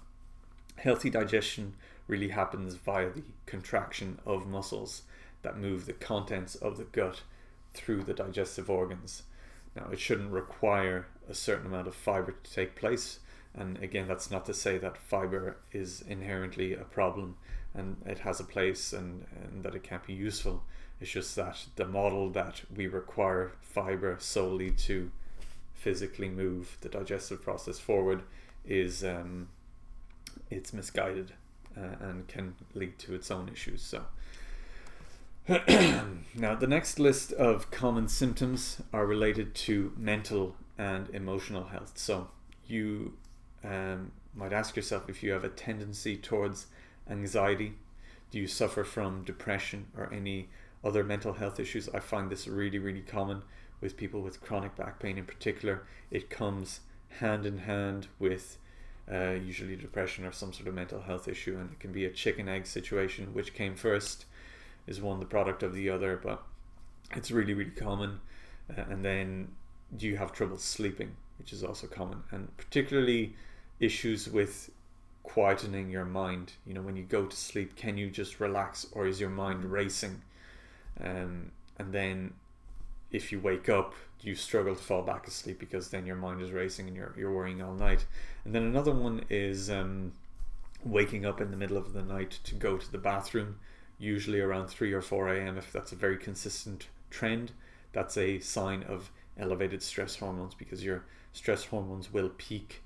healthy 0.76 1.10
digestion 1.10 1.74
really 2.08 2.28
happens 2.28 2.74
via 2.74 3.10
the 3.10 3.22
contraction 3.46 4.18
of 4.26 4.46
muscles 4.46 5.02
that 5.42 5.58
move 5.58 5.86
the 5.86 5.92
contents 5.92 6.54
of 6.54 6.76
the 6.76 6.84
gut 6.84 7.22
through 7.74 8.02
the 8.02 8.14
digestive 8.14 8.68
organs. 8.68 9.22
Now, 9.76 9.88
it 9.92 10.00
shouldn't 10.00 10.32
require 10.32 11.06
a 11.28 11.34
certain 11.34 11.66
amount 11.66 11.86
of 11.86 11.94
fiber 11.94 12.34
to 12.42 12.52
take 12.52 12.74
place. 12.74 13.20
And 13.54 13.78
again, 13.82 14.08
that's 14.08 14.30
not 14.30 14.46
to 14.46 14.54
say 14.54 14.78
that 14.78 14.96
fiber 14.96 15.56
is 15.72 16.02
inherently 16.02 16.74
a 16.74 16.84
problem 16.84 17.36
and 17.74 17.96
it 18.04 18.20
has 18.20 18.40
a 18.40 18.44
place 18.44 18.92
and, 18.92 19.26
and 19.42 19.62
that 19.62 19.74
it 19.74 19.82
can't 19.82 20.06
be 20.06 20.12
useful. 20.12 20.64
It's 21.00 21.10
just 21.10 21.36
that 21.36 21.64
the 21.76 21.86
model 21.86 22.30
that 22.30 22.62
we 22.74 22.86
require 22.86 23.52
fiber 23.60 24.16
solely 24.18 24.70
to 24.72 25.10
physically 25.74 26.28
move 26.28 26.76
the 26.80 26.88
digestive 26.88 27.42
process 27.42 27.78
forward 27.78 28.22
is 28.66 29.02
um, 29.02 29.48
it's 30.50 30.72
misguided 30.72 31.32
uh, 31.76 31.96
and 32.00 32.28
can 32.28 32.54
lead 32.74 32.98
to 32.98 33.14
its 33.14 33.30
own 33.30 33.48
issues. 33.48 33.82
So. 33.82 34.04
Now, 35.50 36.54
the 36.54 36.68
next 36.68 37.00
list 37.00 37.32
of 37.32 37.72
common 37.72 38.06
symptoms 38.06 38.80
are 38.92 39.04
related 39.04 39.52
to 39.52 39.92
mental 39.96 40.54
and 40.78 41.08
emotional 41.10 41.64
health. 41.64 41.92
So, 41.96 42.28
you 42.66 43.14
um, 43.64 44.12
might 44.32 44.52
ask 44.52 44.76
yourself 44.76 45.08
if 45.08 45.24
you 45.24 45.32
have 45.32 45.42
a 45.42 45.48
tendency 45.48 46.16
towards 46.16 46.68
anxiety? 47.08 47.74
Do 48.30 48.38
you 48.38 48.46
suffer 48.46 48.84
from 48.84 49.24
depression 49.24 49.86
or 49.96 50.12
any 50.12 50.50
other 50.84 51.02
mental 51.02 51.32
health 51.32 51.58
issues? 51.58 51.88
I 51.88 51.98
find 51.98 52.30
this 52.30 52.46
really, 52.46 52.78
really 52.78 53.00
common 53.00 53.42
with 53.80 53.96
people 53.96 54.20
with 54.20 54.40
chronic 54.40 54.76
back 54.76 55.00
pain 55.00 55.18
in 55.18 55.24
particular. 55.24 55.82
It 56.12 56.30
comes 56.30 56.80
hand 57.18 57.44
in 57.44 57.58
hand 57.58 58.06
with 58.20 58.56
uh, 59.10 59.32
usually 59.32 59.74
depression 59.74 60.24
or 60.24 60.30
some 60.30 60.52
sort 60.52 60.68
of 60.68 60.74
mental 60.74 61.00
health 61.02 61.26
issue, 61.26 61.58
and 61.58 61.72
it 61.72 61.80
can 61.80 61.90
be 61.90 62.04
a 62.04 62.10
chicken 62.10 62.48
egg 62.48 62.66
situation. 62.66 63.34
Which 63.34 63.52
came 63.52 63.74
first 63.74 64.26
is 64.86 65.00
one 65.00 65.20
the 65.20 65.26
product 65.26 65.62
of 65.62 65.74
the 65.74 65.90
other, 65.90 66.20
but 66.22 66.42
it's 67.12 67.30
really, 67.30 67.54
really 67.54 67.70
common. 67.70 68.20
Uh, 68.70 68.82
and 68.88 69.04
then 69.04 69.48
do 69.96 70.06
you 70.06 70.16
have 70.16 70.32
trouble 70.32 70.58
sleeping, 70.58 71.16
which 71.38 71.52
is 71.52 71.64
also 71.64 71.86
common, 71.86 72.22
and 72.30 72.56
particularly 72.56 73.34
issues 73.80 74.28
with 74.28 74.70
quietening 75.24 75.90
your 75.90 76.04
mind. 76.04 76.52
You 76.66 76.74
know, 76.74 76.82
when 76.82 76.96
you 76.96 77.02
go 77.02 77.26
to 77.26 77.36
sleep, 77.36 77.76
can 77.76 77.96
you 77.96 78.10
just 78.10 78.40
relax 78.40 78.86
or 78.92 79.06
is 79.06 79.20
your 79.20 79.30
mind 79.30 79.64
racing? 79.64 80.22
Um, 81.02 81.52
and 81.78 81.92
then 81.92 82.34
if 83.10 83.32
you 83.32 83.40
wake 83.40 83.68
up, 83.68 83.94
you 84.22 84.34
struggle 84.34 84.74
to 84.74 84.82
fall 84.82 85.02
back 85.02 85.26
asleep 85.26 85.58
because 85.58 85.88
then 85.88 86.06
your 86.06 86.16
mind 86.16 86.42
is 86.42 86.50
racing 86.50 86.88
and 86.88 86.96
you're, 86.96 87.14
you're 87.16 87.32
worrying 87.32 87.62
all 87.62 87.74
night. 87.74 88.04
And 88.44 88.54
then 88.54 88.62
another 88.64 88.92
one 88.92 89.24
is 89.30 89.70
um, 89.70 90.12
waking 90.84 91.24
up 91.24 91.40
in 91.40 91.50
the 91.50 91.56
middle 91.56 91.76
of 91.76 91.92
the 91.92 92.02
night 92.02 92.38
to 92.44 92.54
go 92.54 92.76
to 92.76 92.92
the 92.92 92.98
bathroom, 92.98 93.58
usually 94.00 94.40
around 94.40 94.68
3 94.68 94.92
or 94.92 95.02
4 95.02 95.28
a.m. 95.28 95.58
If 95.58 95.72
that's 95.72 95.92
a 95.92 95.96
very 95.96 96.16
consistent 96.16 96.88
trend, 97.10 97.52
that's 97.92 98.16
a 98.16 98.40
sign 98.40 98.82
of 98.84 99.10
elevated 99.38 99.82
stress 99.82 100.16
hormones 100.16 100.54
because 100.54 100.82
your 100.82 101.04
stress 101.32 101.66
hormones 101.66 102.12
will 102.12 102.30
peak 102.30 102.82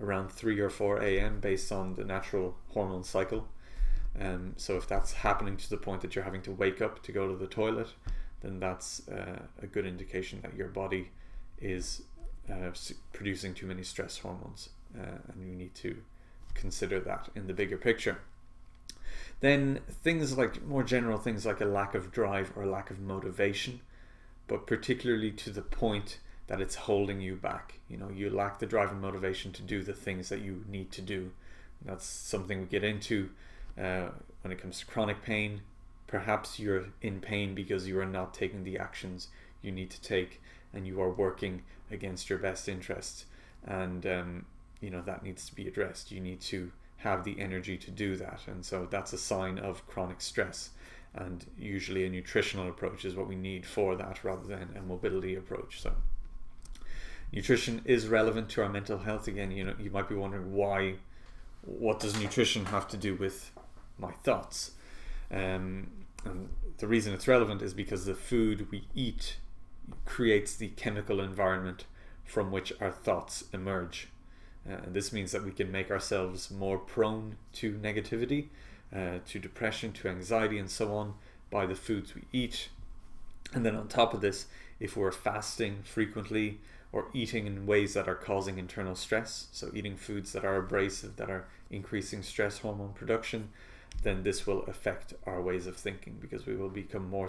around 0.00 0.30
3 0.30 0.58
or 0.60 0.68
4 0.68 1.02
a.m. 1.02 1.40
based 1.40 1.72
on 1.72 1.94
the 1.94 2.04
natural 2.04 2.56
hormone 2.68 3.04
cycle. 3.04 3.48
Um, 4.20 4.54
so 4.56 4.76
if 4.76 4.86
that's 4.86 5.12
happening 5.12 5.56
to 5.56 5.70
the 5.70 5.76
point 5.76 6.00
that 6.02 6.14
you're 6.14 6.24
having 6.24 6.42
to 6.42 6.52
wake 6.52 6.82
up 6.82 7.02
to 7.04 7.12
go 7.12 7.28
to 7.28 7.36
the 7.36 7.46
toilet, 7.46 7.88
then 8.40 8.58
that's 8.58 9.06
uh, 9.08 9.42
a 9.62 9.66
good 9.66 9.86
indication 9.86 10.40
that 10.42 10.54
your 10.54 10.68
body 10.68 11.10
is 11.60 12.02
uh, 12.50 12.70
producing 13.12 13.54
too 13.54 13.66
many 13.66 13.82
stress 13.82 14.18
hormones, 14.18 14.70
uh, 14.98 15.18
and 15.32 15.48
you 15.48 15.54
need 15.54 15.74
to 15.74 15.96
consider 16.54 17.00
that 17.00 17.28
in 17.34 17.46
the 17.46 17.54
bigger 17.54 17.76
picture. 17.76 18.18
Then 19.40 19.80
things 19.88 20.36
like 20.36 20.64
more 20.64 20.82
general 20.82 21.18
things 21.18 21.44
like 21.44 21.60
a 21.60 21.66
lack 21.66 21.94
of 21.94 22.10
drive 22.10 22.52
or 22.56 22.62
a 22.62 22.70
lack 22.70 22.90
of 22.90 23.00
motivation, 23.00 23.80
but 24.48 24.66
particularly 24.66 25.30
to 25.32 25.50
the 25.50 25.62
point 25.62 26.18
that 26.46 26.60
it's 26.60 26.74
holding 26.74 27.20
you 27.20 27.36
back. 27.36 27.80
You 27.88 27.96
know, 27.98 28.08
you 28.08 28.30
lack 28.30 28.58
the 28.58 28.66
drive 28.66 28.90
and 28.92 29.00
motivation 29.00 29.52
to 29.52 29.62
do 29.62 29.82
the 29.82 29.92
things 29.92 30.28
that 30.28 30.40
you 30.40 30.64
need 30.68 30.90
to 30.92 31.02
do. 31.02 31.32
That's 31.84 32.06
something 32.06 32.60
we 32.60 32.66
get 32.66 32.84
into 32.84 33.30
uh, 33.78 34.08
when 34.42 34.52
it 34.52 34.60
comes 34.60 34.78
to 34.80 34.86
chronic 34.86 35.22
pain. 35.22 35.62
Perhaps 36.06 36.58
you're 36.58 36.86
in 37.02 37.20
pain 37.20 37.54
because 37.54 37.86
you 37.88 37.98
are 37.98 38.06
not 38.06 38.32
taking 38.32 38.64
the 38.64 38.78
actions 38.78 39.28
you 39.60 39.72
need 39.72 39.90
to 39.90 40.00
take 40.00 40.40
and 40.72 40.86
you 40.86 41.00
are 41.00 41.10
working 41.10 41.62
against 41.90 42.30
your 42.30 42.38
best 42.38 42.68
interests. 42.68 43.26
And, 43.64 44.06
um, 44.06 44.46
you 44.80 44.90
know, 44.90 45.02
that 45.02 45.24
needs 45.24 45.48
to 45.48 45.54
be 45.54 45.66
addressed. 45.66 46.12
You 46.12 46.20
need 46.20 46.40
to 46.42 46.70
have 46.98 47.24
the 47.24 47.38
energy 47.40 47.76
to 47.78 47.90
do 47.90 48.16
that. 48.16 48.40
And 48.46 48.64
so 48.64 48.86
that's 48.90 49.12
a 49.12 49.18
sign 49.18 49.58
of 49.58 49.86
chronic 49.86 50.20
stress. 50.20 50.70
And 51.14 51.44
usually 51.58 52.04
a 52.04 52.10
nutritional 52.10 52.68
approach 52.68 53.04
is 53.04 53.14
what 53.14 53.28
we 53.28 53.36
need 53.36 53.64
for 53.64 53.96
that 53.96 54.22
rather 54.24 54.46
than 54.46 54.74
a 54.76 54.82
mobility 54.82 55.34
approach. 55.34 55.80
So 55.80 55.92
nutrition 57.32 57.82
is 57.84 58.08
relevant 58.08 58.48
to 58.50 58.62
our 58.62 58.68
mental 58.68 58.98
health 58.98 59.28
again 59.28 59.50
you 59.50 59.64
know 59.64 59.74
you 59.78 59.90
might 59.90 60.08
be 60.08 60.14
wondering 60.14 60.52
why 60.52 60.94
what 61.62 62.00
does 62.00 62.18
nutrition 62.20 62.66
have 62.66 62.86
to 62.88 62.96
do 62.96 63.14
with 63.14 63.50
my 63.98 64.10
thoughts 64.22 64.72
um, 65.30 65.88
and 66.24 66.48
the 66.78 66.86
reason 66.86 67.12
it's 67.12 67.26
relevant 67.26 67.62
is 67.62 67.74
because 67.74 68.04
the 68.04 68.14
food 68.14 68.70
we 68.70 68.86
eat 68.94 69.36
creates 70.04 70.54
the 70.56 70.68
chemical 70.68 71.20
environment 71.20 71.84
from 72.24 72.50
which 72.50 72.72
our 72.80 72.90
thoughts 72.90 73.44
emerge 73.52 74.08
uh, 74.70 74.76
and 74.84 74.94
this 74.94 75.12
means 75.12 75.32
that 75.32 75.44
we 75.44 75.50
can 75.50 75.70
make 75.70 75.90
ourselves 75.90 76.50
more 76.50 76.78
prone 76.78 77.36
to 77.52 77.74
negativity 77.74 78.46
uh, 78.94 79.18
to 79.26 79.38
depression 79.38 79.92
to 79.92 80.08
anxiety 80.08 80.58
and 80.58 80.70
so 80.70 80.94
on 80.94 81.14
by 81.50 81.66
the 81.66 81.74
foods 81.74 82.14
we 82.14 82.22
eat 82.32 82.68
and 83.52 83.64
then 83.64 83.76
on 83.76 83.88
top 83.88 84.14
of 84.14 84.20
this 84.20 84.46
if 84.80 84.96
we're 84.96 85.12
fasting 85.12 85.78
frequently 85.84 86.58
or 86.92 87.08
eating 87.12 87.46
in 87.46 87.66
ways 87.66 87.94
that 87.94 88.08
are 88.08 88.14
causing 88.14 88.58
internal 88.58 88.94
stress, 88.94 89.48
so 89.52 89.70
eating 89.74 89.96
foods 89.96 90.32
that 90.32 90.44
are 90.44 90.56
abrasive, 90.56 91.16
that 91.16 91.30
are 91.30 91.46
increasing 91.70 92.22
stress 92.22 92.58
hormone 92.58 92.92
production, 92.92 93.50
then 94.02 94.22
this 94.22 94.46
will 94.46 94.62
affect 94.64 95.14
our 95.26 95.42
ways 95.42 95.66
of 95.66 95.76
thinking 95.76 96.16
because 96.20 96.46
we 96.46 96.56
will 96.56 96.68
become 96.68 97.08
more 97.08 97.28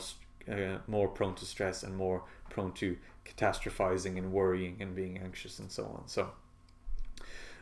uh, 0.50 0.78
more 0.88 1.10
prone 1.10 1.36
to 1.36 1.44
stress 1.44 1.84
and 1.84 1.98
more 1.98 2.24
prone 2.50 2.72
to 2.72 2.98
catastrophizing 3.26 4.18
and 4.18 4.32
worrying 4.32 4.78
and 4.80 4.96
being 4.96 5.18
anxious 5.18 5.60
and 5.60 5.70
so 5.70 5.84
on. 5.84 6.04
So, 6.08 6.30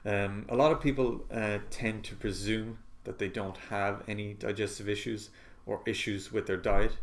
um, 0.05 0.45
a 0.49 0.55
lot 0.55 0.71
of 0.71 0.81
people 0.81 1.25
uh, 1.31 1.59
tend 1.69 2.03
to 2.05 2.15
presume 2.15 2.79
that 3.03 3.19
they 3.19 3.27
don't 3.27 3.57
have 3.69 4.03
any 4.07 4.33
digestive 4.33 4.89
issues 4.89 5.29
or 5.65 5.81
issues 5.85 6.31
with 6.31 6.47
their 6.47 6.57
diet 6.57 6.93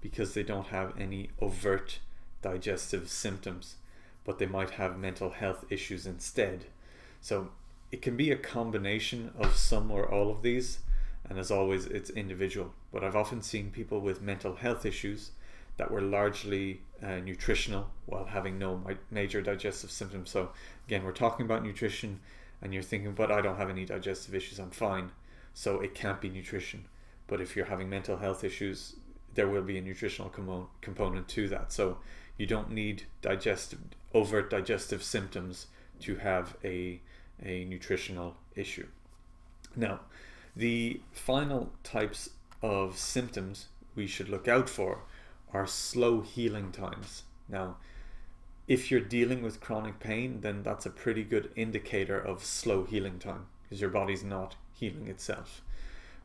because 0.00 0.34
they 0.34 0.42
don't 0.42 0.66
have 0.66 0.92
any 0.98 1.30
overt 1.40 2.00
digestive 2.42 3.08
symptoms 3.08 3.76
but 4.24 4.38
they 4.38 4.46
might 4.46 4.70
have 4.70 4.98
mental 4.98 5.30
health 5.30 5.64
issues 5.70 6.06
instead. 6.06 6.66
So 7.20 7.50
it 7.90 8.02
can 8.02 8.16
be 8.16 8.30
a 8.30 8.36
combination 8.36 9.32
of 9.38 9.56
some 9.56 9.90
or 9.90 10.10
all 10.10 10.30
of 10.30 10.42
these, 10.42 10.80
and 11.28 11.38
as 11.38 11.50
always, 11.50 11.86
it's 11.86 12.10
individual. 12.10 12.72
But 12.92 13.04
I've 13.04 13.16
often 13.16 13.42
seen 13.42 13.70
people 13.70 14.00
with 14.00 14.22
mental 14.22 14.56
health 14.56 14.86
issues 14.86 15.30
that 15.76 15.90
were 15.90 16.00
largely 16.00 16.82
uh, 17.02 17.16
nutritional 17.16 17.90
while 18.06 18.26
having 18.26 18.58
no 18.58 18.82
major 19.10 19.40
digestive 19.40 19.90
symptoms. 19.90 20.30
So, 20.30 20.50
again, 20.86 21.04
we're 21.04 21.12
talking 21.12 21.46
about 21.46 21.64
nutrition, 21.64 22.20
and 22.62 22.72
you're 22.72 22.82
thinking, 22.82 23.12
but 23.12 23.30
I 23.30 23.40
don't 23.40 23.56
have 23.56 23.70
any 23.70 23.84
digestive 23.84 24.34
issues, 24.34 24.58
I'm 24.58 24.70
fine. 24.70 25.10
So, 25.52 25.80
it 25.80 25.94
can't 25.94 26.20
be 26.20 26.30
nutrition. 26.30 26.86
But 27.26 27.40
if 27.40 27.56
you're 27.56 27.66
having 27.66 27.90
mental 27.90 28.16
health 28.16 28.44
issues, 28.44 28.96
there 29.34 29.48
will 29.48 29.62
be 29.62 29.78
a 29.78 29.82
nutritional 29.82 30.30
com- 30.30 30.68
component 30.80 31.28
to 31.28 31.48
that. 31.48 31.72
So, 31.72 31.98
you 32.38 32.46
don't 32.46 32.70
need 32.70 33.04
digestive 33.20 33.80
overt 34.14 34.50
digestive 34.50 35.02
symptoms 35.02 35.66
to 36.00 36.16
have 36.16 36.56
a, 36.64 37.00
a 37.42 37.64
nutritional 37.64 38.36
issue. 38.54 38.86
Now, 39.76 40.00
the 40.54 41.00
final 41.12 41.72
types 41.82 42.30
of 42.62 42.98
symptoms 42.98 43.68
we 43.94 44.06
should 44.06 44.28
look 44.28 44.48
out 44.48 44.68
for 44.68 45.00
are 45.52 45.66
slow 45.66 46.20
healing 46.20 46.72
times. 46.72 47.22
Now, 47.48 47.76
if 48.72 48.90
you're 48.90 49.00
dealing 49.00 49.42
with 49.42 49.60
chronic 49.60 50.00
pain, 50.00 50.40
then 50.40 50.62
that's 50.62 50.86
a 50.86 50.90
pretty 50.90 51.22
good 51.22 51.50
indicator 51.54 52.18
of 52.18 52.42
slow 52.42 52.84
healing 52.84 53.18
time 53.18 53.44
because 53.62 53.82
your 53.82 53.90
body's 53.90 54.24
not 54.24 54.56
healing 54.72 55.08
itself. 55.08 55.60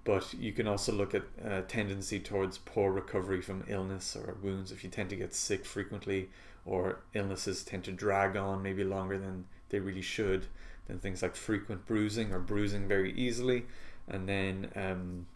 But 0.05 0.33
you 0.33 0.53
can 0.53 0.65
also 0.65 0.93
look 0.93 1.13
at 1.13 1.23
a 1.43 1.63
tendency 1.63 2.21
towards 2.21 2.59
poor 2.59 2.93
recovery 2.93 3.41
from 3.41 3.65
illness 3.67 4.15
or 4.15 4.37
wounds 4.41 4.71
if 4.71 4.81
you 4.81 4.89
tend 4.89 5.09
to 5.09 5.17
get 5.17 5.35
sick 5.35 5.65
frequently 5.65 6.29
or 6.65 7.01
illnesses 7.13 7.65
tend 7.65 7.83
to 7.83 7.91
drag 7.91 8.37
on 8.37 8.63
maybe 8.63 8.85
longer 8.85 9.17
than 9.17 9.43
they 9.67 9.79
really 9.79 10.01
should. 10.01 10.45
Then 10.87 10.99
things 10.99 11.21
like 11.21 11.35
frequent 11.35 11.85
bruising 11.85 12.31
or 12.31 12.39
bruising 12.39 12.87
very 12.87 13.11
easily, 13.11 13.65
and 14.07 14.29
then 14.29 14.71
um, 14.73 15.27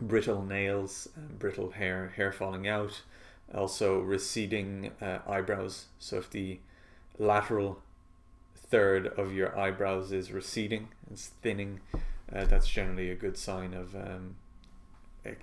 brittle 0.00 0.42
nails, 0.42 1.08
brittle 1.38 1.70
hair, 1.70 2.12
hair 2.16 2.32
falling 2.32 2.66
out, 2.66 3.02
also 3.54 4.00
receding 4.00 4.90
uh, 5.00 5.18
eyebrows. 5.26 5.86
So 5.98 6.18
if 6.18 6.30
the 6.30 6.60
lateral 7.18 7.82
third 8.56 9.06
of 9.06 9.32
your 9.32 9.58
eyebrows 9.58 10.12
is 10.12 10.32
receding, 10.32 10.88
it's 11.10 11.28
thinning, 11.42 11.80
uh, 12.32 12.44
that's 12.44 12.68
generally 12.68 13.10
a 13.10 13.14
good 13.14 13.36
sign 13.36 13.72
of 13.74 13.94
um, 13.94 14.36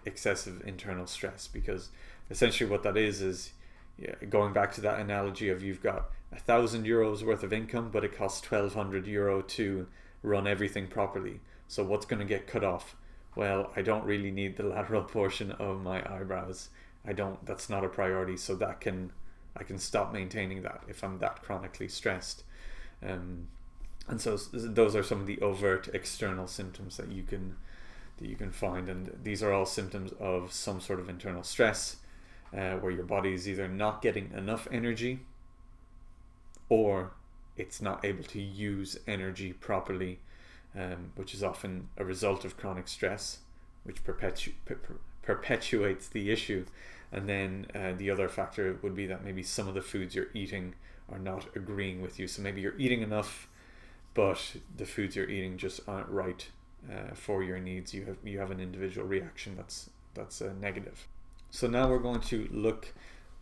excessive 0.06 0.62
internal 0.66 1.08
stress 1.08 1.48
because 1.48 1.90
essentially 2.30 2.70
what 2.70 2.84
that 2.84 2.98
is 2.98 3.22
is 3.22 3.52
yeah, 3.98 4.14
going 4.30 4.54
back 4.54 4.74
to 4.74 4.82
that 4.82 5.00
analogy 5.00 5.50
of 5.50 5.64
you've 5.64 5.82
got 5.82 6.10
a 6.32 6.40
thousand 6.40 6.86
euros 6.86 7.24
worth 7.24 7.44
of 7.44 7.54
income, 7.54 7.90
but 7.92 8.04
it 8.04 8.16
costs 8.16 8.42
twelve 8.42 8.74
hundred 8.74 9.08
euro 9.08 9.42
to 9.42 9.88
run 10.22 10.48
everything 10.48 10.88
properly. 10.88 11.40
So 11.68 11.84
what's 11.84 12.06
going 12.06 12.20
to 12.20 12.26
get 12.26 12.46
cut 12.48 12.64
off? 12.64 12.96
Well, 13.36 13.72
I 13.76 13.82
don't 13.82 14.04
really 14.04 14.32
need 14.32 14.58
the 14.58 14.64
lateral 14.76 15.04
portion 15.04 15.52
of 15.54 15.82
my 15.82 16.00
eyebrows. 16.14 16.70
I 17.08 17.14
don't. 17.14 17.44
That's 17.46 17.70
not 17.70 17.84
a 17.84 17.90
priority. 17.90 18.38
So 18.38 18.56
that 18.56 18.82
can 18.82 19.12
I 19.56 19.64
can 19.64 19.78
stop 19.78 20.12
maintaining 20.12 20.62
that 20.64 20.84
if 20.88 21.04
I'm 21.04 21.20
that 21.20 21.42
chronically 21.42 21.88
stressed. 21.88 22.44
Um, 23.06 23.48
and 24.08 24.22
so 24.22 24.38
those 24.54 24.96
are 24.96 25.04
some 25.04 25.20
of 25.22 25.28
the 25.28 25.42
overt 25.42 25.90
external 25.94 26.48
symptoms 26.48 26.98
that 26.98 27.12
you 27.12 27.24
can 27.24 27.56
that 28.18 28.30
you 28.30 28.36
can 28.36 28.52
find, 28.52 28.88
and 28.88 29.12
these 29.24 29.44
are 29.44 29.52
all 29.52 29.66
symptoms 29.66 30.14
of 30.20 30.52
some 30.54 30.80
sort 30.80 31.00
of 31.00 31.10
internal 31.10 31.44
stress 31.44 31.98
uh, 32.56 32.76
where 32.76 32.92
your 32.92 33.04
body 33.04 33.34
is 33.34 33.48
either 33.48 33.68
not 33.68 34.02
getting 34.02 34.32
enough 34.32 34.68
energy 34.72 35.20
or 36.70 37.12
it's 37.58 37.82
not 37.82 38.04
able 38.06 38.24
to 38.24 38.42
use 38.42 38.98
energy 39.08 39.54
properly, 39.54 40.20
um, 40.76 41.12
which 41.16 41.34
is 41.34 41.44
often 41.44 41.90
a 41.98 42.06
result 42.06 42.46
of 42.46 42.58
chronic 42.58 42.88
stress, 42.88 43.40
which 43.84 44.04
perpetu- 44.04 44.54
per- 44.66 44.80
perpetuates 45.22 46.08
the 46.08 46.32
issue. 46.32 46.66
And 47.12 47.30
then 47.30 47.68
uh, 47.74 47.94
the 47.98 48.10
other 48.10 48.28
factor 48.28 48.78
would 48.82 48.96
be 48.96 49.08
that 49.08 49.24
maybe 49.24 49.44
some 49.44 49.68
of 49.68 49.74
the 49.74 49.82
foods 49.82 50.16
you're 50.16 50.28
eating 50.34 50.76
are 51.12 51.20
not 51.20 51.46
agreeing 51.56 52.02
with 52.02 52.20
you. 52.20 52.28
So 52.28 52.42
maybe 52.42 52.62
you're 52.62 52.78
eating 52.78 53.02
enough, 53.02 53.48
but 54.14 54.58
the 54.76 54.86
foods 54.86 55.16
you're 55.16 55.30
eating 55.30 55.58
just 55.58 55.82
aren't 55.88 56.10
right 56.10 56.48
uh, 56.92 57.14
for 57.14 57.44
your 57.44 57.60
needs. 57.60 57.94
You 57.94 58.06
have 58.06 58.18
you 58.24 58.40
have 58.40 58.52
an 58.52 58.60
individual 58.60 59.08
reaction 59.08 59.56
that's 59.56 59.90
that's 60.14 60.42
uh, 60.42 60.54
negative. 60.60 61.08
So 61.52 61.68
now 61.68 61.90
we're 61.90 62.00
going 62.00 62.22
to 62.22 62.48
look 62.52 62.94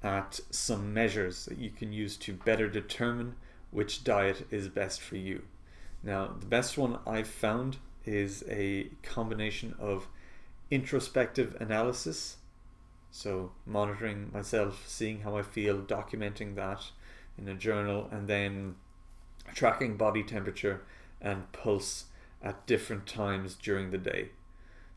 at 0.03 0.39
some 0.51 0.93
measures 0.93 1.45
that 1.45 1.57
you 1.57 1.69
can 1.69 1.93
use 1.93 2.17
to 2.17 2.33
better 2.33 2.67
determine 2.67 3.35
which 3.71 4.03
diet 4.03 4.45
is 4.51 4.67
best 4.67 5.01
for 5.01 5.15
you. 5.15 5.43
Now, 6.03 6.35
the 6.39 6.45
best 6.45 6.77
one 6.77 6.99
I've 7.07 7.27
found 7.27 7.77
is 8.05 8.43
a 8.49 8.89
combination 9.01 9.73
of 9.79 10.07
introspective 10.69 11.55
analysis, 11.59 12.37
so 13.13 13.51
monitoring 13.67 14.31
myself, 14.33 14.85
seeing 14.87 15.21
how 15.21 15.37
I 15.37 15.43
feel, 15.43 15.77
documenting 15.77 16.55
that 16.55 16.81
in 17.37 17.47
a 17.47 17.53
journal, 17.53 18.09
and 18.11 18.27
then 18.27 18.75
tracking 19.53 19.97
body 19.97 20.23
temperature 20.23 20.81
and 21.21 21.49
pulse 21.51 22.05
at 22.41 22.65
different 22.65 23.05
times 23.05 23.53
during 23.53 23.91
the 23.91 23.99
day. 23.99 24.29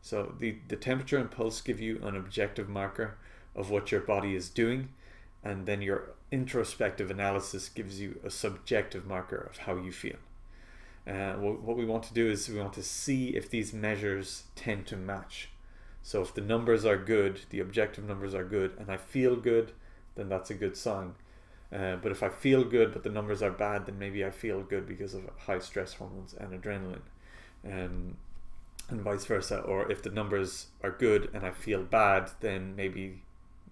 So 0.01 0.33
the, 0.39 0.55
the 0.67 0.75
temperature 0.75 1.19
and 1.19 1.29
pulse 1.29 1.61
give 1.61 1.79
you 1.79 1.99
an 2.01 2.15
objective 2.15 2.67
marker 2.67 3.17
of 3.55 3.69
what 3.69 3.91
your 3.91 4.01
body 4.01 4.33
is 4.33 4.49
doing, 4.49 4.89
and 5.43 5.67
then 5.67 5.83
your 5.83 6.15
introspective 6.31 7.11
analysis 7.11 7.69
gives 7.69 8.01
you 8.01 8.19
a 8.23 8.31
subjective 8.31 9.05
marker 9.05 9.47
of 9.47 9.59
how 9.59 9.75
you 9.75 9.91
feel. 9.91 10.17
Uh, 11.05 11.33
what, 11.33 11.61
what 11.61 11.77
we 11.77 11.85
want 11.85 12.01
to 12.05 12.15
do 12.15 12.27
is 12.27 12.49
we 12.49 12.59
want 12.59 12.73
to 12.73 12.83
see 12.83 13.37
if 13.37 13.47
these 13.51 13.73
measures 13.73 14.45
tend 14.55 14.87
to 14.87 14.97
match. 14.97 15.49
So 16.07 16.21
if 16.21 16.33
the 16.33 16.39
numbers 16.39 16.85
are 16.85 16.95
good, 16.95 17.41
the 17.49 17.59
objective 17.59 18.05
numbers 18.05 18.33
are 18.33 18.45
good, 18.45 18.71
and 18.79 18.89
I 18.89 18.95
feel 18.95 19.35
good, 19.35 19.73
then 20.15 20.29
that's 20.29 20.49
a 20.49 20.53
good 20.53 20.77
sign. 20.77 21.15
Uh, 21.69 21.97
but 21.97 22.13
if 22.13 22.23
I 22.23 22.29
feel 22.29 22.63
good 22.63 22.93
but 22.93 23.03
the 23.03 23.09
numbers 23.09 23.41
are 23.41 23.51
bad, 23.51 23.87
then 23.87 23.99
maybe 23.99 24.23
I 24.23 24.29
feel 24.29 24.63
good 24.63 24.87
because 24.87 25.13
of 25.13 25.29
high 25.37 25.59
stress 25.59 25.95
hormones 25.95 26.33
and 26.33 26.53
adrenaline. 26.53 27.01
Um, 27.65 28.15
and 28.87 29.01
vice 29.01 29.25
versa. 29.25 29.59
Or 29.59 29.91
if 29.91 30.01
the 30.01 30.09
numbers 30.09 30.67
are 30.81 30.91
good 30.91 31.29
and 31.33 31.45
I 31.45 31.51
feel 31.51 31.83
bad, 31.83 32.31
then 32.39 32.73
maybe 32.77 33.23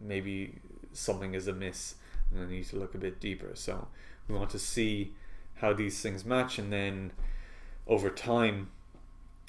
maybe 0.02 0.56
something 0.92 1.36
is 1.36 1.48
amiss 1.48 1.96
and 2.34 2.44
I 2.44 2.52
need 2.52 2.66
to 2.66 2.76
look 2.76 2.96
a 2.96 2.98
bit 2.98 3.22
deeper. 3.22 3.52
So 3.54 3.88
we 4.28 4.36
want 4.36 4.50
to 4.50 4.60
see 4.60 5.14
how 5.62 5.72
these 5.72 6.02
things 6.02 6.26
match, 6.26 6.60
and 6.60 6.70
then 6.74 7.14
over 7.88 8.10
time, 8.10 8.72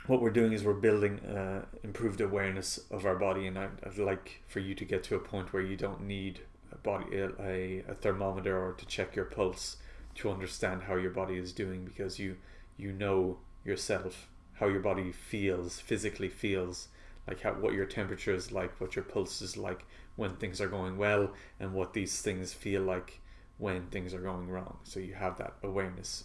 what 0.06 0.20
we're 0.20 0.30
doing 0.30 0.52
is 0.52 0.64
we're 0.64 0.74
building 0.74 1.20
uh, 1.20 1.64
improved 1.82 2.20
awareness 2.20 2.78
of 2.90 3.06
our 3.06 3.16
body. 3.16 3.46
And 3.46 3.58
I'd, 3.58 3.70
I'd, 3.84 3.98
like 3.98 4.42
for 4.46 4.60
you 4.60 4.74
to 4.74 4.84
get 4.84 5.02
to 5.04 5.16
a 5.16 5.20
point 5.20 5.52
where 5.52 5.62
you 5.62 5.76
don't 5.76 6.02
need 6.02 6.40
a 6.72 6.76
body 6.76 7.16
a, 7.16 7.84
a 7.88 7.94
thermometer 7.94 8.56
or 8.56 8.72
to 8.72 8.86
check 8.86 9.16
your 9.16 9.24
pulse 9.24 9.76
to 10.16 10.30
understand 10.30 10.82
how 10.84 10.96
your 10.96 11.10
body 11.10 11.36
is 11.36 11.52
doing 11.52 11.84
because 11.84 12.18
you 12.18 12.36
you 12.78 12.92
know 12.92 13.38
yourself 13.64 14.28
how 14.56 14.66
your 14.66 14.80
body 14.80 15.12
feels, 15.12 15.80
physically 15.80 16.28
feels, 16.28 16.88
like 17.28 17.42
how 17.42 17.52
what 17.52 17.74
your 17.74 17.86
temperature 17.86 18.34
is 18.34 18.52
like, 18.52 18.80
what 18.80 18.96
your 18.96 19.04
pulse 19.04 19.42
is 19.42 19.56
like 19.56 19.84
when 20.16 20.34
things 20.36 20.60
are 20.60 20.68
going 20.68 20.96
well, 20.96 21.30
and 21.60 21.72
what 21.72 21.92
these 21.92 22.22
things 22.22 22.52
feel 22.52 22.82
like 22.82 23.20
when 23.58 23.86
things 23.86 24.14
are 24.14 24.20
going 24.20 24.48
wrong. 24.48 24.78
So 24.84 25.00
you 25.00 25.14
have 25.14 25.36
that 25.38 25.54
awareness. 25.62 26.24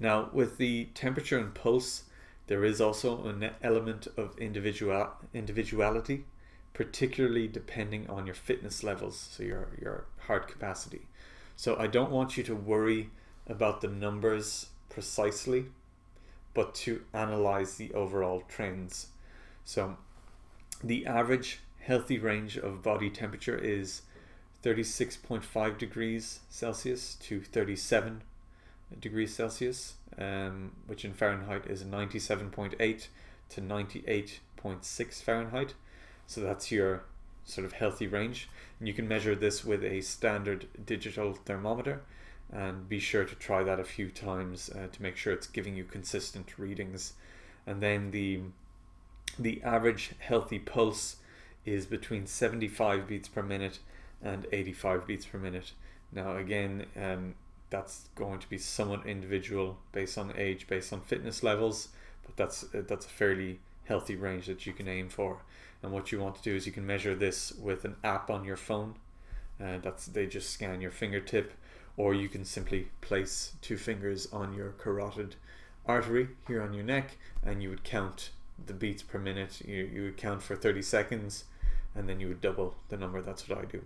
Now, 0.00 0.30
with 0.32 0.58
the 0.58 0.86
temperature 0.94 1.38
and 1.38 1.52
pulse, 1.54 2.04
there 2.48 2.64
is 2.64 2.80
also 2.80 3.24
an 3.26 3.50
element 3.62 4.08
of 4.16 4.36
individual 4.38 5.10
individuality, 5.32 6.24
particularly 6.74 7.46
depending 7.46 8.08
on 8.10 8.26
your 8.26 8.34
fitness 8.34 8.82
levels, 8.82 9.28
so 9.30 9.42
your 9.42 9.68
your 9.80 10.06
heart 10.26 10.48
capacity. 10.48 11.06
So 11.56 11.76
I 11.78 11.86
don't 11.86 12.10
want 12.10 12.36
you 12.36 12.42
to 12.44 12.54
worry 12.54 13.10
about 13.46 13.80
the 13.80 13.88
numbers 13.88 14.66
precisely 14.90 15.66
but 16.58 16.74
to 16.74 17.02
analyze 17.14 17.76
the 17.76 17.92
overall 17.94 18.42
trends. 18.48 19.08
So, 19.64 19.96
the 20.82 21.06
average 21.06 21.60
healthy 21.78 22.18
range 22.18 22.56
of 22.56 22.82
body 22.82 23.10
temperature 23.10 23.56
is 23.56 24.02
36.5 24.64 25.78
degrees 25.78 26.40
Celsius 26.50 27.14
to 27.20 27.40
37 27.40 28.22
degrees 29.00 29.34
Celsius, 29.34 29.94
um, 30.18 30.72
which 30.86 31.04
in 31.04 31.12
Fahrenheit 31.12 31.66
is 31.66 31.84
97.8 31.84 33.06
to 33.50 33.60
98.6 33.60 35.22
Fahrenheit. 35.22 35.74
So 36.26 36.40
that's 36.40 36.70
your 36.70 37.04
sort 37.44 37.64
of 37.64 37.72
healthy 37.72 38.06
range. 38.06 38.48
And 38.78 38.88
you 38.88 38.94
can 38.94 39.08
measure 39.08 39.34
this 39.34 39.64
with 39.64 39.82
a 39.84 40.00
standard 40.00 40.66
digital 40.84 41.32
thermometer 41.32 42.02
and 42.50 42.88
be 42.88 42.98
sure 42.98 43.24
to 43.24 43.34
try 43.34 43.62
that 43.62 43.80
a 43.80 43.84
few 43.84 44.10
times 44.10 44.70
uh, 44.70 44.86
to 44.90 45.02
make 45.02 45.16
sure 45.16 45.32
it's 45.32 45.46
giving 45.46 45.76
you 45.76 45.84
consistent 45.84 46.58
readings 46.58 47.14
and 47.66 47.82
then 47.82 48.10
the 48.10 48.40
the 49.38 49.62
average 49.62 50.12
healthy 50.18 50.58
pulse 50.58 51.16
is 51.64 51.84
between 51.84 52.26
75 52.26 53.06
beats 53.06 53.28
per 53.28 53.42
minute 53.42 53.78
and 54.22 54.46
85 54.50 55.06
beats 55.06 55.26
per 55.26 55.38
minute 55.38 55.72
now 56.10 56.36
again 56.36 56.86
um, 56.96 57.34
that's 57.70 58.08
going 58.14 58.38
to 58.38 58.48
be 58.48 58.58
somewhat 58.58 59.06
individual 59.06 59.78
based 59.92 60.16
on 60.16 60.32
age 60.36 60.66
based 60.66 60.92
on 60.92 61.00
fitness 61.00 61.42
levels 61.42 61.88
but 62.24 62.36
that's 62.36 62.64
uh, 62.74 62.82
that's 62.86 63.06
a 63.06 63.10
fairly 63.10 63.60
healthy 63.88 64.14
range 64.14 64.46
that 64.46 64.66
you 64.66 64.72
can 64.72 64.86
aim 64.86 65.08
for. 65.08 65.38
And 65.82 65.92
what 65.92 66.12
you 66.12 66.20
want 66.20 66.36
to 66.36 66.42
do 66.42 66.54
is 66.54 66.66
you 66.66 66.72
can 66.72 66.86
measure 66.86 67.14
this 67.14 67.52
with 67.52 67.84
an 67.84 67.96
app 68.04 68.30
on 68.30 68.44
your 68.44 68.56
phone 68.56 68.94
uh, 69.60 69.78
that's 69.82 70.06
they 70.06 70.26
just 70.26 70.50
scan 70.50 70.80
your 70.80 70.90
fingertip 70.90 71.52
or 71.96 72.14
you 72.14 72.28
can 72.28 72.44
simply 72.44 72.88
place 73.00 73.52
two 73.60 73.76
fingers 73.76 74.28
on 74.32 74.52
your 74.52 74.70
carotid 74.72 75.34
artery 75.86 76.28
here 76.46 76.62
on 76.62 76.72
your 76.72 76.84
neck 76.84 77.16
and 77.44 77.62
you 77.62 77.70
would 77.70 77.82
count 77.82 78.30
the 78.66 78.74
beats 78.74 79.02
per 79.02 79.18
minute. 79.18 79.62
You, 79.64 79.88
you 79.92 80.02
would 80.02 80.16
count 80.16 80.42
for 80.42 80.54
30 80.54 80.82
seconds 80.82 81.44
and 81.94 82.08
then 82.08 82.20
you 82.20 82.28
would 82.28 82.40
double 82.40 82.74
the 82.88 82.96
number. 82.96 83.22
That's 83.22 83.48
what 83.48 83.58
i 83.58 83.64
do. 83.64 83.82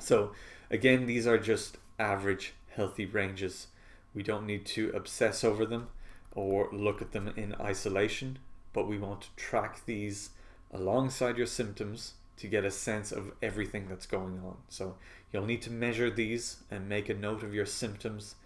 So 0.00 0.32
again 0.70 1.06
these 1.06 1.26
are 1.26 1.38
just 1.38 1.78
average 1.98 2.54
healthy 2.74 3.06
ranges 3.06 3.68
we 4.14 4.22
don't 4.22 4.46
need 4.46 4.66
to 4.66 4.90
obsess 4.90 5.42
over 5.44 5.64
them 5.64 5.88
or 6.34 6.68
look 6.72 7.00
at 7.02 7.12
them 7.12 7.32
in 7.36 7.54
isolation 7.60 8.38
but 8.72 8.88
we 8.88 8.98
want 8.98 9.22
to 9.22 9.36
track 9.36 9.84
these 9.86 10.30
alongside 10.72 11.36
your 11.36 11.46
symptoms 11.46 12.14
to 12.36 12.48
get 12.48 12.64
a 12.64 12.70
sense 12.70 13.12
of 13.12 13.32
everything 13.42 13.88
that's 13.88 14.06
going 14.06 14.40
on. 14.44 14.56
So 14.68 14.96
you'll 15.32 15.44
need 15.44 15.62
to 15.62 15.70
measure 15.70 16.10
these 16.10 16.56
and 16.70 16.88
make 16.88 17.08
a 17.08 17.14
note 17.14 17.42
of 17.42 17.54
your 17.54 17.66
symptoms 17.66 18.36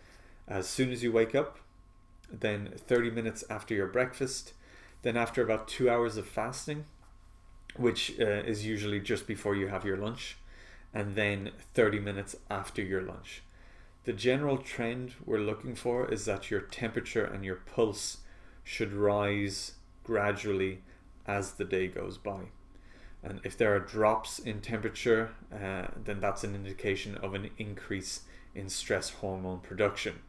as 0.48 0.68
soon 0.68 0.92
as 0.92 1.02
you 1.02 1.12
wake 1.12 1.34
up, 1.34 1.58
then 2.30 2.72
30 2.76 3.10
minutes 3.10 3.44
after 3.48 3.74
your 3.74 3.88
breakfast, 3.88 4.52
Then 5.02 5.16
after 5.16 5.42
about 5.42 5.68
two 5.68 5.88
hours 5.88 6.16
of 6.16 6.26
fasting, 6.26 6.84
which 7.76 8.18
uh, 8.18 8.24
is 8.24 8.66
usually 8.66 8.98
just 8.98 9.26
before 9.26 9.54
you 9.54 9.68
have 9.68 9.84
your 9.84 9.96
lunch, 9.96 10.36
and 10.92 11.14
then 11.14 11.52
30 11.74 12.00
minutes 12.00 12.34
after 12.50 12.82
your 12.82 13.02
lunch. 13.02 13.42
The 14.06 14.12
general 14.12 14.58
trend 14.58 15.14
we're 15.24 15.38
looking 15.38 15.74
for 15.74 16.08
is 16.08 16.26
that 16.26 16.48
your 16.48 16.60
temperature 16.60 17.24
and 17.24 17.44
your 17.44 17.56
pulse 17.56 18.18
should 18.62 18.92
rise 18.92 19.72
gradually 20.04 20.82
as 21.26 21.54
the 21.54 21.64
day 21.64 21.88
goes 21.88 22.16
by. 22.16 22.42
And 23.24 23.40
if 23.42 23.58
there 23.58 23.74
are 23.74 23.80
drops 23.80 24.38
in 24.38 24.60
temperature, 24.60 25.30
uh, 25.52 25.88
then 26.04 26.20
that's 26.20 26.44
an 26.44 26.54
indication 26.54 27.16
of 27.16 27.34
an 27.34 27.50
increase 27.58 28.20
in 28.54 28.68
stress 28.68 29.10
hormone 29.10 29.58
production. 29.58 30.20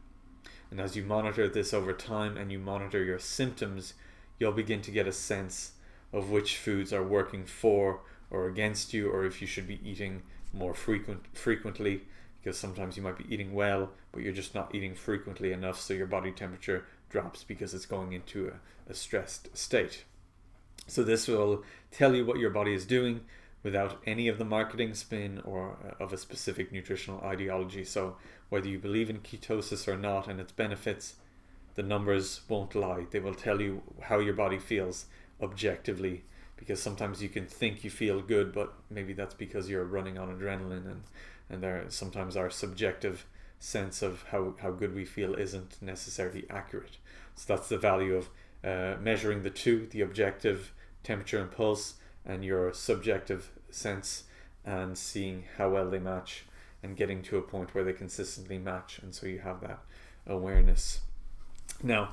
And 0.72 0.80
as 0.80 0.96
you 0.96 1.04
monitor 1.04 1.48
this 1.48 1.72
over 1.72 1.92
time 1.92 2.36
and 2.36 2.50
you 2.50 2.58
monitor 2.58 3.04
your 3.04 3.20
symptoms, 3.20 3.94
you'll 4.40 4.50
begin 4.50 4.82
to 4.82 4.90
get 4.90 5.06
a 5.06 5.12
sense 5.12 5.74
of 6.12 6.30
which 6.30 6.56
foods 6.56 6.92
are 6.92 7.04
working 7.04 7.46
for 7.46 8.00
or 8.28 8.48
against 8.48 8.92
you, 8.92 9.08
or 9.08 9.24
if 9.24 9.40
you 9.40 9.46
should 9.46 9.68
be 9.68 9.80
eating 9.88 10.24
more 10.52 10.74
frequent 10.74 11.26
frequently. 11.32 12.02
Because 12.48 12.60
sometimes 12.60 12.96
you 12.96 13.02
might 13.02 13.18
be 13.18 13.26
eating 13.28 13.52
well, 13.52 13.90
but 14.10 14.22
you're 14.22 14.32
just 14.32 14.54
not 14.54 14.74
eating 14.74 14.94
frequently 14.94 15.52
enough, 15.52 15.78
so 15.78 15.92
your 15.92 16.06
body 16.06 16.32
temperature 16.32 16.86
drops 17.10 17.44
because 17.44 17.74
it's 17.74 17.84
going 17.84 18.14
into 18.14 18.48
a, 18.48 18.90
a 18.90 18.94
stressed 18.94 19.54
state. 19.54 20.04
So 20.86 21.02
this 21.02 21.28
will 21.28 21.62
tell 21.90 22.14
you 22.14 22.24
what 22.24 22.38
your 22.38 22.48
body 22.48 22.72
is 22.72 22.86
doing 22.86 23.20
without 23.62 24.00
any 24.06 24.28
of 24.28 24.38
the 24.38 24.46
marketing 24.46 24.94
spin 24.94 25.42
or 25.44 25.76
uh, 25.86 26.02
of 26.02 26.14
a 26.14 26.16
specific 26.16 26.72
nutritional 26.72 27.20
ideology. 27.20 27.84
So 27.84 28.16
whether 28.48 28.66
you 28.66 28.78
believe 28.78 29.10
in 29.10 29.18
ketosis 29.18 29.86
or 29.86 29.98
not 29.98 30.26
and 30.26 30.40
its 30.40 30.52
benefits, 30.52 31.16
the 31.74 31.82
numbers 31.82 32.40
won't 32.48 32.74
lie. 32.74 33.04
They 33.10 33.20
will 33.20 33.34
tell 33.34 33.60
you 33.60 33.82
how 34.00 34.20
your 34.20 34.32
body 34.32 34.58
feels 34.58 35.04
objectively 35.42 36.24
because 36.58 36.82
sometimes 36.82 37.22
you 37.22 37.28
can 37.28 37.46
think 37.46 37.84
you 37.84 37.90
feel 37.90 38.20
good, 38.20 38.52
but 38.52 38.74
maybe 38.90 39.14
that's 39.14 39.34
because 39.34 39.70
you're 39.70 39.84
running 39.84 40.18
on 40.18 40.28
adrenaline 40.28 40.86
and 40.86 41.02
and 41.50 41.62
there 41.62 41.84
sometimes 41.88 42.36
our 42.36 42.50
subjective 42.50 43.24
sense 43.58 44.02
of 44.02 44.24
how, 44.30 44.54
how 44.60 44.70
good 44.70 44.94
we 44.94 45.04
feel 45.04 45.34
isn't 45.34 45.80
necessarily 45.80 46.44
accurate. 46.50 46.98
So 47.34 47.54
that's 47.54 47.68
the 47.68 47.78
value 47.78 48.16
of 48.16 48.28
uh, 48.64 49.00
measuring 49.00 49.42
the 49.42 49.50
two, 49.50 49.86
the 49.90 50.00
objective 50.00 50.72
temperature 51.02 51.40
and 51.40 51.50
pulse, 51.50 51.94
and 52.24 52.44
your 52.44 52.72
subjective 52.72 53.50
sense, 53.70 54.24
and 54.64 54.96
seeing 54.96 55.44
how 55.56 55.70
well 55.70 55.88
they 55.88 55.98
match, 55.98 56.44
and 56.82 56.96
getting 56.96 57.22
to 57.22 57.38
a 57.38 57.42
point 57.42 57.74
where 57.74 57.84
they 57.84 57.92
consistently 57.92 58.58
match, 58.58 58.98
and 58.98 59.14
so 59.14 59.26
you 59.26 59.38
have 59.38 59.60
that 59.60 59.80
awareness. 60.26 61.00
Now, 61.82 62.10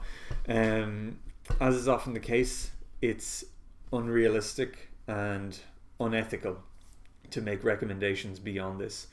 um, 0.47 1.19
as 1.59 1.75
is 1.75 1.87
often 1.87 2.13
the 2.13 2.19
case, 2.19 2.71
it's 3.01 3.43
unrealistic 3.95 4.89
and 5.07 5.57
unethical 5.99 6.57
to 7.31 7.41
make 7.41 7.63
recommendations 7.63 8.39
beyond 8.39 8.79
this. 8.79 9.07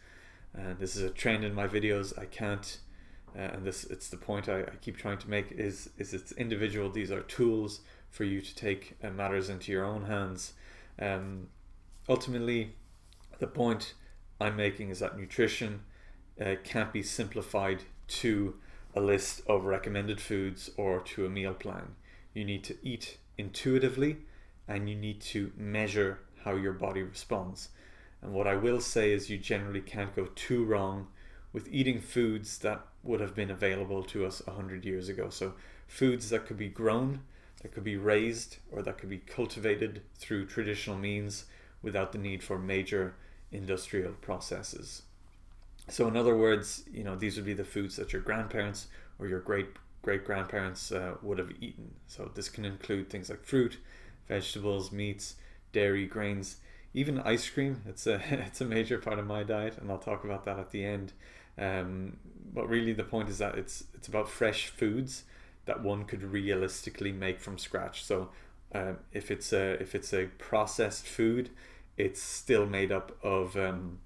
And 0.54 0.78
this 0.78 0.96
is 0.96 1.02
a 1.02 1.10
trend 1.10 1.44
in 1.44 1.54
my 1.54 1.66
videos. 1.66 2.18
I 2.18 2.26
can't, 2.26 2.78
uh, 3.36 3.40
and 3.40 3.64
this 3.64 3.84
it's 3.84 4.08
the 4.08 4.16
point 4.16 4.48
I, 4.48 4.60
I, 4.60 4.76
keep 4.80 4.96
trying 4.96 5.18
to 5.18 5.30
make 5.30 5.50
is 5.52 5.90
is 5.96 6.12
it's 6.12 6.32
individual. 6.32 6.90
These 6.90 7.10
are 7.10 7.22
tools 7.22 7.80
for 8.10 8.24
you 8.24 8.42
to 8.42 8.54
take 8.54 8.96
uh, 9.02 9.10
matters 9.10 9.48
into 9.48 9.72
your 9.72 9.84
own 9.84 10.04
hands. 10.04 10.52
Um, 10.98 11.48
ultimately, 12.08 12.74
the 13.38 13.46
point 13.46 13.94
I'm 14.40 14.56
making 14.56 14.90
is 14.90 14.98
that 14.98 15.18
nutrition 15.18 15.80
uh, 16.40 16.56
can't 16.64 16.92
be 16.92 17.02
simplified 17.02 17.82
to 18.08 18.54
a 18.94 19.00
list 19.00 19.40
of 19.46 19.64
recommended 19.64 20.20
foods 20.20 20.70
or 20.76 21.00
to 21.00 21.24
a 21.24 21.30
meal 21.30 21.54
plan. 21.54 21.94
You 22.34 22.44
need 22.44 22.62
to 22.64 22.76
eat 22.82 23.18
intuitively 23.38 24.18
and 24.68 24.88
you 24.88 24.96
need 24.96 25.20
to 25.20 25.52
measure 25.56 26.20
how 26.44 26.54
your 26.54 26.72
body 26.72 27.02
responds. 27.02 27.70
And 28.20 28.32
what 28.32 28.46
I 28.46 28.56
will 28.56 28.80
say 28.80 29.12
is, 29.12 29.30
you 29.30 29.38
generally 29.38 29.80
can't 29.80 30.14
go 30.14 30.26
too 30.34 30.64
wrong 30.64 31.08
with 31.52 31.68
eating 31.70 32.00
foods 32.00 32.58
that 32.58 32.86
would 33.02 33.20
have 33.20 33.34
been 33.34 33.50
available 33.50 34.02
to 34.04 34.24
us 34.24 34.40
100 34.46 34.84
years 34.84 35.08
ago. 35.08 35.28
So, 35.28 35.54
foods 35.86 36.30
that 36.30 36.46
could 36.46 36.56
be 36.56 36.68
grown, 36.68 37.20
that 37.62 37.72
could 37.72 37.84
be 37.84 37.96
raised, 37.96 38.58
or 38.70 38.82
that 38.82 38.98
could 38.98 39.10
be 39.10 39.18
cultivated 39.18 40.02
through 40.14 40.46
traditional 40.46 40.96
means 40.96 41.44
without 41.82 42.12
the 42.12 42.18
need 42.18 42.42
for 42.42 42.58
major 42.58 43.14
industrial 43.50 44.12
processes. 44.12 45.02
So, 45.88 46.06
in 46.06 46.16
other 46.16 46.36
words, 46.36 46.84
you 46.92 47.02
know, 47.02 47.16
these 47.16 47.36
would 47.36 47.44
be 47.44 47.54
the 47.54 47.64
foods 47.64 47.96
that 47.96 48.12
your 48.12 48.22
grandparents 48.22 48.86
or 49.18 49.26
your 49.26 49.40
great 49.40 49.66
great 50.02 50.24
grandparents 50.24 50.90
uh, 50.90 51.14
would 51.22 51.38
have 51.38 51.52
eaten. 51.60 51.94
So, 52.06 52.30
this 52.34 52.48
can 52.48 52.64
include 52.64 53.10
things 53.10 53.30
like 53.30 53.44
fruit, 53.44 53.78
vegetables, 54.28 54.92
meats, 54.92 55.36
dairy, 55.72 56.06
grains, 56.06 56.56
even 56.94 57.18
ice 57.20 57.48
cream. 57.48 57.82
It's 57.88 58.06
a 58.06 58.20
it's 58.30 58.60
a 58.60 58.64
major 58.64 58.98
part 58.98 59.18
of 59.18 59.26
my 59.26 59.42
diet, 59.42 59.78
and 59.78 59.90
I'll 59.90 59.98
talk 59.98 60.24
about 60.24 60.44
that 60.44 60.58
at 60.58 60.70
the 60.70 60.84
end. 60.84 61.12
Um, 61.58 62.16
but 62.52 62.68
really, 62.68 62.92
the 62.92 63.04
point 63.04 63.28
is 63.28 63.38
that 63.38 63.56
it's 63.56 63.84
it's 63.94 64.08
about 64.08 64.28
fresh 64.28 64.66
foods 64.66 65.24
that 65.64 65.82
one 65.82 66.04
could 66.04 66.22
realistically 66.22 67.12
make 67.12 67.40
from 67.40 67.58
scratch. 67.58 68.04
So, 68.04 68.30
uh, 68.74 68.94
if 69.12 69.30
it's 69.30 69.52
a 69.52 69.80
if 69.80 69.94
it's 69.94 70.12
a 70.12 70.26
processed 70.38 71.06
food, 71.06 71.50
it's 71.96 72.22
still 72.22 72.66
made 72.66 72.90
up 72.90 73.16
of 73.22 73.56
um, 73.56 73.98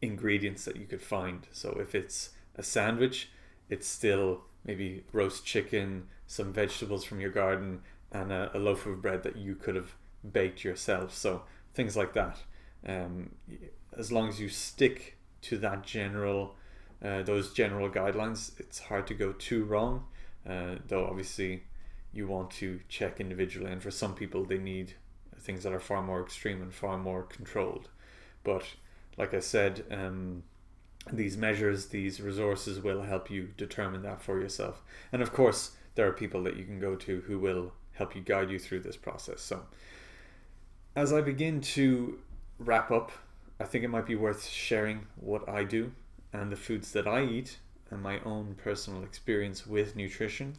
ingredients 0.00 0.64
that 0.64 0.76
you 0.76 0.86
could 0.86 1.02
find. 1.02 1.46
So, 1.52 1.76
if 1.80 1.94
it's 1.94 2.30
a 2.56 2.62
sandwich, 2.62 3.30
it's 3.68 3.86
still 3.88 4.42
maybe 4.64 5.04
roast 5.12 5.44
chicken, 5.44 6.06
some 6.26 6.52
vegetables 6.52 7.04
from 7.04 7.20
your 7.20 7.30
garden, 7.30 7.80
and 8.12 8.32
a, 8.32 8.50
a 8.54 8.58
loaf 8.58 8.86
of 8.86 9.00
bread 9.02 9.22
that 9.22 9.36
you 9.36 9.54
could 9.54 9.76
have 9.76 9.94
baked 10.32 10.64
yourself. 10.64 11.14
So 11.14 11.42
things 11.74 11.96
like 11.96 12.12
that. 12.14 12.38
Um, 12.86 13.30
as 13.96 14.10
long 14.10 14.28
as 14.28 14.40
you 14.40 14.48
stick 14.48 15.18
to 15.42 15.58
that 15.58 15.82
general, 15.82 16.56
uh, 17.04 17.22
those 17.22 17.52
general 17.52 17.90
guidelines, 17.90 18.58
it's 18.58 18.78
hard 18.78 19.06
to 19.08 19.14
go 19.14 19.32
too 19.32 19.64
wrong. 19.64 20.04
Uh, 20.48 20.76
though 20.88 21.06
obviously, 21.06 21.64
you 22.12 22.26
want 22.26 22.50
to 22.50 22.80
check 22.88 23.20
individually, 23.20 23.70
and 23.70 23.82
for 23.82 23.90
some 23.90 24.14
people, 24.14 24.44
they 24.44 24.58
need 24.58 24.94
things 25.38 25.62
that 25.62 25.72
are 25.72 25.80
far 25.80 26.02
more 26.02 26.22
extreme 26.22 26.60
and 26.60 26.74
far 26.74 26.98
more 26.98 27.22
controlled. 27.22 27.88
But 28.42 28.64
like 29.16 29.34
I 29.34 29.40
said, 29.40 29.84
um, 29.90 30.42
these 31.12 31.36
measures, 31.36 31.86
these 31.86 32.20
resources 32.20 32.80
will 32.80 33.02
help 33.02 33.30
you 33.30 33.50
determine 33.56 34.02
that 34.02 34.22
for 34.22 34.40
yourself. 34.40 34.82
And 35.12 35.22
of 35.22 35.32
course, 35.32 35.72
there 35.94 36.06
are 36.06 36.12
people 36.12 36.42
that 36.44 36.56
you 36.56 36.64
can 36.64 36.80
go 36.80 36.94
to 36.96 37.20
who 37.22 37.38
will 37.38 37.72
help 38.00 38.16
you 38.16 38.22
guide 38.22 38.50
you 38.50 38.58
through 38.58 38.80
this 38.80 38.96
process. 38.96 39.42
So, 39.42 39.60
as 40.96 41.12
I 41.12 41.20
begin 41.20 41.60
to 41.76 42.18
wrap 42.58 42.90
up, 42.90 43.12
I 43.60 43.64
think 43.64 43.84
it 43.84 43.88
might 43.88 44.06
be 44.06 44.14
worth 44.14 44.46
sharing 44.46 45.06
what 45.16 45.46
I 45.46 45.64
do 45.64 45.92
and 46.32 46.50
the 46.50 46.56
foods 46.56 46.92
that 46.92 47.06
I 47.06 47.24
eat 47.24 47.58
and 47.90 48.02
my 48.02 48.18
own 48.20 48.54
personal 48.54 49.02
experience 49.02 49.66
with 49.66 49.96
nutrition. 49.96 50.56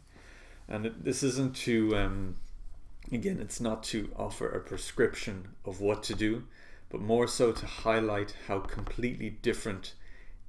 And 0.67 0.93
this 1.01 1.23
isn't 1.23 1.55
to, 1.67 1.97
um, 1.97 2.35
again, 3.11 3.39
it's 3.41 3.59
not 3.59 3.81
to 3.85 4.11
offer 4.15 4.47
a 4.47 4.59
prescription 4.59 5.47
of 5.65 5.81
what 5.81 6.03
to 6.03 6.13
do, 6.13 6.43
but 6.89 7.01
more 7.01 7.27
so 7.27 7.51
to 7.53 7.65
highlight 7.65 8.35
how 8.47 8.59
completely 8.59 9.31
different 9.31 9.95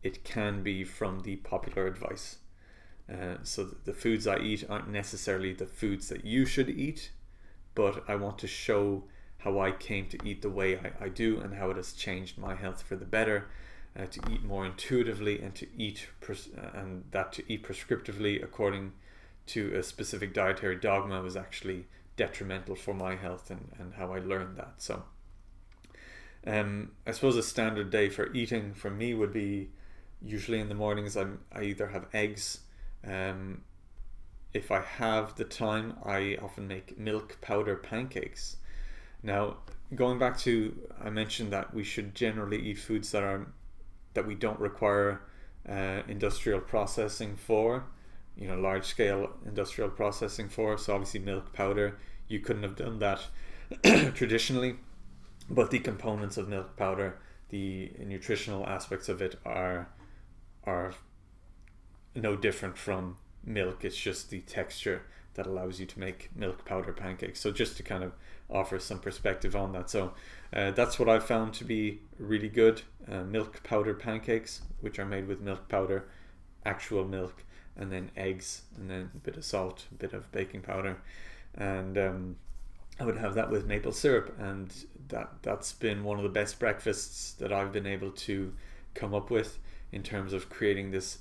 it 0.03 0.25
can 0.25 0.63
be 0.63 0.85
from 0.85 1.21
the 1.21 1.37
popular 1.37 1.87
advice. 1.87 2.37
Uh, 3.11 3.37
so 3.43 3.65
the 3.85 3.93
foods 3.93 4.27
I 4.27 4.39
eat 4.39 4.65
aren't 4.69 4.89
necessarily 4.89 5.53
the 5.53 5.67
foods 5.67 6.09
that 6.09 6.25
you 6.25 6.45
should 6.47 6.69
eat, 6.69 7.11
but 7.75 8.05
I 8.09 8.17
want 8.17 8.39
to 8.39 8.47
show 8.47 9.05
how 9.39 9.59
I 9.59 9.73
came 9.73 10.07
to 10.09 10.19
eat 10.25 10.43
the 10.43 10.51
way 10.51 10.79
I, 10.79 11.05
I 11.05 11.09
do 11.09 11.41
and 11.41 11.55
how 11.55 11.71
it 11.71 11.77
has 11.77 11.93
changed 11.93 12.39
my 12.39 12.55
health 12.55 12.83
for 12.83 12.97
the 12.97 13.05
better. 13.05 13.49
Uh, 13.95 14.07
to 14.07 14.21
eat 14.31 14.43
more 14.43 14.65
intuitively 14.65 15.39
and 15.43 15.55
to 15.55 15.67
eat 15.77 16.09
pres- 16.23 16.49
uh, 16.57 16.79
and 16.79 17.05
that 17.11 17.31
to 17.31 17.43
eat 17.47 17.63
prescriptively 17.63 18.43
according 18.43 18.91
to 19.45 19.75
a 19.75 19.83
specific 19.83 20.33
dietary 20.33 20.77
dogma 20.77 21.21
was 21.21 21.37
actually 21.37 21.85
detrimental 22.17 22.75
for 22.75 22.95
my 22.95 23.17
health 23.17 23.51
and, 23.51 23.69
and 23.79 23.93
how 23.93 24.11
I 24.13 24.19
learned 24.21 24.57
that. 24.57 24.75
So 24.79 25.03
um, 26.47 26.93
I 27.07 27.13
suppose 27.13 27.37
a 27.37 27.43
standard 27.43 27.91
day 27.91 28.09
for 28.09 28.33
eating 28.33 28.73
for 28.73 28.91
me 28.91 29.13
would 29.13 29.33
be 29.33 29.69
usually 30.23 30.61
in 30.61 30.71
the 30.71 30.75
mornings 30.75 31.15
I'm, 31.15 31.41
I 31.53 31.65
either 31.65 31.89
have 31.89 32.07
eggs 32.15 32.61
um, 33.07 33.63
if 34.53 34.71
I 34.71 34.81
have 34.81 35.35
the 35.37 35.45
time, 35.45 35.95
I 36.05 36.39
often 36.43 36.69
make 36.69 36.99
milk 36.99 37.39
powder 37.41 37.77
pancakes. 37.77 38.57
Now, 39.23 39.59
going 39.95 40.19
back 40.19 40.39
to 40.41 40.77
I 41.01 41.11
mentioned 41.11 41.53
that 41.53 41.75
we 41.75 41.85
should 41.85 42.15
generally 42.15 42.61
eat 42.61 42.79
foods 42.79 43.11
that 43.13 43.23
are 43.23 43.47
that 44.15 44.27
we 44.27 44.35
don't 44.35 44.61
require 44.61 45.23
uh, 45.69 46.03
industrial 46.09 46.61
processing 46.61 47.37
for, 47.37 47.85
you 48.37 48.49
know, 48.49 48.57
large 48.57 48.85
scale 48.85 49.31
industrial 49.47 49.91
processing 49.91 50.49
for. 50.49 50.77
So 50.77 50.95
obviously, 50.95 51.21
milk 51.21 51.53
powder, 51.53 51.99
you 52.29 52.41
couldn't 52.41 52.63
have 52.63 52.77
done 52.77 52.99
that 52.99 53.21
traditionally, 54.15 54.77
but 55.49 55.71
the 55.71 55.79
components 55.79 56.37
of 56.37 56.49
milk 56.49 56.77
powder, 56.77 57.19
the 57.49 57.93
nutritional 58.01 58.67
aspects 58.67 59.09
of 59.09 59.23
it 59.23 59.39
are 59.47 59.89
are 60.65 60.93
no 62.15 62.37
different 62.37 62.77
from 62.77 63.17
milk. 63.45 63.85
It's 63.85 63.97
just 63.97 64.31
the 64.31 64.41
texture 64.41 65.03
that 65.35 65.47
allows 65.47 65.81
you 65.81 65.87
to 65.87 65.99
make 65.99 66.31
milk 66.35 66.65
powder 66.65 66.93
pancakes. 66.93 67.41
So 67.41 67.51
just 67.51 67.77
to 67.79 67.83
kind 67.83 68.05
of 68.05 68.13
offer 68.51 68.79
some 68.79 68.99
perspective 68.99 69.57
on 69.57 69.73
that. 69.73 69.89
So 69.89 70.13
uh, 70.53 70.73
that's 70.73 70.99
what 70.99 71.09
I've 71.09 71.25
found 71.25 71.55
to 71.55 71.65
be 71.65 72.01
really 72.19 72.49
good 72.49 72.83
uh, 73.11 73.23
milk 73.23 73.63
powder 73.63 73.95
pancakes, 73.95 74.63
which 74.81 74.99
are 74.99 75.07
made 75.07 75.27
with 75.27 75.41
milk 75.41 75.69
powder, 75.69 76.09
actual 76.65 77.05
milk, 77.05 77.45
and 77.77 77.91
then 77.91 78.11
eggs, 78.17 78.63
and 78.77 78.91
then 78.91 79.11
a 79.15 79.19
bit 79.19 79.37
of 79.37 79.45
salt, 79.45 79.87
a 79.91 79.95
bit 79.95 80.13
of 80.13 80.31
baking 80.33 80.61
powder, 80.61 80.99
and 81.55 81.97
um, 81.97 82.37
I 83.01 83.05
would 83.05 83.17
have 83.17 83.35
that 83.35 83.51
with 83.51 83.67
maple 83.67 83.93
syrup, 83.93 84.37
and 84.39 84.73
that 85.09 85.31
that's 85.43 85.73
been 85.73 86.05
one 86.05 86.19
of 86.19 86.23
the 86.23 86.29
best 86.29 86.59
breakfasts 86.59 87.33
that 87.35 87.53
I've 87.53 87.73
been 87.73 87.87
able 87.87 88.11
to 88.11 88.53
come 88.95 89.15
up 89.15 89.31
with 89.31 89.59
in 89.91 90.03
terms 90.03 90.33
of 90.33 90.51
creating 90.51 90.91
this 90.91 91.19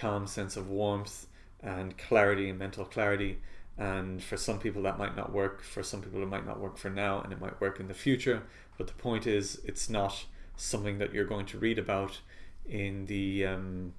calm 0.00 0.26
sense 0.26 0.56
of 0.56 0.68
warmth 0.68 1.26
and 1.62 1.96
clarity 1.98 2.48
and 2.48 2.58
mental 2.58 2.84
clarity. 2.84 3.38
And 3.76 4.22
for 4.22 4.36
some 4.36 4.58
people 4.58 4.82
that 4.82 4.98
might 4.98 5.16
not 5.16 5.32
work. 5.32 5.62
For 5.62 5.82
some 5.82 6.02
people 6.02 6.22
it 6.22 6.28
might 6.28 6.46
not 6.46 6.60
work 6.60 6.76
for 6.76 6.90
now 6.90 7.20
and 7.20 7.32
it 7.32 7.40
might 7.40 7.60
work 7.60 7.80
in 7.80 7.88
the 7.88 7.94
future. 7.94 8.42
But 8.78 8.86
the 8.86 8.94
point 8.94 9.26
is 9.26 9.60
it's 9.64 9.88
not 9.88 10.24
something 10.56 10.98
that 10.98 11.14
you're 11.14 11.24
going 11.24 11.46
to 11.46 11.58
read 11.58 11.78
about 11.78 12.20
in 12.68 13.06
the 13.06 13.46
um, 13.46 13.92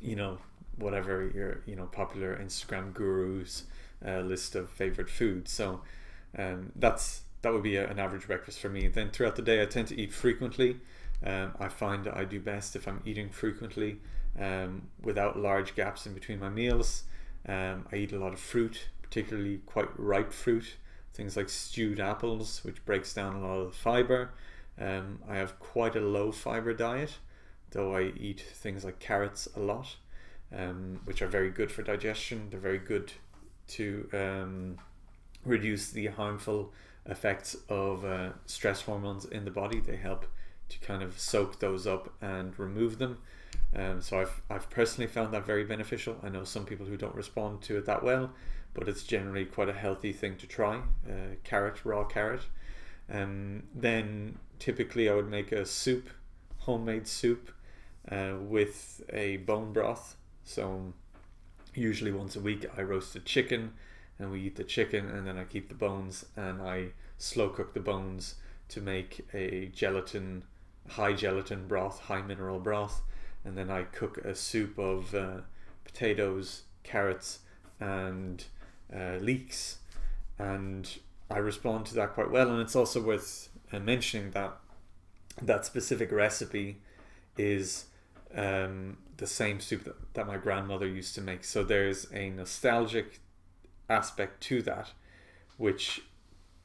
you 0.00 0.16
know 0.16 0.38
whatever 0.76 1.30
your 1.34 1.60
you 1.66 1.76
know 1.76 1.84
popular 1.86 2.36
instagram 2.36 2.92
gurus 2.92 3.64
uh, 4.06 4.20
list 4.20 4.54
of 4.54 4.70
favorite 4.70 5.10
foods 5.10 5.50
so 5.50 5.80
um, 6.38 6.72
that's 6.76 7.22
that 7.42 7.52
would 7.52 7.62
be 7.62 7.76
a, 7.76 7.88
an 7.88 7.98
average 7.98 8.26
breakfast 8.26 8.58
for 8.58 8.68
me. 8.68 8.88
Then 8.88 9.10
throughout 9.10 9.36
the 9.36 9.42
day 9.42 9.62
i 9.62 9.66
tend 9.66 9.88
to 9.88 10.00
eat 10.00 10.12
frequently. 10.12 10.80
Um, 11.24 11.52
i 11.58 11.68
find 11.68 12.04
that 12.04 12.16
i 12.16 12.24
do 12.24 12.38
best 12.38 12.76
if 12.76 12.86
i'm 12.86 13.02
eating 13.04 13.28
frequently 13.30 13.98
um, 14.38 14.88
without 15.02 15.38
large 15.38 15.74
gaps 15.74 16.06
in 16.06 16.14
between 16.14 16.38
my 16.38 16.48
meals 16.48 17.04
um, 17.46 17.86
I 17.90 17.96
eat 17.96 18.12
a 18.12 18.18
lot 18.18 18.32
of 18.32 18.40
fruit, 18.40 18.88
particularly 19.02 19.60
quite 19.66 19.88
ripe 19.98 20.32
fruit, 20.32 20.76
things 21.14 21.36
like 21.36 21.48
stewed 21.48 21.98
apples, 22.00 22.62
which 22.64 22.84
breaks 22.84 23.14
down 23.14 23.36
a 23.36 23.40
lot 23.40 23.58
of 23.58 23.74
fiber. 23.74 24.30
Um, 24.78 25.20
I 25.28 25.36
have 25.36 25.58
quite 25.58 25.96
a 25.96 26.00
low 26.00 26.30
fiber 26.30 26.74
diet, 26.74 27.16
though 27.70 27.96
I 27.96 28.12
eat 28.18 28.40
things 28.40 28.84
like 28.84 28.98
carrots 28.98 29.48
a 29.56 29.60
lot, 29.60 29.96
um, 30.54 31.00
which 31.04 31.22
are 31.22 31.26
very 31.26 31.50
good 31.50 31.72
for 31.72 31.82
digestion. 31.82 32.48
They're 32.50 32.60
very 32.60 32.78
good 32.78 33.12
to 33.68 34.08
um, 34.12 34.78
reduce 35.44 35.90
the 35.90 36.06
harmful 36.06 36.72
effects 37.06 37.56
of 37.68 38.04
uh, 38.04 38.30
stress 38.46 38.82
hormones 38.82 39.24
in 39.24 39.44
the 39.44 39.50
body. 39.50 39.80
They 39.80 39.96
help 39.96 40.26
to 40.68 40.78
kind 40.80 41.02
of 41.02 41.18
soak 41.18 41.60
those 41.60 41.86
up 41.86 42.12
and 42.20 42.58
remove 42.58 42.98
them. 42.98 43.18
Um, 43.74 44.00
so 44.00 44.20
I've, 44.20 44.42
I've 44.48 44.70
personally 44.70 45.08
found 45.08 45.32
that 45.34 45.44
very 45.44 45.64
beneficial. 45.64 46.16
I 46.22 46.28
know 46.28 46.44
some 46.44 46.64
people 46.64 46.86
who 46.86 46.96
don't 46.96 47.14
respond 47.14 47.62
to 47.62 47.76
it 47.76 47.86
that 47.86 48.02
well, 48.02 48.32
but 48.74 48.88
it's 48.88 49.02
generally 49.02 49.44
quite 49.44 49.68
a 49.68 49.74
healthy 49.74 50.12
thing 50.12 50.36
to 50.36 50.46
try. 50.46 50.76
Uh, 51.06 51.36
carrot, 51.44 51.84
raw 51.84 52.04
carrot. 52.04 52.42
Um, 53.10 53.64
then 53.74 54.38
typically 54.58 55.08
I 55.08 55.14
would 55.14 55.28
make 55.28 55.52
a 55.52 55.64
soup, 55.64 56.08
homemade 56.58 57.06
soup, 57.06 57.50
uh, 58.10 58.34
with 58.40 59.02
a 59.12 59.38
bone 59.38 59.72
broth. 59.72 60.16
So 60.44 60.92
usually 61.74 62.12
once 62.12 62.36
a 62.36 62.40
week 62.40 62.64
I 62.76 62.82
roast 62.82 63.14
a 63.16 63.20
chicken 63.20 63.74
and 64.18 64.30
we 64.32 64.40
eat 64.40 64.56
the 64.56 64.64
chicken 64.64 65.08
and 65.08 65.26
then 65.26 65.38
I 65.38 65.44
keep 65.44 65.68
the 65.68 65.74
bones 65.74 66.24
and 66.36 66.62
I 66.62 66.88
slow 67.18 67.50
cook 67.50 67.74
the 67.74 67.80
bones 67.80 68.36
to 68.68 68.80
make 68.80 69.26
a 69.34 69.66
gelatin, 69.74 70.44
high 70.88 71.12
gelatin 71.12 71.66
broth, 71.66 72.00
high 72.00 72.22
mineral 72.22 72.58
broth 72.58 73.02
and 73.44 73.56
then 73.56 73.70
I 73.70 73.84
cook 73.84 74.18
a 74.18 74.34
soup 74.34 74.78
of 74.78 75.14
uh, 75.14 75.38
potatoes, 75.84 76.62
carrots, 76.82 77.40
and 77.80 78.44
uh, 78.94 79.16
leeks, 79.20 79.78
and 80.38 80.88
I 81.30 81.38
respond 81.38 81.86
to 81.86 81.94
that 81.96 82.14
quite 82.14 82.30
well. 82.30 82.50
And 82.50 82.60
it's 82.60 82.76
also 82.76 83.00
worth 83.00 83.48
uh, 83.72 83.78
mentioning 83.78 84.30
that 84.32 84.56
that 85.42 85.64
specific 85.64 86.10
recipe 86.10 86.78
is 87.36 87.86
um, 88.34 88.98
the 89.16 89.26
same 89.26 89.60
soup 89.60 89.84
that, 89.84 90.14
that 90.14 90.26
my 90.26 90.36
grandmother 90.36 90.86
used 90.86 91.14
to 91.14 91.20
make. 91.20 91.44
So 91.44 91.62
there's 91.62 92.06
a 92.12 92.30
nostalgic 92.30 93.20
aspect 93.88 94.42
to 94.44 94.62
that, 94.62 94.92
which 95.56 96.02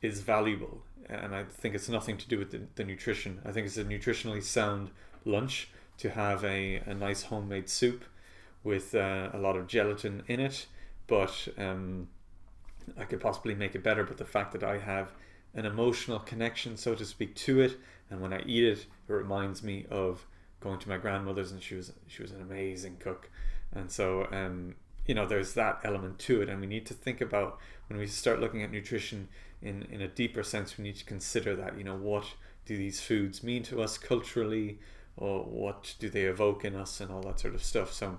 is 0.02 0.22
valuable. 0.22 0.84
And 1.10 1.36
I 1.36 1.44
think 1.44 1.76
it's 1.76 1.90
nothing 1.90 2.18
to 2.18 2.28
do 2.28 2.40
with 2.40 2.52
the, 2.52 2.62
the 2.76 2.84
nutrition. 2.84 3.42
I 3.46 3.52
think 3.52 3.68
it's 3.68 3.78
a 3.78 3.84
nutritionally 3.84 4.42
sound 4.42 4.90
lunch 5.26 5.70
to 6.04 6.10
have 6.10 6.44
a, 6.44 6.82
a 6.86 6.94
nice 6.94 7.24
homemade 7.24 7.70
soup 7.70 8.04
with 8.62 8.94
uh, 8.94 9.30
a 9.32 9.38
lot 9.38 9.56
of 9.56 9.68
gelatin 9.68 10.22
in 10.28 10.42
it, 10.42 10.66
but 11.08 11.48
um, 11.58 12.10
I 12.98 13.06
could 13.06 13.22
possibly 13.22 13.56
make 13.56 13.74
it 13.74 13.84
better. 13.84 14.04
But 14.04 14.18
the 14.18 14.26
fact 14.26 14.52
that 14.52 14.66
I 14.66 14.80
have 14.80 15.14
an 15.54 15.66
emotional 15.66 16.20
connection, 16.20 16.76
so 16.76 16.94
to 16.94 17.06
speak, 17.06 17.36
to 17.36 17.62
it, 17.62 17.78
and 18.10 18.20
when 18.20 18.34
I 18.34 18.42
eat 18.46 18.66
it, 18.66 18.80
it 18.80 19.14
reminds 19.14 19.64
me 19.64 19.86
of 19.90 20.28
going 20.60 20.78
to 20.80 20.90
my 20.90 20.98
grandmother's, 20.98 21.54
and 21.54 21.64
she 21.64 21.76
was 21.76 21.94
she 22.08 22.22
was 22.22 22.32
an 22.32 22.42
amazing 22.42 22.98
cook, 23.00 23.30
and 23.72 23.90
so 23.90 24.28
um, 24.34 24.76
you 25.06 25.16
know 25.16 25.26
there's 25.26 25.54
that 25.54 25.80
element 25.86 26.20
to 26.20 26.42
it, 26.42 26.50
and 26.50 26.60
we 26.60 26.68
need 26.68 26.86
to 26.88 26.94
think 26.94 27.22
about 27.22 27.60
when 27.88 27.98
we 27.98 28.08
start 28.08 28.42
looking 28.42 28.62
at 28.62 28.72
nutrition 28.72 29.30
in 29.62 29.84
in 29.84 30.02
a 30.02 30.10
deeper 30.10 30.44
sense. 30.44 30.78
We 30.78 30.84
need 30.84 30.98
to 30.98 31.06
consider 31.06 31.56
that 31.56 31.78
you 31.78 31.86
know 31.86 31.96
what 31.96 32.26
do 32.66 32.76
these 32.76 33.00
foods 33.00 33.42
mean 33.42 33.64
to 33.64 33.82
us 33.82 33.98
culturally 33.98 34.80
what 35.16 35.96
do 36.00 36.10
they 36.10 36.24
evoke 36.24 36.66
in 36.66 36.76
us 36.76 37.00
and 37.00 37.12
all 37.12 37.22
that 37.22 37.40
sort 37.40 37.54
of 37.54 37.64
stuff. 37.64 37.94
So 37.94 38.18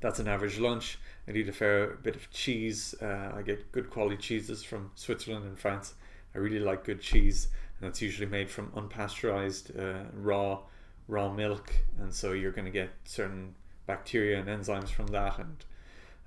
that's 0.00 0.18
an 0.18 0.28
average 0.28 0.58
lunch. 0.58 0.98
I 1.28 1.32
eat 1.32 1.48
a 1.48 1.52
fair 1.52 1.94
bit 2.02 2.16
of 2.16 2.30
cheese. 2.30 2.94
Uh, 3.00 3.32
I 3.34 3.42
get 3.42 3.70
good 3.72 3.90
quality 3.90 4.16
cheeses 4.16 4.64
from 4.64 4.90
Switzerland 4.94 5.44
and 5.44 5.58
France. 5.58 5.94
I 6.34 6.38
really 6.38 6.58
like 6.58 6.84
good 6.84 7.00
cheese, 7.00 7.48
and 7.78 7.88
it's 7.88 8.02
usually 8.02 8.26
made 8.26 8.50
from 8.50 8.68
unpasteurized 8.72 9.78
uh, 9.78 10.04
raw 10.14 10.60
raw 11.08 11.30
milk, 11.30 11.74
and 12.00 12.12
so 12.12 12.32
you're 12.32 12.52
going 12.52 12.64
to 12.64 12.70
get 12.70 12.90
certain 13.04 13.54
bacteria 13.86 14.40
and 14.40 14.48
enzymes 14.48 14.88
from 14.88 15.08
that, 15.08 15.38
and 15.38 15.64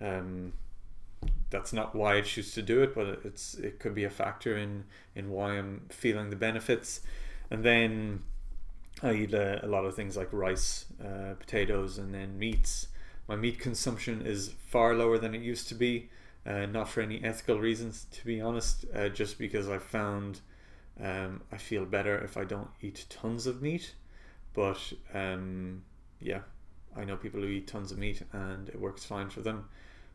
um, 0.02 0.54
that's 1.50 1.74
not 1.74 1.96
why 1.96 2.18
I 2.18 2.22
choose 2.22 2.54
to 2.54 2.62
do 2.62 2.84
it, 2.84 2.94
but 2.94 3.22
it's 3.24 3.56
it 3.56 3.80
could 3.80 3.96
be 3.96 4.04
a 4.04 4.10
factor 4.10 4.58
in 4.58 4.86
in 5.16 5.32
why 5.32 5.58
I'm 5.58 5.88
feeling 5.90 6.30
the 6.30 6.36
benefits, 6.36 7.02
and 7.50 7.64
then 7.64 8.24
I 9.06 9.14
eat 9.14 9.34
a, 9.34 9.66
a 9.66 9.68
lot 9.68 9.86
of 9.86 9.96
things 9.96 10.18
like 10.18 10.30
rice, 10.32 10.86
uh, 11.04 11.34
potatoes, 11.40 11.98
and 11.98 12.14
then 12.14 12.38
meats. 12.38 12.88
My 13.28 13.36
meat 13.36 13.60
consumption 13.60 14.22
is 14.22 14.54
far 14.68 14.94
lower 14.94 15.18
than 15.18 15.34
it 15.34 15.42
used 15.42 15.68
to 15.70 15.76
be, 15.76 16.10
uh, 16.46 16.66
not 16.66 16.90
for 16.90 17.02
any 17.02 17.24
ethical 17.24 17.60
reasons, 17.60 18.06
to 18.12 18.26
be 18.26 18.42
honest, 18.42 18.86
uh, 18.94 19.10
just 19.10 19.38
because 19.38 19.70
I 19.70 19.80
found 19.80 20.42
um, 21.02 21.42
I 21.52 21.58
feel 21.58 21.86
better 21.86 22.18
if 22.18 22.38
I 22.38 22.44
don't 22.44 22.70
eat 22.82 23.06
tons 23.10 23.48
of 23.48 23.62
meat. 23.62 23.94
But 24.54 24.80
um, 25.14 25.84
yeah, 26.22 26.42
I 26.96 27.04
know 27.04 27.18
people 27.18 27.42
who 27.42 27.48
eat 27.48 27.68
tons 27.68 27.92
of 27.92 27.98
meat 27.98 28.22
and 28.32 28.70
it 28.70 28.80
works 28.80 29.04
fine 29.04 29.30
for 29.30 29.42
them. 29.42 29.68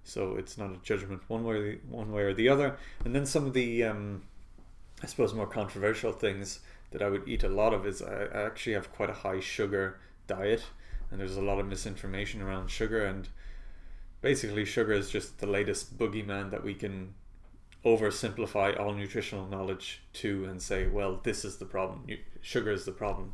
So 0.04 0.36
it's 0.36 0.56
not 0.56 0.70
a 0.70 0.78
judgment 0.82 1.22
one 1.28 1.44
way, 1.44 1.54
or 1.54 1.62
the, 1.62 1.78
one 1.88 2.10
way 2.10 2.22
or 2.22 2.32
the 2.32 2.48
other. 2.48 2.78
And 3.04 3.14
then 3.14 3.26
some 3.26 3.44
of 3.46 3.52
the, 3.52 3.84
um, 3.84 4.22
I 5.02 5.06
suppose, 5.06 5.34
more 5.34 5.46
controversial 5.46 6.12
things 6.12 6.60
that 6.90 7.02
I 7.02 7.08
would 7.08 7.28
eat 7.28 7.42
a 7.42 7.48
lot 7.48 7.72
of 7.72 7.86
is 7.86 8.02
I, 8.02 8.24
actually 8.32 8.72
have 8.74 8.92
quite 8.92 9.10
a 9.10 9.14
high 9.14 9.40
sugar 9.40 9.98
diet, 10.26 10.64
and 11.10 11.20
there's 11.20 11.36
a 11.36 11.42
lot 11.42 11.58
of 11.60 11.66
misinformation 11.66 12.42
around 12.42 12.70
sugar. 12.70 13.04
And 13.04 13.28
basically, 14.20 14.64
sugar 14.64 14.92
is 14.92 15.10
just 15.10 15.38
the 15.38 15.46
latest 15.46 15.98
boogeyman 15.98 16.50
that 16.50 16.64
we 16.64 16.74
can 16.74 17.14
oversimplify 17.84 18.78
all 18.78 18.92
nutritional 18.92 19.46
knowledge 19.46 20.02
to 20.12 20.44
and 20.44 20.60
say, 20.60 20.86
well, 20.86 21.20
this 21.22 21.44
is 21.44 21.56
the 21.56 21.64
problem. 21.64 22.06
Sugar 22.42 22.70
is 22.70 22.84
the 22.84 22.92
problem. 22.92 23.32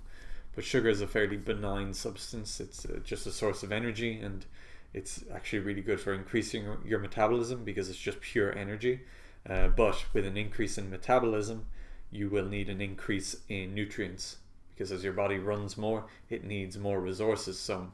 But 0.54 0.64
sugar 0.64 0.88
is 0.88 1.00
a 1.00 1.07
fairly 1.07 1.36
benign 1.36 1.92
substance. 1.92 2.61
It's 2.61 2.86
uh, 2.86 3.00
just 3.04 3.26
a 3.26 3.32
source 3.32 3.62
of 3.62 3.72
energy, 3.72 4.18
and 4.18 4.46
it's 4.94 5.22
actually 5.34 5.59
really 5.59 5.82
good 5.82 6.00
for 6.00 6.14
increasing 6.14 6.66
your 6.84 6.98
metabolism 6.98 7.64
because 7.64 7.90
it's 7.90 7.98
just 7.98 8.20
pure 8.20 8.57
energy. 8.57 9.00
Uh, 9.48 9.68
but 9.68 10.04
with 10.12 10.26
an 10.26 10.36
increase 10.36 10.78
in 10.78 10.88
metabolism, 10.88 11.66
you 12.17 12.31
will 12.31 12.47
need 12.47 12.69
an 12.69 12.81
increase 12.81 13.37
in 13.49 13.75
nutrients 13.75 14.37
because 14.75 14.91
as 14.93 15.05
your 15.05 15.12
body 15.12 15.39
runs 15.39 15.77
more, 15.77 16.05
it 16.29 16.45
needs 16.45 16.79
more 16.79 17.01
resources. 17.01 17.59
So 17.59 17.89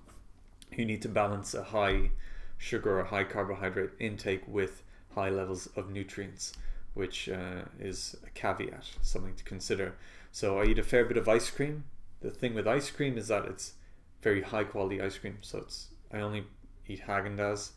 you 0.73 0.85
need 0.85 1.03
to 1.03 1.09
balance 1.09 1.55
a 1.55 1.63
high 1.63 2.11
sugar 2.59 3.01
or 3.01 3.05
high 3.05 3.25
carbohydrate 3.25 3.91
intake 3.99 4.43
with 4.49 4.83
high 5.15 5.31
levels 5.31 5.69
of 5.77 5.91
nutrients, 5.91 6.55
which 6.95 7.29
uh, 7.29 7.63
is 7.79 8.17
a 8.27 8.31
caveat, 8.31 8.85
something 9.01 9.35
to 9.35 9.45
consider. 9.45 9.95
So 10.33 10.59
I 10.59 10.65
eat 10.65 10.79
a 10.79 10.83
fair 10.83 11.05
bit 11.05 11.17
of 11.17 11.29
ice 11.29 11.51
cream. 11.51 11.85
The 12.21 12.31
thing 12.31 12.55
with 12.55 12.67
ice 12.67 12.91
cream 12.91 13.19
is 13.19 13.29
that 13.29 13.45
it's 13.45 13.75
very 14.23 14.43
high 14.43 14.65
quality 14.65 15.01
ice 15.01 15.19
cream. 15.19 15.39
So 15.41 15.59
it's 15.59 15.89
I 16.13 16.21
only 16.21 16.45
eat 16.89 17.03
Haagen 17.07 17.37
Dazs, 17.37 17.71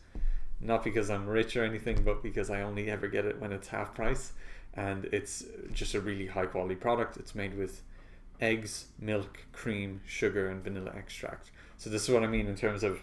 not 0.59 0.83
because 0.83 1.09
I'm 1.09 1.27
rich 1.27 1.55
or 1.55 1.63
anything, 1.63 2.03
but 2.03 2.23
because 2.23 2.49
I 2.49 2.61
only 2.61 2.89
ever 2.89 3.07
get 3.07 3.25
it 3.25 3.39
when 3.39 3.51
it's 3.51 3.67
half 3.67 3.93
price 3.93 4.31
and 4.75 5.05
it's 5.05 5.43
just 5.73 5.93
a 5.93 6.01
really 6.01 6.27
high 6.27 6.45
quality 6.45 6.75
product. 6.75 7.17
It's 7.17 7.35
made 7.35 7.57
with 7.57 7.81
eggs, 8.41 8.87
milk, 8.99 9.45
cream, 9.51 10.01
sugar, 10.05 10.49
and 10.49 10.63
vanilla 10.63 10.91
extract. 10.95 11.51
So 11.77 11.89
this 11.89 12.03
is 12.03 12.09
what 12.09 12.23
I 12.23 12.27
mean 12.27 12.47
in 12.47 12.55
terms 12.55 12.83
of 12.83 13.01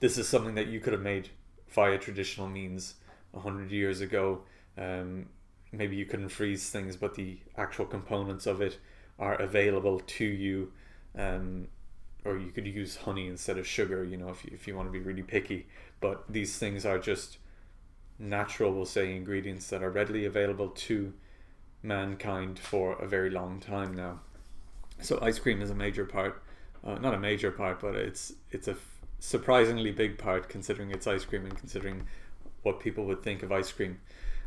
this 0.00 0.18
is 0.18 0.28
something 0.28 0.54
that 0.56 0.66
you 0.66 0.80
could 0.80 0.92
have 0.92 1.02
made 1.02 1.28
via 1.70 1.98
traditional 1.98 2.48
means 2.48 2.94
100 3.32 3.70
years 3.70 4.00
ago. 4.00 4.42
Um, 4.76 5.26
maybe 5.70 5.96
you 5.96 6.04
couldn't 6.04 6.28
freeze 6.28 6.70
things, 6.70 6.96
but 6.96 7.14
the 7.14 7.38
actual 7.56 7.86
components 7.86 8.46
of 8.46 8.60
it 8.60 8.78
are 9.18 9.34
available 9.34 10.00
to 10.00 10.24
you. 10.24 10.72
Um, 11.16 11.68
or 12.24 12.38
you 12.38 12.50
could 12.50 12.66
use 12.66 12.96
honey 12.96 13.26
instead 13.26 13.58
of 13.58 13.66
sugar, 13.66 14.04
you 14.04 14.16
know, 14.16 14.28
if 14.28 14.44
you, 14.44 14.50
if 14.54 14.68
you 14.68 14.76
want 14.76 14.88
to 14.88 14.92
be 14.92 15.00
really 15.00 15.22
picky. 15.22 15.66
But 16.00 16.24
these 16.28 16.58
things 16.58 16.86
are 16.86 16.98
just 16.98 17.38
natural, 18.22 18.72
we'll 18.72 18.86
say, 18.86 19.14
ingredients 19.14 19.68
that 19.68 19.82
are 19.82 19.90
readily 19.90 20.24
available 20.24 20.68
to 20.68 21.12
mankind 21.82 22.58
for 22.58 22.92
a 22.94 23.06
very 23.06 23.30
long 23.30 23.60
time 23.60 23.92
now. 23.92 24.20
So 25.00 25.18
ice 25.20 25.38
cream 25.38 25.60
is 25.60 25.70
a 25.70 25.74
major 25.74 26.04
part, 26.04 26.42
uh, 26.84 26.94
not 26.94 27.14
a 27.14 27.18
major 27.18 27.50
part, 27.50 27.80
but 27.80 27.96
it's 27.96 28.32
it's 28.52 28.68
a 28.68 28.72
f- 28.72 29.00
surprisingly 29.18 29.90
big 29.90 30.16
part 30.16 30.48
considering 30.48 30.90
it's 30.92 31.06
ice 31.06 31.24
cream 31.24 31.44
and 31.44 31.56
considering 31.56 32.06
what 32.62 32.78
people 32.78 33.04
would 33.06 33.22
think 33.22 33.42
of 33.42 33.50
ice 33.50 33.72
cream. 33.72 33.98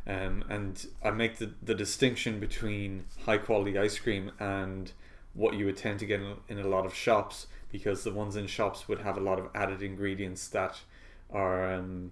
Um, 0.08 0.44
and 0.50 0.86
I 1.04 1.12
make 1.12 1.38
the, 1.38 1.52
the 1.62 1.76
distinction 1.76 2.40
between 2.40 3.06
high 3.26 3.40
quality 3.40 3.78
ice 3.78 3.98
cream 3.98 4.32
and 4.40 4.92
what 5.34 5.56
you 5.56 5.66
would 5.66 5.78
tend 5.78 6.00
to 6.00 6.06
get 6.06 6.22
in, 6.22 6.36
in 6.48 6.60
a 6.60 6.68
lot 6.68 6.86
of 6.86 6.94
shops 6.94 7.48
because 7.72 8.04
the 8.04 8.14
ones 8.14 8.36
in 8.36 8.48
shops 8.48 8.88
would 8.88 9.00
have 9.00 9.18
a 9.18 9.20
lot 9.20 9.40
of 9.40 9.50
added 9.54 9.82
ingredients 9.82 10.48
that 10.50 10.80
are 11.32 11.74
um, 11.74 12.12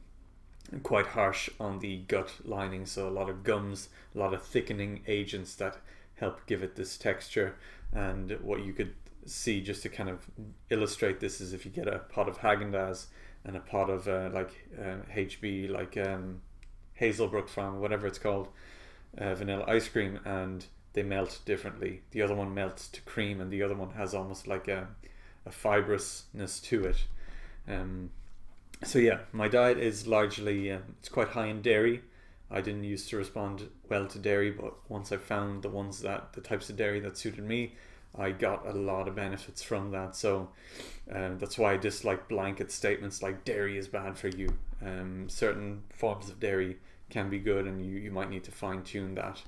quite 0.82 1.07
harsh 1.07 1.49
on 1.59 1.80
the 1.80 1.97
gut 2.07 2.32
lining. 2.43 2.86
So 2.86 3.07
a 3.07 3.11
lot 3.11 3.30
of 3.30 3.43
gums, 3.43 3.89
a 4.16 4.18
lot 4.18 4.34
of 4.34 4.43
thickening 4.43 5.01
agents 5.07 5.55
that 5.55 5.78
help 6.16 6.45
give 6.45 6.64
it 6.64 6.76
this 6.76 6.97
texture. 6.97 7.55
And 7.91 8.32
what 8.41 8.64
you 8.64 8.74
could 8.74 8.93
see 9.26 9.61
just 9.61 9.84
to 9.84 9.89
kind 9.89 10.09
of 10.09 10.26
illustrate 10.70 11.20
this 11.20 11.39
is 11.39 11.53
if 11.53 11.66
you 11.66 11.72
get 11.72 11.88
a 11.88 11.99
pot 11.99 12.28
of 12.28 12.39
Haagen-Dazs 12.39 13.07
and 13.45 13.55
a 13.55 13.59
pot 13.59 13.89
of 13.89 14.07
uh, 14.07 14.30
like 14.34 14.68
uh, 14.80 14.97
HB, 15.14 15.70
like 15.70 15.97
um, 15.97 16.41
Hazelbrook 16.99 17.49
Farm, 17.49 17.80
whatever 17.80 18.07
it's 18.07 18.20
called, 18.20 18.47
uh, 19.18 19.36
vanilla 19.36 19.66
ice 19.68 19.88
cream, 19.88 20.20
and 20.26 20.66
they 20.93 21.03
melt 21.03 21.39
differently. 21.45 22.01
The 22.11 22.22
other 22.22 22.36
one 22.36 22.53
melts 22.53 22.88
to 22.89 23.01
cream, 23.01 23.41
and 23.41 23.51
the 23.51 23.64
other 23.64 23.76
one 23.76 23.91
has 23.91 24.14
almost 24.14 24.47
like 24.47 24.68
a, 24.68 24.88
a 25.45 25.51
fibrousness 25.51 26.61
to 26.61 26.86
it. 26.86 27.03
Um, 27.68 28.11
so 28.84 28.99
yeah, 28.99 29.19
my 29.31 29.47
diet 29.47 29.77
is 29.77 30.07
largely 30.07 30.71
um, 30.71 30.84
it's 30.99 31.09
quite 31.09 31.29
high 31.29 31.47
in 31.47 31.61
dairy. 31.61 32.01
I 32.51 32.61
didn't 32.61 32.84
used 32.84 33.09
to 33.09 33.17
respond 33.17 33.69
well 33.89 34.05
to 34.07 34.19
dairy, 34.19 34.51
but 34.51 34.73
once 34.89 35.11
I 35.11 35.17
found 35.17 35.63
the 35.63 35.69
ones 35.69 36.01
that 36.01 36.34
the 36.34 36.41
types 36.41 36.69
of 36.69 36.77
dairy 36.77 36.99
that 36.99 37.17
suited 37.17 37.43
me, 37.43 37.73
I 38.15 38.31
got 38.31 38.67
a 38.67 38.73
lot 38.73 39.07
of 39.07 39.15
benefits 39.15 39.63
from 39.63 39.91
that. 39.91 40.15
So 40.15 40.49
um, 41.11 41.39
that's 41.39 41.57
why 41.57 41.73
I 41.73 41.77
dislike 41.77 42.27
blanket 42.27 42.71
statements 42.71 43.23
like 43.23 43.43
dairy 43.43 43.77
is 43.77 43.88
bad 43.88 44.17
for 44.17 44.27
you. 44.27 44.55
Um, 44.86 45.27
certain 45.29 45.81
forms 45.89 46.29
of 46.29 46.39
dairy 46.39 46.77
can 47.09 47.29
be 47.29 47.39
good, 47.39 47.65
and 47.65 47.84
you, 47.84 47.97
you 47.97 48.11
might 48.11 48.29
need 48.29 48.43
to 48.43 48.51
fine 48.51 48.84
tune 48.84 49.15
that. 49.15 49.41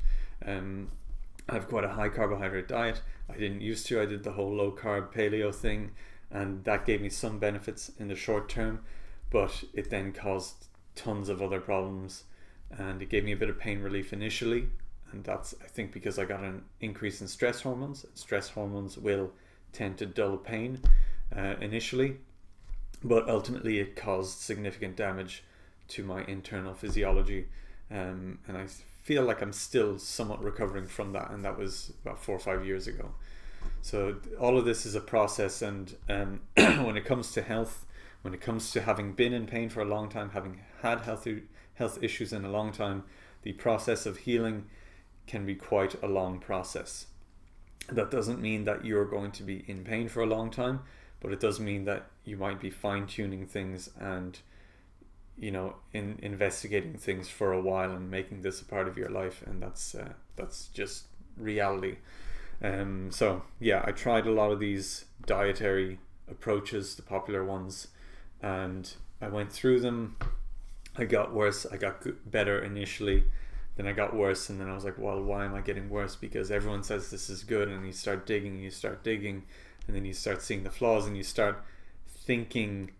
Um, 0.46 0.92
I 1.48 1.54
have 1.54 1.68
quite 1.68 1.84
a 1.84 1.90
high 1.90 2.10
carbohydrate 2.10 2.68
diet. 2.68 3.02
I 3.30 3.38
didn't 3.38 3.62
used 3.62 3.86
to. 3.88 4.02
I 4.02 4.06
did 4.06 4.24
the 4.24 4.32
whole 4.32 4.54
low 4.54 4.72
carb 4.72 5.14
paleo 5.14 5.54
thing, 5.54 5.92
and 6.32 6.64
that 6.64 6.86
gave 6.86 7.02
me 7.02 7.10
some 7.10 7.38
benefits 7.38 7.92
in 8.00 8.08
the 8.08 8.16
short 8.16 8.50
term 8.50 8.80
but 9.36 9.66
it 9.74 9.90
then 9.90 10.14
caused 10.14 10.68
tons 10.96 11.28
of 11.28 11.42
other 11.42 11.60
problems 11.60 12.24
and 12.78 13.02
it 13.02 13.10
gave 13.10 13.26
me 13.26 13.34
a 13.34 13.36
bit 13.36 13.50
of 13.50 13.60
pain 13.60 13.82
relief 13.82 14.14
initially 14.14 14.70
and 15.12 15.26
that's 15.26 15.54
i 15.62 15.68
think 15.68 15.92
because 15.92 16.18
i 16.18 16.24
got 16.24 16.40
an 16.40 16.64
increase 16.80 17.20
in 17.20 17.28
stress 17.28 17.60
hormones. 17.60 18.06
Stress 18.14 18.48
hormones 18.48 18.98
will 18.98 19.30
tend 19.74 19.98
to 19.98 20.06
dull 20.06 20.38
pain 20.38 20.80
uh, 21.36 21.56
initially 21.60 22.16
but 23.04 23.28
ultimately 23.28 23.80
it 23.80 23.98
caused 23.98 24.40
significant 24.40 24.96
damage 24.96 25.44
to 25.90 26.02
my 26.02 26.24
internal 26.28 26.74
physiology 26.74 27.46
um, 27.92 28.40
and 28.48 28.58
i 28.58 28.66
feel 29.04 29.24
like 29.24 29.42
i'm 29.42 29.52
still 29.52 30.00
somewhat 30.00 30.42
recovering 30.42 30.88
from 30.88 31.12
that 31.12 31.30
and 31.32 31.44
that 31.44 31.58
was 31.58 31.92
about 32.04 32.24
four 32.24 32.38
or 32.38 32.40
five 32.40 32.66
years 32.66 32.88
ago. 32.88 33.12
So 33.82 34.16
all 34.40 34.58
of 34.58 34.66
this 34.66 34.86
is 34.86 34.96
a 34.96 35.02
process 35.02 35.62
and 35.62 35.94
um, 36.08 36.42
when 36.86 36.96
it 36.96 37.04
comes 37.04 37.32
to 37.34 37.42
health 37.42 37.86
when 38.26 38.34
it 38.34 38.42
comes 38.42 38.72
to 38.72 38.82
having 38.82 39.14
been 39.14 39.34
in 39.34 39.46
pain 39.46 39.70
for 39.70 39.82
a 39.82 39.86
long 39.86 40.10
time, 40.10 40.32
having 40.32 40.60
had 40.82 41.02
health 41.02 41.28
health 41.76 42.00
issues 42.02 42.34
in 42.34 42.44
a 42.44 42.50
long 42.50 42.72
time, 42.72 43.04
the 43.44 43.54
process 43.54 44.08
of 44.08 44.18
healing 44.18 44.66
can 45.28 45.46
be 45.46 45.54
quite 45.54 46.02
a 46.02 46.08
long 46.08 46.40
process. 46.40 47.06
That 47.88 48.10
doesn't 48.10 48.42
mean 48.42 48.64
that 48.64 48.84
you're 48.84 49.06
going 49.06 49.32
to 49.34 49.44
be 49.44 49.64
in 49.68 49.84
pain 49.84 50.08
for 50.08 50.22
a 50.22 50.26
long 50.26 50.50
time, 50.50 50.80
but 51.20 51.34
it 51.34 51.40
does 51.40 51.60
mean 51.60 51.86
that 51.86 52.08
you 52.24 52.36
might 52.36 52.60
be 52.60 52.72
fine 52.72 53.06
tuning 53.06 53.46
things 53.46 53.92
and 54.00 54.40
you 55.38 55.52
know 55.52 55.76
in 55.94 56.18
investigating 56.24 56.98
things 56.98 57.30
for 57.30 57.54
a 57.54 57.62
while 57.62 57.92
and 57.92 58.10
making 58.10 58.42
this 58.42 58.60
a 58.60 58.66
part 58.66 58.88
of 58.88 58.98
your 58.98 59.10
life 59.10 59.44
and 59.46 59.62
that's 59.62 59.94
uh, 59.94 60.14
that's 60.36 60.70
just 60.70 61.04
reality 61.38 61.98
um 62.64 63.12
so 63.12 63.44
yeah 63.60 63.84
i 63.86 63.92
tried 63.92 64.26
a 64.26 64.32
lot 64.32 64.50
of 64.50 64.62
these 64.62 65.04
dietary 65.26 66.00
approaches 66.32 66.96
the 66.96 67.02
popular 67.02 67.44
ones 67.44 67.90
and 68.46 68.94
I 69.20 69.28
went 69.28 69.52
through 69.52 69.80
them. 69.80 70.16
I 70.96 71.06
got 71.06 71.34
worse. 71.34 71.66
I 71.66 71.78
got 71.78 72.06
better 72.30 72.64
initially, 72.64 73.24
then 73.76 73.88
I 73.88 73.92
got 73.92 74.16
worse, 74.16 74.50
and 74.50 74.62
then 74.62 74.70
I 74.70 74.76
was 74.76 74.86
like, 74.86 75.00
well, 75.00 75.22
why 75.22 75.46
am 75.46 75.56
I 75.56 75.62
getting 75.62 75.90
worse? 75.90 76.16
Because 76.16 76.52
everyone 76.52 76.84
says 76.84 77.10
this 77.10 77.30
is 77.30 77.44
good, 77.44 77.68
and 77.68 77.86
you 77.86 77.92
start 77.92 78.26
digging, 78.28 78.60
you 78.60 78.70
start 78.70 79.04
digging, 79.04 79.44
and 79.88 79.96
then 79.96 80.06
you 80.06 80.14
start 80.14 80.42
seeing 80.44 80.64
the 80.64 80.70
flaws, 80.70 81.08
and 81.08 81.18
you 81.18 81.24
start 81.24 81.64
thinking 82.08 82.92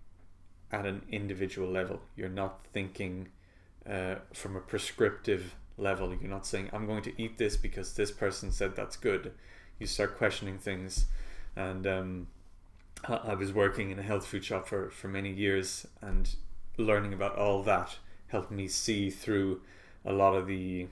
at 0.72 0.86
an 0.86 1.04
individual 1.12 1.70
level. 1.70 2.02
You're 2.16 2.28
not 2.28 2.66
thinking 2.74 3.30
uh, 3.90 4.16
from 4.34 4.56
a 4.56 4.62
prescriptive 4.62 5.56
level. 5.78 6.14
You're 6.20 6.30
not 6.30 6.48
saying, 6.48 6.72
I'm 6.74 6.88
going 6.88 7.04
to 7.04 7.22
eat 7.22 7.38
this 7.38 7.56
because 7.56 7.94
this 7.94 8.12
person 8.12 8.52
said 8.52 8.76
that's 8.76 8.98
good. 8.98 9.32
You 9.80 9.86
start 9.86 10.18
questioning 10.18 10.58
things, 10.58 11.06
and 11.56 11.86
um, 11.86 12.28
I 13.04 13.36
was 13.36 13.54
working 13.54 13.92
in 13.92 14.00
a 14.00 14.04
health 14.04 14.26
food 14.26 14.44
shop 14.44 14.68
for, 14.68 14.90
for 14.90 15.08
many 15.08 15.32
years 15.32 15.86
and 16.02 16.34
learning 16.78 17.14
about 17.14 17.36
all 17.36 17.62
that 17.64 17.98
helped 18.28 18.52
me 18.52 18.68
see 18.68 19.10
through 19.10 19.62
a 20.04 20.12
lot 20.12 20.36
of 20.36 20.48
the 20.48 20.88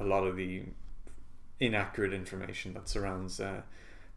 a 0.00 0.04
lot 0.04 0.26
of 0.26 0.36
the 0.36 0.62
inaccurate 1.60 2.12
information 2.12 2.74
that 2.74 2.88
surrounds 2.88 3.38
uh, 3.38 3.62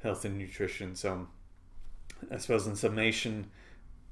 health 0.02 0.26
and 0.26 0.38
nutrition. 0.38 0.96
So 0.96 1.28
I 2.32 2.38
suppose 2.38 2.66
in 2.66 2.76
summation, 2.76 3.52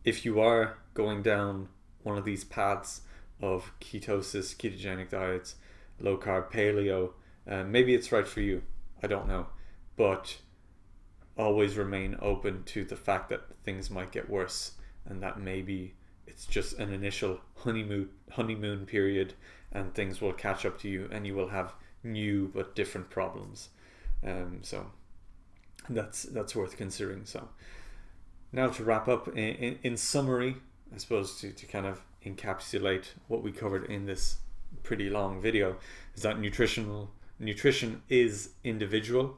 if 0.03 0.23
you 0.23 0.39
are 0.39 0.77
going 0.93 1.23
down 1.23 1.69
one 2.03 2.17
of 2.17 2.25
these 2.25 2.43
paths 2.43 3.01
of 3.41 3.71
ketosis, 3.81 4.55
ketogenic 4.55 5.09
diets, 5.09 5.55
low 5.99 6.17
carb, 6.17 6.51
paleo, 6.51 7.11
uh, 7.47 7.63
maybe 7.63 7.95
it's 7.95 8.11
right 8.11 8.27
for 8.27 8.41
you. 8.41 8.61
I 9.01 9.07
don't 9.07 9.27
know, 9.27 9.47
but 9.97 10.37
always 11.37 11.77
remain 11.77 12.15
open 12.21 12.63
to 12.63 12.83
the 12.83 12.95
fact 12.95 13.29
that 13.29 13.41
things 13.63 13.89
might 13.89 14.11
get 14.11 14.29
worse 14.29 14.73
and 15.05 15.21
that 15.23 15.39
maybe 15.39 15.95
it's 16.27 16.45
just 16.45 16.77
an 16.79 16.93
initial 16.93 17.39
honeymoon 17.57 18.09
honeymoon 18.31 18.85
period 18.85 19.33
and 19.71 19.93
things 19.93 20.21
will 20.21 20.33
catch 20.33 20.65
up 20.65 20.79
to 20.79 20.87
you 20.87 21.09
and 21.11 21.25
you 21.25 21.33
will 21.33 21.49
have 21.49 21.73
new 22.03 22.51
but 22.53 22.75
different 22.75 23.09
problems. 23.09 23.69
Um, 24.25 24.59
so 24.61 24.85
that's 25.89 26.23
that's 26.23 26.55
worth 26.55 26.77
considering. 26.77 27.25
So 27.25 27.49
now 28.53 28.67
to 28.67 28.83
wrap 28.83 29.07
up 29.07 29.27
in, 29.29 29.37
in, 29.37 29.79
in 29.83 29.97
summary 29.97 30.55
i 30.93 30.97
suppose 30.97 31.39
to, 31.41 31.51
to 31.51 31.65
kind 31.65 31.85
of 31.85 32.01
encapsulate 32.25 33.05
what 33.27 33.43
we 33.43 33.51
covered 33.51 33.85
in 33.85 34.05
this 34.05 34.37
pretty 34.83 35.09
long 35.09 35.41
video 35.41 35.75
is 36.15 36.21
that 36.21 36.39
nutritional 36.39 37.11
nutrition 37.39 38.01
is 38.07 38.51
individual 38.63 39.35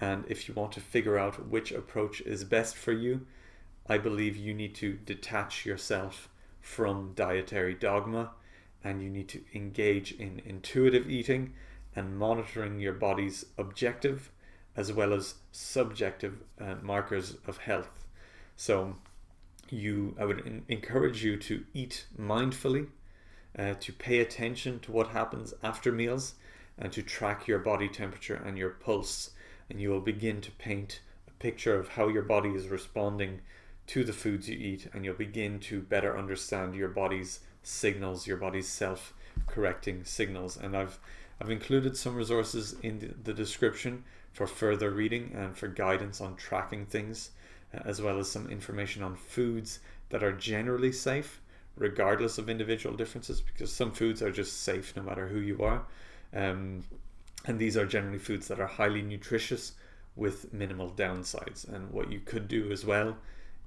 and 0.00 0.24
if 0.28 0.48
you 0.48 0.54
want 0.54 0.72
to 0.72 0.80
figure 0.80 1.18
out 1.18 1.48
which 1.48 1.72
approach 1.72 2.20
is 2.20 2.44
best 2.44 2.76
for 2.76 2.92
you, 2.92 3.26
I 3.86 3.98
believe 3.98 4.36
you 4.36 4.52
need 4.52 4.74
to 4.76 4.94
detach 4.94 5.64
yourself 5.64 6.28
from 6.60 7.12
dietary 7.14 7.74
dogma 7.74 8.32
and 8.82 9.02
you 9.02 9.08
need 9.08 9.28
to 9.28 9.42
engage 9.54 10.12
in 10.12 10.42
intuitive 10.44 11.08
eating 11.08 11.54
and 11.94 12.18
monitoring 12.18 12.78
your 12.78 12.92
body's 12.92 13.46
objective 13.56 14.30
as 14.76 14.92
well 14.92 15.14
as 15.14 15.36
subjective 15.52 16.42
uh, 16.60 16.74
markers 16.82 17.36
of 17.46 17.56
health. 17.58 18.04
So, 18.56 18.96
you, 19.70 20.14
I 20.20 20.24
would 20.26 20.40
in- 20.40 20.64
encourage 20.68 21.24
you 21.24 21.36
to 21.38 21.64
eat 21.72 22.06
mindfully, 22.18 22.88
uh, 23.58 23.74
to 23.80 23.92
pay 23.92 24.20
attention 24.20 24.80
to 24.80 24.92
what 24.92 25.08
happens 25.08 25.54
after 25.62 25.90
meals, 25.90 26.34
and 26.78 26.92
to 26.92 27.02
track 27.02 27.48
your 27.48 27.58
body 27.58 27.88
temperature 27.88 28.40
and 28.44 28.58
your 28.58 28.70
pulse 28.70 29.30
and 29.68 29.80
you 29.80 29.90
will 29.90 30.00
begin 30.00 30.40
to 30.40 30.50
paint 30.52 31.00
a 31.28 31.30
picture 31.32 31.78
of 31.78 31.88
how 31.88 32.08
your 32.08 32.22
body 32.22 32.50
is 32.50 32.68
responding 32.68 33.40
to 33.88 34.04
the 34.04 34.12
foods 34.12 34.48
you 34.48 34.58
eat, 34.58 34.88
and 34.92 35.04
you'll 35.04 35.14
begin 35.14 35.58
to 35.60 35.80
better 35.80 36.18
understand 36.18 36.74
your 36.74 36.88
body's 36.88 37.40
signals, 37.62 38.26
your 38.26 38.36
body's 38.36 38.68
self 38.68 39.12
correcting 39.46 40.04
signals. 40.04 40.56
And 40.56 40.76
I've 40.76 40.98
I've 41.40 41.50
included 41.50 41.96
some 41.96 42.14
resources 42.14 42.76
in 42.82 43.14
the, 43.22 43.34
description 43.34 44.04
for 44.32 44.46
further 44.46 44.90
reading 44.90 45.32
and 45.34 45.56
for 45.56 45.68
guidance 45.68 46.20
on 46.20 46.36
tracking 46.36 46.86
things, 46.86 47.30
uh, 47.74 47.80
as 47.84 48.00
well 48.00 48.18
as 48.18 48.30
some 48.30 48.48
information 48.50 49.02
on 49.02 49.16
foods 49.16 49.80
that 50.08 50.22
are 50.22 50.32
generally 50.32 50.92
safe 50.92 51.42
regardless 51.76 52.38
of 52.38 52.48
individual 52.48 52.96
differences 52.96 53.40
because 53.40 53.72
some 53.72 53.92
foods 53.92 54.22
are 54.22 54.30
just 54.30 54.62
safe 54.62 54.96
no 54.96 55.02
matter 55.02 55.28
who 55.28 55.40
you 55.40 55.60
are. 55.60 55.84
Um, 56.34 56.84
and 57.46 57.58
these 57.58 57.76
are 57.76 57.86
generally 57.86 58.18
foods 58.18 58.48
that 58.48 58.60
are 58.60 58.66
highly 58.66 59.02
nutritious 59.02 59.72
with 60.16 60.52
minimal 60.52 60.90
downsides. 60.90 61.66
And 61.68 61.90
what 61.90 62.10
you 62.10 62.20
could 62.20 62.48
do 62.48 62.72
as 62.72 62.84
well 62.84 63.16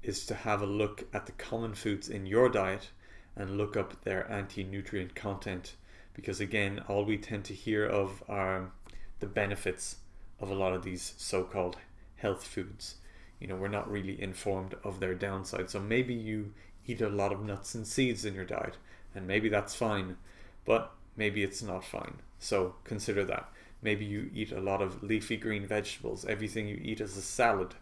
is 0.03 0.25
to 0.25 0.35
have 0.35 0.61
a 0.61 0.65
look 0.65 1.05
at 1.13 1.25
the 1.25 1.31
common 1.33 1.73
foods 1.73 2.09
in 2.09 2.25
your 2.25 2.49
diet 2.49 2.89
and 3.35 3.57
look 3.57 3.77
up 3.77 4.03
their 4.03 4.29
anti 4.29 4.63
nutrient 4.63 5.15
content 5.15 5.75
because, 6.13 6.41
again, 6.41 6.83
all 6.87 7.05
we 7.05 7.17
tend 7.17 7.45
to 7.45 7.53
hear 7.53 7.85
of 7.85 8.23
are 8.27 8.71
the 9.19 9.27
benefits 9.27 9.97
of 10.39 10.49
a 10.49 10.55
lot 10.55 10.73
of 10.73 10.83
these 10.83 11.13
so 11.17 11.43
called 11.43 11.77
health 12.17 12.45
foods. 12.45 12.95
You 13.39 13.47
know, 13.47 13.55
we're 13.55 13.69
not 13.69 13.89
really 13.89 14.21
informed 14.21 14.75
of 14.83 14.99
their 14.99 15.15
downside. 15.15 15.69
So 15.69 15.79
maybe 15.79 16.13
you 16.13 16.53
eat 16.85 17.01
a 17.01 17.09
lot 17.09 17.31
of 17.31 17.43
nuts 17.43 17.75
and 17.75 17.87
seeds 17.87 18.25
in 18.25 18.33
your 18.33 18.45
diet, 18.45 18.75
and 19.15 19.25
maybe 19.25 19.47
that's 19.47 19.75
fine, 19.75 20.17
but 20.65 20.91
maybe 21.15 21.43
it's 21.43 21.61
not 21.61 21.85
fine. 21.85 22.15
So 22.39 22.75
consider 22.83 23.23
that. 23.25 23.49
Maybe 23.81 24.05
you 24.05 24.29
eat 24.33 24.51
a 24.51 24.59
lot 24.59 24.81
of 24.81 25.03
leafy 25.03 25.37
green 25.37 25.65
vegetables. 25.65 26.25
Everything 26.25 26.67
you 26.67 26.79
eat 26.81 26.99
is 27.01 27.15
a 27.15 27.21
salad. 27.21 27.75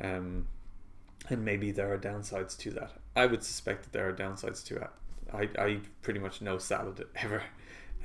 Um, 0.00 0.46
and 1.30 1.44
maybe 1.44 1.70
there 1.70 1.92
are 1.92 1.98
downsides 1.98 2.56
to 2.58 2.70
that. 2.72 2.92
I 3.16 3.26
would 3.26 3.42
suspect 3.42 3.84
that 3.84 3.92
there 3.92 4.08
are 4.08 4.12
downsides 4.12 4.64
to 4.66 4.76
it. 4.76 4.90
I, 5.32 5.48
I 5.60 5.68
eat 5.68 6.02
pretty 6.02 6.20
much 6.20 6.40
no 6.40 6.58
salad 6.58 7.04
ever, 7.16 7.42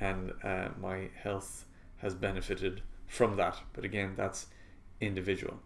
and 0.00 0.32
uh, 0.42 0.68
my 0.80 1.08
health 1.22 1.64
has 1.98 2.14
benefited 2.14 2.82
from 3.06 3.36
that. 3.36 3.58
But 3.72 3.84
again, 3.84 4.14
that's 4.16 4.46
individual. 5.00 5.60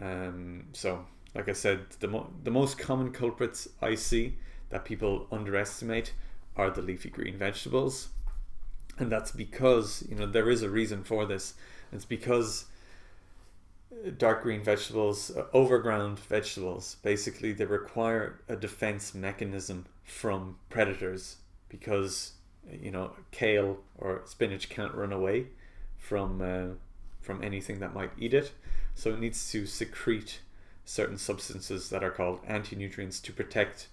Um, 0.00 0.66
so, 0.72 1.04
like 1.34 1.48
I 1.48 1.52
said, 1.52 1.90
the, 2.00 2.08
mo- 2.08 2.32
the 2.44 2.50
most 2.50 2.78
common 2.78 3.12
culprits 3.12 3.68
I 3.80 3.94
see 3.94 4.36
that 4.70 4.84
people 4.84 5.26
underestimate 5.32 6.12
are 6.56 6.70
the 6.70 6.82
leafy 6.82 7.10
green 7.10 7.36
vegetables. 7.38 8.08
And 9.00 9.10
that's 9.10 9.32
because, 9.32 10.04
you 10.08 10.14
know, 10.14 10.26
there 10.26 10.50
is 10.50 10.62
a 10.62 10.68
reason 10.68 11.02
for 11.04 11.24
this. 11.24 11.54
It's 11.90 12.04
because 12.04 12.66
dark 14.18 14.42
green 14.42 14.62
vegetables, 14.62 15.34
uh, 15.34 15.46
overground 15.52 16.18
vegetables, 16.18 16.96
basically 17.02 17.52
they 17.52 17.64
require 17.64 18.40
a 18.48 18.56
defense 18.56 19.14
mechanism 19.14 19.86
from 20.04 20.56
predators 20.68 21.36
because, 21.68 22.32
you 22.70 22.90
know, 22.90 23.12
kale 23.30 23.78
or 23.98 24.22
spinach 24.26 24.68
can't 24.68 24.94
run 24.94 25.12
away 25.12 25.46
from 25.96 26.40
uh, 26.42 26.74
from 27.20 27.42
anything 27.42 27.80
that 27.80 27.94
might 27.94 28.12
eat 28.18 28.34
it. 28.34 28.52
So 28.94 29.10
it 29.10 29.20
needs 29.20 29.50
to 29.52 29.66
secrete 29.66 30.40
certain 30.84 31.18
substances 31.18 31.90
that 31.90 32.02
are 32.02 32.10
called 32.10 32.40
anti-nutrients 32.46 33.20
to 33.20 33.32
protect 33.32 33.88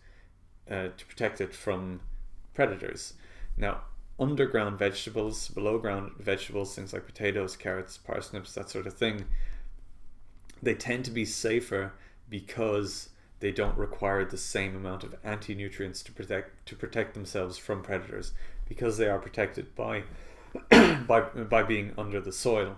uh, 0.70 0.90
to 0.98 1.06
protect 1.06 1.40
it 1.40 1.54
from 1.54 2.02
predators. 2.54 3.14
Now, 3.56 3.82
underground 4.20 4.80
vegetables, 4.80 5.50
below 5.50 5.78
ground 5.78 6.12
vegetables, 6.20 6.76
things 6.76 6.94
like 6.94 7.06
potatoes, 7.06 7.56
carrots, 7.56 7.98
parsnips, 7.98 8.54
that 8.54 8.70
sort 8.70 8.88
of 8.88 8.94
thing, 8.94 9.26
they 10.62 10.74
tend 10.74 11.06
to 11.06 11.12
be 11.12 11.26
safer 11.26 11.94
because 12.30 13.10
they 13.40 13.52
don't 13.52 13.78
require 13.78 14.26
the 14.26 14.38
same 14.38 14.76
amount 14.76 15.04
of 15.04 15.16
anti-nutrients 15.24 16.02
to 16.02 16.12
protect 16.12 16.66
to 16.66 16.76
protect 16.76 17.14
themselves 17.14 17.58
from 17.58 17.84
predators 17.84 18.34
because 18.68 18.98
they 18.98 19.08
are 19.08 19.20
protected 19.20 19.76
by 19.76 20.04
by 20.70 21.22
by 21.22 21.64
being 21.64 21.94
under 21.98 22.20
the 22.20 22.32
soil. 22.32 22.76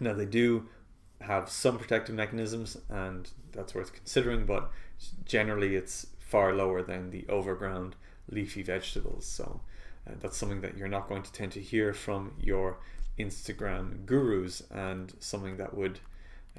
Now 0.00 0.14
they 0.14 0.26
do 0.26 0.68
have 1.20 1.48
some 1.48 1.78
protective 1.78 2.14
mechanisms, 2.14 2.76
and 2.88 3.30
that's 3.52 3.74
worth 3.74 3.92
considering. 3.92 4.44
But 4.44 4.70
generally, 5.24 5.76
it's 5.76 6.08
far 6.18 6.52
lower 6.52 6.82
than 6.82 7.10
the 7.10 7.24
overground 7.28 7.94
leafy 8.28 8.62
vegetables. 8.62 9.26
So 9.26 9.60
uh, 10.06 10.14
that's 10.20 10.36
something 10.36 10.60
that 10.60 10.76
you're 10.76 10.88
not 10.88 11.08
going 11.08 11.22
to 11.22 11.32
tend 11.32 11.52
to 11.52 11.60
hear 11.60 11.92
from 11.92 12.34
your 12.40 12.78
Instagram 13.18 14.04
gurus, 14.06 14.62
and 14.70 15.12
something 15.20 15.56
that 15.56 15.74
would 15.74 16.00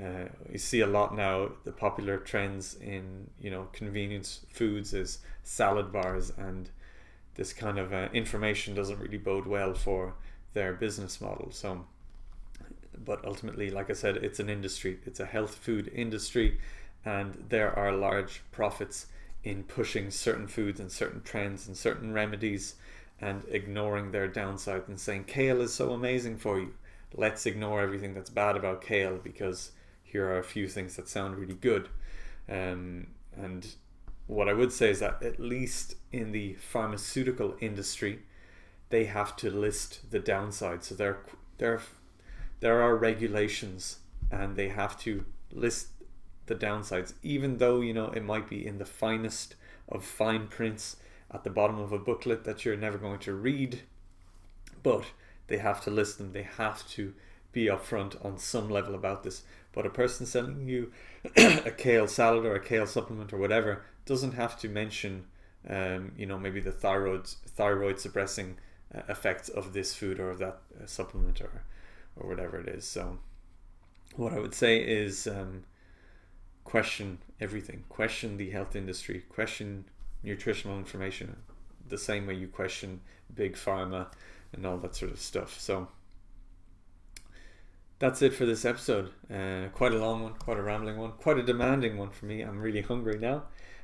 uh, 0.01 0.25
you 0.51 0.57
see 0.57 0.81
a 0.81 0.87
lot 0.87 1.15
now. 1.15 1.49
The 1.63 1.71
popular 1.71 2.17
trends 2.17 2.75
in 2.75 3.29
you 3.39 3.51
know 3.51 3.67
convenience 3.73 4.45
foods 4.49 4.93
is 4.93 5.19
salad 5.43 5.91
bars, 5.91 6.31
and 6.37 6.69
this 7.35 7.53
kind 7.53 7.77
of 7.77 7.93
uh, 7.93 8.09
information 8.13 8.73
doesn't 8.73 8.99
really 8.99 9.17
bode 9.17 9.45
well 9.45 9.73
for 9.73 10.15
their 10.53 10.73
business 10.73 11.21
model. 11.21 11.51
So 11.51 11.85
but 13.03 13.23
ultimately, 13.25 13.69
like 13.69 13.89
I 13.89 13.93
said, 13.93 14.17
it's 14.17 14.39
an 14.39 14.49
industry, 14.49 14.99
it's 15.05 15.19
a 15.19 15.25
health 15.25 15.55
food 15.55 15.91
industry, 15.93 16.59
and 17.05 17.45
there 17.49 17.77
are 17.77 17.91
large 17.91 18.41
profits 18.51 19.07
in 19.43 19.63
pushing 19.63 20.11
certain 20.11 20.47
foods 20.47 20.79
and 20.79 20.91
certain 20.91 21.21
trends 21.21 21.67
and 21.67 21.77
certain 21.77 22.11
remedies 22.13 22.75
and 23.19 23.43
ignoring 23.49 24.11
their 24.11 24.27
downside 24.27 24.83
and 24.87 24.99
saying 24.99 25.23
kale 25.25 25.61
is 25.61 25.73
so 25.73 25.91
amazing 25.91 26.37
for 26.37 26.59
you. 26.59 26.73
Let's 27.13 27.45
ignore 27.45 27.81
everything 27.81 28.13
that's 28.13 28.29
bad 28.29 28.55
about 28.55 28.81
kale 28.81 29.17
because 29.17 29.71
here 30.03 30.25
are 30.27 30.39
a 30.39 30.43
few 30.43 30.67
things 30.67 30.95
that 30.95 31.09
sound 31.09 31.35
really 31.35 31.55
good. 31.55 31.89
Um, 32.49 33.07
and 33.35 33.67
what 34.27 34.49
I 34.49 34.53
would 34.53 34.71
say 34.71 34.89
is 34.91 34.99
that 34.99 35.23
at 35.23 35.39
least 35.39 35.95
in 36.11 36.31
the 36.31 36.53
pharmaceutical 36.55 37.55
industry, 37.59 38.19
they 38.89 39.05
have 39.05 39.35
to 39.37 39.49
list 39.49 40.11
the 40.11 40.19
downside. 40.19 40.83
So 40.83 40.95
they're 40.95 41.19
they're 41.57 41.81
there 42.59 42.81
are 42.81 42.95
regulations 42.95 43.99
and 44.31 44.55
they 44.55 44.69
have 44.69 44.99
to 45.01 45.25
list 45.51 45.89
the 46.45 46.55
downsides, 46.55 47.13
even 47.23 47.57
though 47.57 47.81
you 47.81 47.93
know 47.93 48.07
it 48.07 48.23
might 48.23 48.49
be 48.49 48.65
in 48.65 48.77
the 48.77 48.85
finest 48.85 49.55
of 49.89 50.03
fine 50.03 50.47
prints 50.47 50.97
at 51.31 51.43
the 51.43 51.49
bottom 51.49 51.79
of 51.79 51.91
a 51.91 51.99
booklet 51.99 52.43
that 52.45 52.63
you're 52.63 52.77
never 52.77 52.97
going 52.97 53.19
to 53.19 53.33
read. 53.33 53.81
But 54.83 55.05
they 55.47 55.57
have 55.57 55.83
to 55.83 55.91
list 55.91 56.17
them, 56.17 56.33
they 56.33 56.43
have 56.43 56.87
to 56.89 57.13
be 57.51 57.65
upfront 57.65 58.23
on 58.23 58.37
some 58.37 58.69
level 58.69 58.95
about 58.95 59.23
this. 59.23 59.43
But 59.71 59.85
a 59.85 59.89
person 59.89 60.25
selling 60.25 60.67
you 60.67 60.91
a 61.37 61.71
kale 61.71 62.07
salad 62.07 62.45
or 62.45 62.55
a 62.55 62.63
kale 62.63 62.87
supplement 62.87 63.33
or 63.33 63.37
whatever 63.37 63.83
doesn't 64.05 64.33
have 64.33 64.59
to 64.59 64.69
mention, 64.69 65.25
um, 65.69 66.11
you 66.17 66.25
know, 66.25 66.37
maybe 66.37 66.59
the 66.59 66.71
thyroid 66.71 67.27
thyroid 67.27 67.99
suppressing 67.99 68.57
uh, 68.93 69.01
effects 69.09 69.49
of 69.49 69.73
this 69.73 69.93
food 69.93 70.19
or 70.19 70.29
of 70.29 70.39
that 70.39 70.61
uh, 70.81 70.85
supplement 70.85 71.41
or 71.41 71.63
or 72.15 72.27
whatever 72.27 72.59
it 72.59 72.67
is. 72.67 72.85
So, 72.85 73.19
what 74.15 74.33
I 74.33 74.39
would 74.39 74.55
say 74.55 74.79
is 74.79 75.27
um, 75.27 75.63
question 76.63 77.19
everything, 77.39 77.83
question 77.89 78.37
the 78.37 78.49
health 78.49 78.75
industry, 78.75 79.23
question 79.29 79.85
nutritional 80.23 80.77
information, 80.77 81.35
the 81.87 81.97
same 81.97 82.27
way 82.27 82.33
you 82.33 82.47
question 82.47 83.01
big 83.33 83.55
pharma 83.55 84.07
and 84.53 84.65
all 84.65 84.77
that 84.77 84.95
sort 84.95 85.11
of 85.11 85.19
stuff. 85.19 85.59
So, 85.59 85.87
that's 87.99 88.21
it 88.21 88.33
for 88.33 88.45
this 88.45 88.65
episode. 88.65 89.11
Uh, 89.31 89.69
quite 89.73 89.93
a 89.93 89.97
long 89.97 90.23
one, 90.23 90.33
quite 90.35 90.57
a 90.57 90.61
rambling 90.61 90.97
one, 90.97 91.11
quite 91.13 91.37
a 91.37 91.43
demanding 91.43 91.97
one 91.97 92.11
for 92.11 92.25
me. 92.25 92.41
I'm 92.41 92.59
really 92.59 92.81
hungry 92.81 93.17
now, 93.17 93.43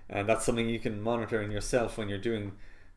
and 0.10 0.30
that's 0.30 0.46
something 0.46 0.70
you 0.70 0.80
can 0.80 1.02
monitor 1.02 1.42
in 1.42 1.52
yourself 1.52 1.98
when 1.98 2.10
you're 2.10 2.20
doing 2.20 2.54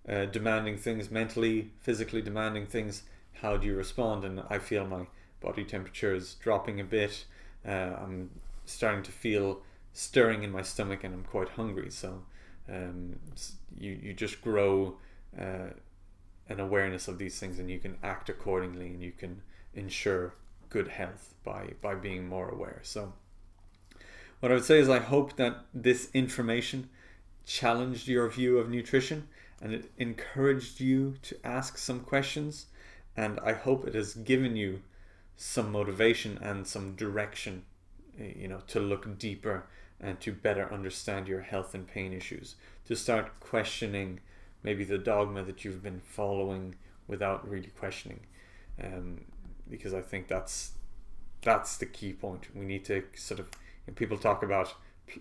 uh, 0.08 0.26
demanding 0.26 0.76
things, 0.76 1.10
mentally, 1.10 1.70
physically 1.80 2.22
demanding 2.22 2.66
things. 2.66 3.02
How 3.40 3.56
do 3.56 3.66
you 3.66 3.74
respond? 3.74 4.24
And 4.24 4.42
I 4.50 4.58
feel 4.58 4.86
my 4.86 5.06
body 5.40 5.64
temperature 5.64 6.14
is 6.14 6.34
dropping 6.34 6.80
a 6.80 6.84
bit. 6.84 7.24
Uh, 7.66 7.96
I'm 8.02 8.30
starting 8.66 9.02
to 9.04 9.12
feel 9.12 9.62
stirring 9.92 10.42
in 10.42 10.52
my 10.52 10.62
stomach, 10.62 11.02
and 11.02 11.14
I'm 11.14 11.24
quite 11.24 11.50
hungry. 11.50 11.90
So 11.90 12.22
um, 12.68 13.16
you 13.78 13.98
you 14.02 14.12
just 14.12 14.42
grow 14.42 14.98
uh, 15.38 15.70
an 16.48 16.60
awareness 16.60 17.08
of 17.08 17.18
these 17.18 17.38
things, 17.38 17.58
and 17.58 17.70
you 17.70 17.78
can 17.78 17.96
act 18.02 18.28
accordingly, 18.28 18.88
and 18.88 19.02
you 19.02 19.12
can 19.12 19.42
ensure 19.74 20.34
good 20.68 20.88
health 20.88 21.34
by 21.44 21.72
by 21.80 21.94
being 21.94 22.28
more 22.28 22.48
aware. 22.48 22.80
So 22.82 23.12
what 24.40 24.52
I 24.52 24.54
would 24.56 24.64
say 24.64 24.78
is 24.78 24.88
I 24.88 24.98
hope 24.98 25.36
that 25.36 25.64
this 25.72 26.10
information 26.12 26.88
challenged 27.46 28.08
your 28.08 28.28
view 28.28 28.58
of 28.58 28.68
nutrition 28.68 29.28
and 29.62 29.72
it 29.72 29.90
encouraged 29.96 30.80
you 30.80 31.14
to 31.22 31.36
ask 31.44 31.78
some 31.78 32.00
questions 32.00 32.66
and 33.16 33.40
I 33.40 33.52
hope 33.52 33.86
it 33.86 33.94
has 33.94 34.14
given 34.14 34.56
you 34.56 34.82
some 35.36 35.72
motivation 35.72 36.38
and 36.42 36.66
some 36.66 36.96
direction, 36.96 37.64
eh, 38.20 38.32
you 38.36 38.48
know, 38.48 38.60
to 38.68 38.80
look 38.80 39.18
deeper 39.18 39.64
and 40.00 40.20
to 40.20 40.32
better 40.32 40.72
understand 40.72 41.28
your 41.28 41.40
health 41.40 41.74
and 41.74 41.86
pain 41.86 42.12
issues, 42.12 42.56
to 42.86 42.94
start 42.94 43.40
questioning 43.40 44.20
maybe 44.62 44.84
the 44.84 44.98
dogma 44.98 45.42
that 45.42 45.64
you've 45.64 45.82
been 45.82 46.00
following 46.00 46.74
without 47.06 47.48
really 47.48 47.70
questioning. 47.78 48.20
Um, 48.82 49.22
because 49.68 49.94
I 49.94 50.00
think 50.00 50.28
that's 50.28 50.72
that's 51.42 51.76
the 51.76 51.86
key 51.86 52.12
point. 52.12 52.48
We 52.54 52.64
need 52.64 52.84
to 52.86 53.04
sort 53.14 53.40
of 53.40 53.50
people 53.94 54.18
talk 54.18 54.42
about 54.42 54.74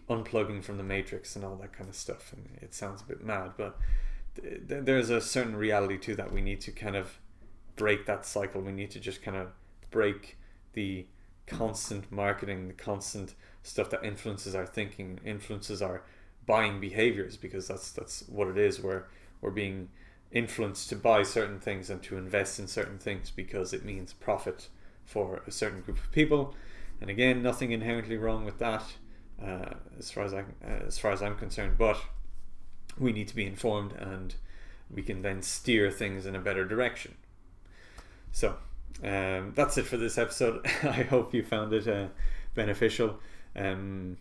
unplugging 0.09 0.63
from 0.63 0.77
the 0.77 0.83
matrix 0.83 1.35
and 1.35 1.45
all 1.45 1.55
that 1.57 1.73
kind 1.73 1.89
of 1.89 1.95
stuff, 1.95 2.33
and 2.33 2.57
it 2.61 2.73
sounds 2.73 3.01
a 3.01 3.05
bit 3.05 3.23
mad, 3.23 3.51
but 3.57 3.77
th- 4.41 4.61
there's 4.83 5.09
a 5.09 5.21
certain 5.21 5.55
reality 5.55 5.97
to 5.99 6.15
that. 6.15 6.31
We 6.31 6.41
need 6.41 6.61
to 6.61 6.71
kind 6.71 6.95
of 6.95 7.19
break 7.75 8.05
that 8.05 8.25
cycle. 8.25 8.61
We 8.61 8.71
need 8.71 8.91
to 8.91 8.99
just 8.99 9.21
kind 9.21 9.37
of 9.37 9.49
break 9.91 10.37
the 10.73 11.05
constant 11.47 12.11
marketing, 12.11 12.67
the 12.67 12.73
constant 12.73 13.33
stuff 13.63 13.89
that 13.89 14.03
influences 14.03 14.55
our 14.55 14.65
thinking, 14.65 15.19
influences 15.25 15.81
our 15.81 16.03
buying 16.45 16.79
behaviors, 16.79 17.37
because 17.37 17.67
that's 17.67 17.91
that's 17.91 18.23
what 18.27 18.47
it 18.47 18.57
is. 18.57 18.81
We're 18.81 19.03
we're 19.41 19.51
being 19.51 19.89
influenced 20.31 20.89
to 20.89 20.95
buy 20.95 21.23
certain 21.23 21.59
things 21.59 21.89
and 21.89 22.01
to 22.03 22.17
invest 22.17 22.59
in 22.59 22.67
certain 22.67 22.97
things 22.97 23.31
because 23.31 23.73
it 23.73 23.85
means 23.85 24.13
profit 24.13 24.67
for 25.05 25.41
a 25.47 25.51
certain 25.51 25.81
group 25.81 25.97
of 25.97 26.11
people. 26.11 26.53
And 26.99 27.09
again, 27.09 27.41
nothing 27.41 27.71
inherently 27.71 28.17
wrong 28.17 28.45
with 28.45 28.59
that, 28.59 28.83
uh, 29.43 29.75
as 29.97 30.11
far 30.11 30.23
as 30.23 30.33
I 30.33 30.41
uh, 30.41 30.85
as 30.87 30.97
far 30.97 31.11
as 31.11 31.21
I'm 31.21 31.37
concerned. 31.37 31.77
But 31.77 31.97
we 32.97 33.11
need 33.11 33.27
to 33.27 33.35
be 33.35 33.45
informed, 33.45 33.93
and 33.93 34.35
we 34.89 35.01
can 35.01 35.21
then 35.21 35.41
steer 35.41 35.91
things 35.91 36.25
in 36.25 36.35
a 36.35 36.39
better 36.39 36.65
direction. 36.65 37.15
So 38.31 38.57
um, 39.03 39.53
that's 39.55 39.77
it 39.77 39.85
for 39.85 39.97
this 39.97 40.17
episode. 40.17 40.65
I 40.83 41.03
hope 41.03 41.33
you 41.33 41.43
found 41.43 41.73
it 41.73 41.87
uh, 41.87 42.07
beneficial. 42.53 43.19
Um, 43.55 44.17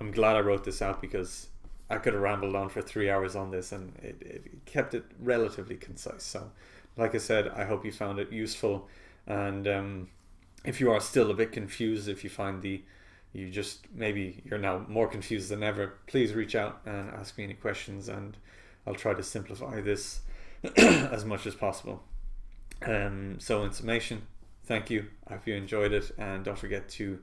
I'm 0.00 0.10
glad 0.10 0.36
I 0.36 0.40
wrote 0.40 0.64
this 0.64 0.82
out 0.82 1.00
because 1.00 1.48
I 1.90 1.96
could 1.96 2.12
have 2.12 2.22
rambled 2.22 2.54
on 2.54 2.68
for 2.68 2.82
three 2.82 3.10
hours 3.10 3.34
on 3.34 3.50
this 3.50 3.72
and 3.72 3.96
it, 4.02 4.16
it 4.20 4.64
kept 4.66 4.94
it 4.94 5.04
relatively 5.20 5.76
concise. 5.76 6.22
So, 6.22 6.50
like 6.96 7.14
I 7.14 7.18
said, 7.18 7.48
I 7.48 7.64
hope 7.64 7.84
you 7.84 7.92
found 7.92 8.18
it 8.18 8.32
useful. 8.32 8.88
And 9.26 9.66
um, 9.66 10.08
if 10.64 10.80
you 10.80 10.90
are 10.90 11.00
still 11.00 11.30
a 11.30 11.34
bit 11.34 11.52
confused, 11.52 12.08
if 12.08 12.24
you 12.24 12.30
find 12.30 12.62
the 12.62 12.82
you 13.32 13.50
just 13.50 13.86
maybe 13.94 14.42
you're 14.44 14.58
now 14.58 14.84
more 14.88 15.06
confused 15.06 15.50
than 15.50 15.62
ever, 15.62 15.94
please 16.06 16.32
reach 16.32 16.54
out 16.54 16.80
and 16.86 17.10
ask 17.10 17.36
me 17.36 17.44
any 17.44 17.54
questions, 17.54 18.08
and 18.08 18.36
I'll 18.86 18.94
try 18.94 19.14
to 19.14 19.22
simplify 19.22 19.80
this 19.80 20.20
as 20.76 21.24
much 21.24 21.46
as 21.46 21.54
possible. 21.54 22.02
Um, 22.82 23.38
so, 23.40 23.64
in 23.64 23.72
summation, 23.72 24.22
thank 24.64 24.90
you. 24.90 25.06
I 25.26 25.34
hope 25.34 25.46
you 25.46 25.54
enjoyed 25.54 25.92
it, 25.92 26.12
and 26.18 26.44
don't 26.44 26.58
forget 26.58 26.88
to 26.90 27.18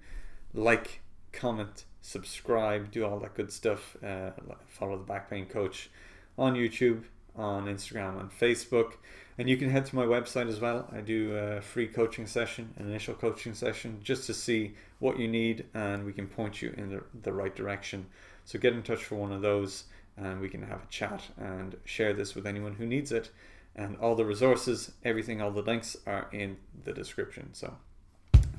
like, 0.54 1.02
comment, 1.32 1.86
subscribe, 2.02 2.92
do 2.92 3.06
all 3.06 3.20
that 3.20 3.34
good 3.34 3.52
stuff. 3.52 3.98
Uh, 4.04 4.32
follow 4.68 4.98
the 4.98 5.04
Back 5.04 5.30
Pain 5.30 5.46
Coach 5.46 5.90
on 6.38 6.56
YouTube, 6.56 7.04
on 7.36 7.66
Instagram, 7.66 8.18
on 8.20 8.30
Facebook. 8.30 8.94
And 9.38 9.50
you 9.50 9.58
can 9.58 9.70
head 9.70 9.86
to 9.88 9.96
my 9.96 10.06
website 10.06 10.48
as 10.48 10.62
well. 10.62 10.90
I 10.94 11.02
do 11.02 11.36
a 11.36 11.62
free 11.62 11.88
coaching 11.88 12.26
session, 12.26 12.74
an 12.78 12.88
initial 12.88 13.14
coaching 13.14 13.54
session, 13.54 14.00
just 14.02 14.26
to 14.28 14.34
see 14.34 14.76
what 15.00 15.20
you 15.20 15.28
need 15.28 15.66
and 15.74 16.06
we 16.06 16.14
can 16.14 16.28
point 16.28 16.62
you 16.62 16.74
in 16.78 16.90
the, 16.90 17.04
the 17.24 17.34
right 17.34 17.54
direction. 17.54 18.06
So 18.46 18.60
get 18.60 18.74
in 18.74 18.82
touch 18.82 19.04
for 19.04 19.16
one 19.16 19.34
of 19.34 19.42
those 19.42 19.86
and 20.18 20.40
we 20.40 20.48
can 20.48 20.62
have 20.62 20.84
a 20.84 20.88
chat 20.90 21.22
and 21.38 21.76
share 21.84 22.14
this 22.14 22.34
with 22.34 22.48
anyone 22.48 22.74
who 22.76 22.86
needs 22.86 23.12
it. 23.12 23.30
And 23.76 23.98
all 23.98 24.16
the 24.16 24.26
resources, 24.26 24.92
everything, 25.04 25.42
all 25.42 25.52
the 25.52 25.62
links 25.62 25.98
are 26.08 26.30
in 26.32 26.58
the 26.84 26.94
description. 26.94 27.54
So 27.54 27.76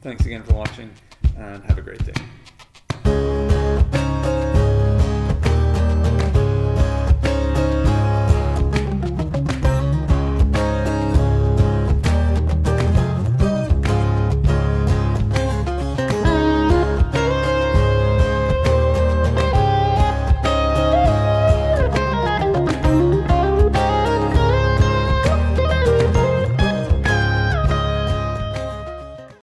thanks 0.03 0.27
again 0.27 0.43
for 0.43 0.55
watching 0.55 0.91
and 1.37 1.64
have 1.64 1.79
a 1.79 1.83
great 1.83 2.05
day. 2.05 2.12